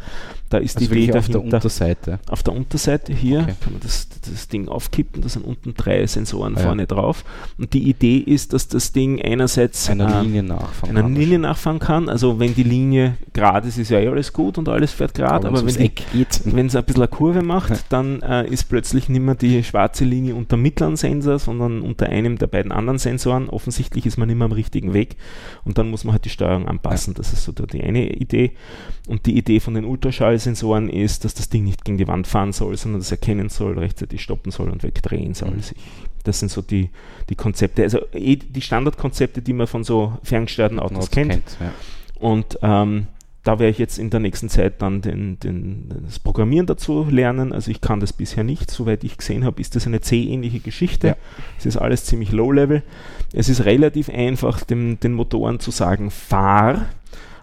Da 0.49 0.59
ist 0.59 0.77
also 0.77 0.93
die 0.93 1.05
Idee 1.05 1.17
auf 1.17 1.27
der 1.27 1.43
Unterseite. 1.43 2.19
Auf 2.29 2.43
der 2.43 2.53
Unterseite 2.53 3.11
hier 3.11 3.39
okay. 3.39 3.55
kann 3.63 3.73
man 3.73 3.81
das, 3.81 4.07
das 4.29 4.47
Ding 4.47 4.67
aufkippen, 4.67 5.23
da 5.23 5.29
sind 5.29 5.43
unten 5.43 5.73
drei 5.73 6.05
Sensoren 6.05 6.55
ah, 6.55 6.59
vorne 6.59 6.83
ja. 6.83 6.85
drauf. 6.85 7.25
Und 7.57 7.73
die 7.73 7.89
Idee 7.89 8.17
ist, 8.17 8.53
dass 8.53 8.67
das 8.67 8.91
Ding 8.91 9.19
einerseits 9.19 9.89
einer 9.89 10.19
äh, 10.19 10.21
Linie 10.21 10.43
nachfahren 10.43 10.95
einer 10.95 11.07
kann. 11.07 11.15
Linie 11.15 11.39
nachfahren 11.39 11.79
kann. 11.79 12.07
Also 12.07 12.39
wenn 12.39 12.53
die 12.53 12.61
Linie 12.61 13.17
gerade 13.33 13.67
ist, 13.67 13.79
ist 13.79 13.89
ja 13.89 13.99
eh 13.99 14.07
alles 14.07 14.31
gut 14.31 14.59
und 14.59 14.69
alles 14.69 14.91
fährt 14.91 15.15
gerade, 15.15 15.47
aber, 15.47 15.57
aber 15.57 15.67
wenn 15.67 16.67
es 16.67 16.75
ein 16.83 16.85
bisschen 16.85 17.01
eine 17.01 17.07
Kurve 17.07 17.41
macht, 17.41 17.85
dann 17.89 18.21
äh, 18.21 18.47
ist 18.47 18.65
plötzlich 18.65 19.09
nicht 19.09 19.21
mehr 19.21 19.35
die 19.35 19.63
schwarze 19.63 20.05
Linie 20.05 20.35
unter 20.35 20.57
mittleren 20.57 20.95
Sensor, 20.95 21.39
sondern 21.39 21.81
unter 21.81 22.07
einem 22.07 22.37
der 22.37 22.47
beiden 22.47 22.71
anderen 22.71 22.99
Sensoren. 22.99 23.49
Offensichtlich 23.49 24.05
ist 24.05 24.17
man 24.17 24.27
nicht 24.27 24.37
mehr 24.37 24.45
am 24.45 24.51
richtigen 24.51 24.93
Weg 24.93 25.15
und 25.63 25.77
dann 25.77 25.89
muss 25.89 26.03
man 26.03 26.13
halt 26.13 26.25
die 26.25 26.29
Steuerung 26.29 26.67
anpassen. 26.67 27.13
Ja. 27.13 27.17
Das 27.17 27.33
ist 27.33 27.43
so 27.43 27.51
die 27.51 27.81
eine 27.81 28.13
Idee. 28.13 28.51
Und 29.07 29.25
die 29.25 29.37
Idee 29.37 29.59
von 29.59 29.73
den 29.73 29.85
Ultraschallsensoren 29.85 30.89
ist, 30.89 31.25
dass 31.25 31.33
das 31.33 31.49
Ding 31.49 31.63
nicht 31.63 31.83
gegen 31.83 31.97
die 31.97 32.07
Wand 32.07 32.27
fahren 32.27 32.53
soll, 32.53 32.77
sondern 32.77 33.01
das 33.01 33.11
erkennen 33.11 33.49
soll, 33.49 33.77
rechtzeitig 33.77 34.21
stoppen 34.21 34.51
soll 34.51 34.69
und 34.69 34.83
wegdrehen 34.83 35.33
soll. 35.33 35.51
Mhm. 35.51 35.61
Das 36.23 36.39
sind 36.39 36.49
so 36.49 36.61
die, 36.61 36.89
die 37.29 37.35
Konzepte, 37.35 37.83
also 37.83 37.99
eh 38.13 38.37
die 38.37 38.61
Standardkonzepte, 38.61 39.41
die 39.41 39.53
man 39.53 39.67
von 39.67 39.83
so 39.83 40.17
ferngesteuerten 40.23 40.79
Autos 40.79 41.11
kennt. 41.11 41.31
kennt 41.31 41.57
ja. 41.59 41.71
Und 42.19 42.57
ähm, 42.61 43.07
da 43.43 43.59
werde 43.59 43.71
ich 43.71 43.77
jetzt 43.77 43.99
in 43.99 44.09
der 44.09 44.21
nächsten 44.21 44.47
Zeit 44.47 44.81
dann 44.81 45.01
den, 45.01 45.37
den, 45.39 45.89
das 46.05 46.19
Programmieren 46.19 46.65
dazu 46.65 47.05
lernen. 47.09 47.51
Also 47.51 47.71
ich 47.71 47.81
kann 47.81 47.99
das 47.99 48.13
bisher 48.13 48.45
nicht. 48.45 48.71
Soweit 48.71 49.03
ich 49.03 49.17
gesehen 49.17 49.43
habe, 49.43 49.59
ist 49.59 49.75
das 49.75 49.85
eine 49.85 49.99
C-ähnliche 49.99 50.59
Geschichte. 50.59 51.07
Ja. 51.07 51.15
Es 51.57 51.65
ist 51.65 51.75
alles 51.75 52.05
ziemlich 52.05 52.31
low-level. 52.31 52.83
Es 53.33 53.49
ist 53.49 53.65
relativ 53.65 54.09
einfach, 54.09 54.63
dem, 54.63 54.97
den 55.01 55.13
Motoren 55.13 55.59
zu 55.59 55.71
sagen, 55.71 56.09
fahr, 56.09 56.85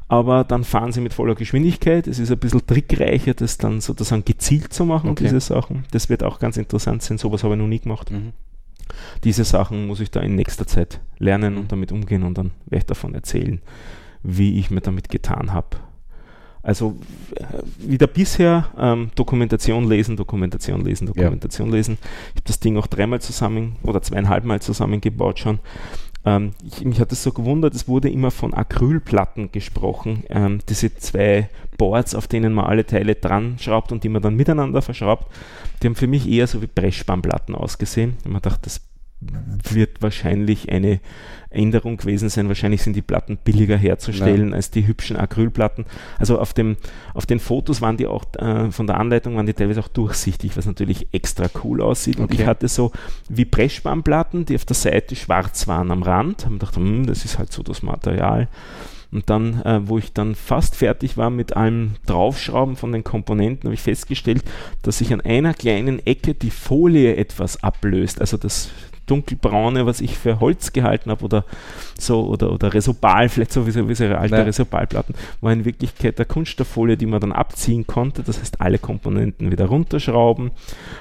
aber 0.08 0.42
dann 0.42 0.64
fahren 0.64 0.90
sie 0.90 1.02
mit 1.02 1.12
voller 1.12 1.34
Geschwindigkeit. 1.34 2.06
Es 2.06 2.18
ist 2.18 2.32
ein 2.32 2.38
bisschen 2.38 2.66
trickreicher, 2.66 3.34
das 3.34 3.58
dann 3.58 3.82
sozusagen 3.82 4.24
gezielt 4.24 4.72
zu 4.72 4.86
machen, 4.86 5.10
okay. 5.10 5.24
diese 5.24 5.40
Sachen. 5.40 5.84
Das 5.90 6.08
wird 6.08 6.22
auch 6.22 6.38
ganz 6.38 6.56
interessant 6.56 7.02
sein. 7.02 7.18
Sowas 7.18 7.44
habe 7.44 7.54
ich 7.54 7.60
noch 7.60 7.68
nie 7.68 7.78
gemacht. 7.78 8.10
Mhm. 8.10 8.32
Diese 9.22 9.44
Sachen 9.44 9.86
muss 9.86 10.00
ich 10.00 10.10
da 10.10 10.20
in 10.20 10.34
nächster 10.34 10.66
Zeit 10.66 11.00
lernen 11.18 11.58
und 11.58 11.70
damit 11.70 11.92
umgehen 11.92 12.22
und 12.22 12.38
dann 12.38 12.52
werde 12.64 12.78
ich 12.78 12.86
davon 12.86 13.14
erzählen, 13.14 13.60
wie 14.22 14.58
ich 14.58 14.70
mir 14.70 14.80
damit 14.80 15.10
getan 15.10 15.52
habe. 15.52 15.76
Also 16.62 16.96
wieder 17.78 18.06
bisher 18.06 18.68
ähm, 18.78 19.10
Dokumentation 19.14 19.88
lesen, 19.88 20.16
Dokumentation 20.16 20.84
lesen, 20.84 21.06
Dokumentation 21.06 21.68
ja. 21.68 21.76
lesen. 21.76 21.98
Ich 22.02 22.36
habe 22.36 22.46
das 22.46 22.60
Ding 22.60 22.76
auch 22.76 22.86
dreimal 22.86 23.20
zusammen 23.20 23.76
oder 23.82 24.02
zweieinhalb 24.02 24.44
Mal 24.44 24.60
zusammengebaut 24.60 25.38
schon. 25.38 25.58
Ähm, 26.24 26.50
ich, 26.66 26.84
mich 26.84 27.00
hat 27.00 27.12
es 27.12 27.22
so 27.22 27.32
gewundert, 27.32 27.74
es 27.74 27.88
wurde 27.88 28.10
immer 28.10 28.30
von 28.30 28.52
Acrylplatten 28.52 29.52
gesprochen. 29.52 30.24
Ähm, 30.28 30.58
diese 30.68 30.94
zwei 30.96 31.48
Boards, 31.78 32.14
auf 32.14 32.28
denen 32.28 32.52
man 32.52 32.66
alle 32.66 32.84
Teile 32.84 33.14
dran 33.14 33.56
schraubt 33.58 33.90
und 33.90 34.04
die 34.04 34.10
man 34.10 34.20
dann 34.20 34.36
miteinander 34.36 34.82
verschraubt, 34.82 35.32
die 35.82 35.86
haben 35.86 35.94
für 35.94 36.06
mich 36.06 36.28
eher 36.28 36.46
so 36.46 36.60
wie 36.60 36.66
Pressspanplatten 36.66 37.54
ausgesehen. 37.54 38.18
Und 38.24 38.32
man 38.32 38.42
dachte, 38.42 38.60
das 38.64 38.82
wird 39.20 40.00
wahrscheinlich 40.00 40.70
eine 40.70 41.00
Änderung 41.50 41.96
gewesen 41.96 42.28
sein. 42.28 42.48
Wahrscheinlich 42.48 42.82
sind 42.82 42.94
die 42.94 43.02
Platten 43.02 43.36
billiger 43.36 43.76
herzustellen 43.76 44.50
ja. 44.50 44.56
als 44.56 44.70
die 44.70 44.86
hübschen 44.86 45.16
Acrylplatten. 45.16 45.84
Also 46.18 46.38
auf, 46.38 46.54
dem, 46.54 46.76
auf 47.12 47.26
den 47.26 47.40
Fotos 47.40 47.82
waren 47.82 47.96
die 47.96 48.06
auch, 48.06 48.24
äh, 48.36 48.70
von 48.70 48.86
der 48.86 48.98
Anleitung 48.98 49.36
waren 49.36 49.46
die 49.46 49.52
teilweise 49.52 49.80
auch 49.80 49.88
durchsichtig, 49.88 50.56
was 50.56 50.66
natürlich 50.66 51.08
extra 51.12 51.46
cool 51.64 51.82
aussieht. 51.82 52.16
Okay. 52.16 52.22
Und 52.22 52.34
ich 52.34 52.46
hatte 52.46 52.68
so 52.68 52.92
wie 53.28 53.44
Pressspanplatten, 53.44 54.46
die 54.46 54.54
auf 54.54 54.64
der 54.64 54.76
Seite 54.76 55.16
schwarz 55.16 55.66
waren 55.66 55.90
am 55.90 56.02
Rand. 56.02 56.46
Haben 56.46 56.58
gedacht, 56.58 56.76
hm, 56.76 57.06
das 57.06 57.24
ist 57.24 57.38
halt 57.38 57.52
so 57.52 57.62
das 57.62 57.82
Material. 57.82 58.48
Und 59.12 59.28
dann, 59.28 59.60
äh, 59.62 59.80
wo 59.88 59.98
ich 59.98 60.12
dann 60.12 60.36
fast 60.36 60.76
fertig 60.76 61.16
war 61.16 61.30
mit 61.30 61.56
allem 61.56 61.94
Draufschrauben 62.06 62.76
von 62.76 62.92
den 62.92 63.02
Komponenten, 63.02 63.66
habe 63.66 63.74
ich 63.74 63.80
festgestellt, 63.80 64.44
dass 64.82 64.98
sich 64.98 65.12
an 65.12 65.20
einer 65.20 65.52
kleinen 65.52 66.04
Ecke 66.06 66.34
die 66.34 66.50
Folie 66.50 67.16
etwas 67.16 67.64
ablöst. 67.64 68.20
Also 68.20 68.36
das 68.36 68.70
dunkelbraune, 69.10 69.86
was 69.86 70.00
ich 70.00 70.16
für 70.16 70.40
Holz 70.40 70.72
gehalten 70.72 71.10
habe 71.10 71.24
oder 71.24 71.44
so, 71.98 72.26
oder, 72.26 72.52
oder 72.52 72.72
Resobal, 72.72 73.28
vielleicht 73.28 73.52
sowieso 73.52 73.88
wie 73.88 73.94
so 73.94 74.04
alte 74.04 74.36
ja. 74.36 74.42
Resobalplatten, 74.42 75.14
war 75.40 75.52
in 75.52 75.64
Wirklichkeit 75.64 76.18
der 76.18 76.26
Kunststofffolie, 76.26 76.96
die 76.96 77.06
man 77.06 77.20
dann 77.20 77.32
abziehen 77.32 77.86
konnte. 77.86 78.22
Das 78.22 78.40
heißt, 78.40 78.60
alle 78.60 78.78
Komponenten 78.78 79.50
wieder 79.50 79.66
runterschrauben, 79.66 80.50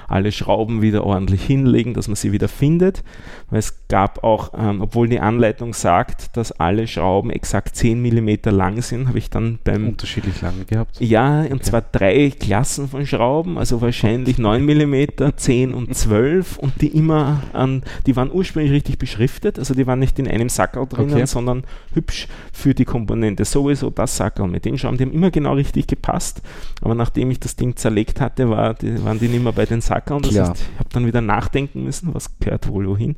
alle 0.08 0.32
Schrauben 0.32 0.82
wieder 0.82 1.04
ordentlich 1.04 1.42
hinlegen, 1.42 1.94
dass 1.94 2.08
man 2.08 2.16
sie 2.16 2.32
wieder 2.32 2.48
findet. 2.48 3.02
Weil 3.50 3.60
es 3.60 3.86
gab 3.88 4.22
auch, 4.22 4.52
ähm, 4.56 4.80
obwohl 4.82 5.08
die 5.08 5.20
Anleitung 5.20 5.74
sagt, 5.74 6.36
dass 6.36 6.52
alle 6.52 6.86
Schrauben 6.86 7.30
exakt 7.30 7.76
10 7.76 8.00
mm 8.00 8.50
lang 8.50 8.82
sind, 8.82 9.08
habe 9.08 9.18
ich 9.18 9.30
dann 9.30 9.58
beim. 9.64 9.88
Unterschiedlich 9.88 10.40
lang 10.40 10.66
gehabt? 10.66 11.00
Ja, 11.00 11.40
und 11.40 11.52
okay. 11.52 11.62
zwar 11.62 11.80
drei 11.82 12.30
Klassen 12.30 12.88
von 12.88 13.06
Schrauben, 13.06 13.58
also 13.58 13.80
wahrscheinlich 13.80 14.38
9 14.38 14.64
mm, 14.64 15.32
10 15.36 15.74
und 15.74 15.94
12 15.94 16.58
und 16.58 16.80
die 16.80 16.88
immer 16.88 17.42
an 17.52 17.82
Die 18.06 18.16
waren 18.16 18.30
ursprünglich 18.32 18.72
richtig 18.72 18.98
beschriftet, 18.98 19.58
also 19.58 19.74
die 19.74 19.86
waren 19.86 19.98
nicht 19.98 20.18
in 20.18 20.26
einem 20.28 20.48
Sackerl 20.48 20.86
drinnen, 20.86 21.12
Okay. 21.14 21.26
sondern 21.26 21.64
hübsch 21.94 22.28
für 22.52 22.74
die 22.74 22.84
Komponente 22.84 23.44
sowieso 23.44 23.90
das 23.90 24.16
Sackerl 24.16 24.48
mit 24.48 24.64
den 24.64 24.78
Schrauben. 24.78 24.96
Die 24.98 25.04
haben 25.04 25.12
immer 25.12 25.30
genau 25.30 25.54
richtig 25.54 25.86
gepasst, 25.86 26.42
aber 26.80 26.94
nachdem 26.94 27.30
ich 27.30 27.40
das 27.40 27.56
Ding 27.56 27.76
zerlegt 27.76 28.20
hatte, 28.20 28.48
war 28.50 28.74
die, 28.74 29.02
waren 29.04 29.18
die 29.18 29.28
nicht 29.28 29.42
mehr 29.42 29.52
bei 29.52 29.66
den 29.66 29.80
Sackerln. 29.80 30.22
Das 30.22 30.36
heißt, 30.36 30.56
ich 30.72 30.78
habe 30.78 30.88
dann 30.92 31.06
wieder 31.06 31.20
nachdenken 31.20 31.84
müssen, 31.84 32.14
was 32.14 32.38
gehört 32.38 32.68
wohl 32.68 32.86
wohin. 32.88 33.16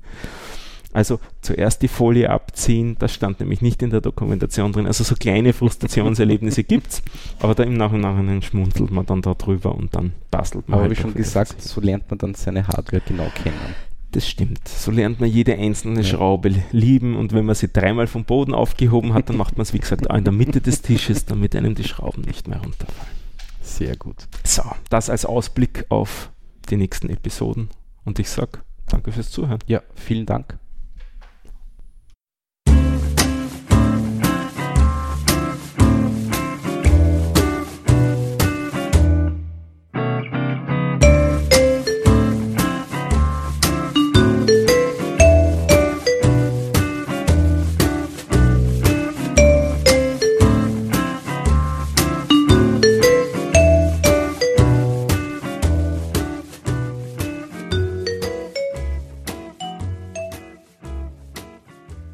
Also 0.95 1.21
zuerst 1.41 1.81
die 1.81 1.89
Folie 1.89 2.29
abziehen, 2.29 2.97
das 2.99 3.15
stand 3.15 3.41
nämlich 3.41 3.63
nicht 3.63 3.83
in 3.83 3.89
der 3.89 4.03
Dokumentation 4.03 4.73
drin. 4.73 4.87
Also 4.87 5.05
so 5.05 5.15
kleine 5.15 5.55
Frustrationserlebnisse 5.55 6.65
gibt's, 6.65 7.03
aber 7.41 7.55
da 7.55 7.63
im 7.63 7.79
Nach- 7.79 7.93
und 7.93 8.01
Nachhinein 8.03 8.43
schmunzelt 8.43 8.91
man 8.91 9.07
dann 9.07 9.23
da 9.23 9.33
drüber 9.33 9.75
und 9.75 9.95
dann 9.95 10.13
bastelt 10.31 10.69
man. 10.69 10.75
Aber 10.81 10.89
halt 10.89 10.99
wie 10.99 11.01
schon 11.01 11.15
gesagt, 11.15 11.63
so 11.63 11.81
lernt 11.81 12.11
man 12.11 12.19
dann 12.19 12.35
seine 12.35 12.67
Hardware 12.69 13.01
genau 13.07 13.31
kennen. 13.43 13.57
Das 14.13 14.29
stimmt. 14.29 14.69
So 14.69 14.91
lernt 14.91 15.21
man 15.21 15.31
jede 15.31 15.55
einzelne 15.57 16.03
Ja. 16.03 16.07
Schraube 16.07 16.55
lieben 16.71 17.17
und 17.17 17.33
wenn 17.33 17.47
man 17.47 17.55
sie 17.55 17.73
dreimal 17.73 18.07
vom 18.07 18.25
Boden 18.25 18.53
aufgehoben 18.53 19.15
hat, 19.15 19.31
dann 19.31 19.37
macht 19.39 19.57
man 19.57 19.63
es 19.63 19.73
wie 19.73 19.79
gesagt 19.79 20.09
auch 20.11 20.17
in 20.17 20.25
der 20.25 20.35
Mitte 20.35 20.61
des 20.61 20.83
Tisches, 20.83 21.25
damit 21.25 21.57
einem 21.57 21.75
die 21.75 21.85
Schrauben 21.85 22.23
nicht 22.23 22.47
mehr 22.47 22.61
runterfallen. 22.61 23.13
Sehr 23.63 23.97
gut. 23.97 24.29
So, 24.45 24.63
das 24.91 25.09
als 25.09 25.25
Ausblick 25.25 25.87
auf 25.89 26.31
die 26.69 26.77
nächsten 26.77 27.09
Episoden 27.09 27.71
und 28.05 28.19
ich 28.19 28.29
sag 28.29 28.63
danke 28.87 29.13
fürs 29.13 29.31
Zuhören. 29.31 29.61
Ja, 29.67 29.83
vielen 29.95 30.27
Dank. 30.27 30.59